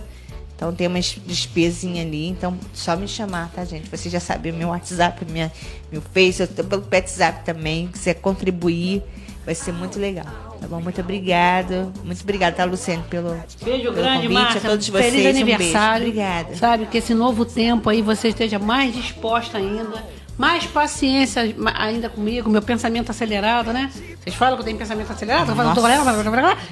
Então 0.53 0.73
tem 0.73 0.85
umas 0.85 1.17
despesinhas 1.25 2.05
ali. 2.05 2.27
Então 2.27 2.57
só 2.73 2.97
me 2.97 3.07
chamar, 3.07 3.49
tá, 3.55 3.63
gente? 3.63 3.89
Você 3.89 4.09
já 4.09 4.19
sabe 4.19 4.51
o 4.51 4.53
meu 4.53 4.67
WhatsApp, 4.67 5.25
minha, 5.31 5.49
meu 5.89 6.01
Face, 6.13 6.41
eu 6.41 6.47
tô 6.47 6.63
pelo 6.65 6.81
PetZap 6.81 7.45
também. 7.45 7.87
Se 7.87 7.93
quiser 7.93 8.13
contribuir, 8.15 9.01
vai 9.45 9.55
ser 9.55 9.71
muito 9.71 9.97
legal. 9.97 10.52
Tá 10.63 10.69
bom? 10.69 10.79
Muito 10.79 11.01
obrigado. 11.01 11.91
Muito 12.05 12.21
obrigada, 12.21 12.55
tá, 12.55 12.63
Luciane, 12.63 13.03
pelo, 13.09 13.37
Beijo 13.61 13.83
pelo 13.83 13.95
grande, 13.95 14.27
convite. 14.27 14.31
Márcia. 14.31 14.61
A 14.61 14.69
todos 14.69 14.87
vocês, 14.87 15.13
Feliz 15.13 15.25
um 15.25 15.29
aniversário. 15.29 16.07
Obrigada. 16.07 16.55
Sabe, 16.55 16.85
que 16.85 16.97
esse 16.99 17.13
novo 17.13 17.43
tempo 17.43 17.89
aí 17.89 18.01
você 18.01 18.29
esteja 18.29 18.57
mais 18.57 18.95
disposta 18.95 19.57
ainda, 19.57 20.01
mais 20.37 20.65
paciência 20.65 21.53
ainda 21.75 22.07
comigo, 22.07 22.49
meu 22.49 22.61
pensamento 22.61 23.09
acelerado, 23.09 23.73
né? 23.73 23.91
Vocês 24.23 24.33
falam 24.37 24.55
que 24.55 24.61
eu 24.61 24.65
tenho 24.65 24.77
pensamento 24.77 25.11
acelerado? 25.11 25.49
Eu 25.49 25.55
falo. 25.57 25.75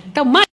Então, 0.08 0.24
mais 0.24 0.46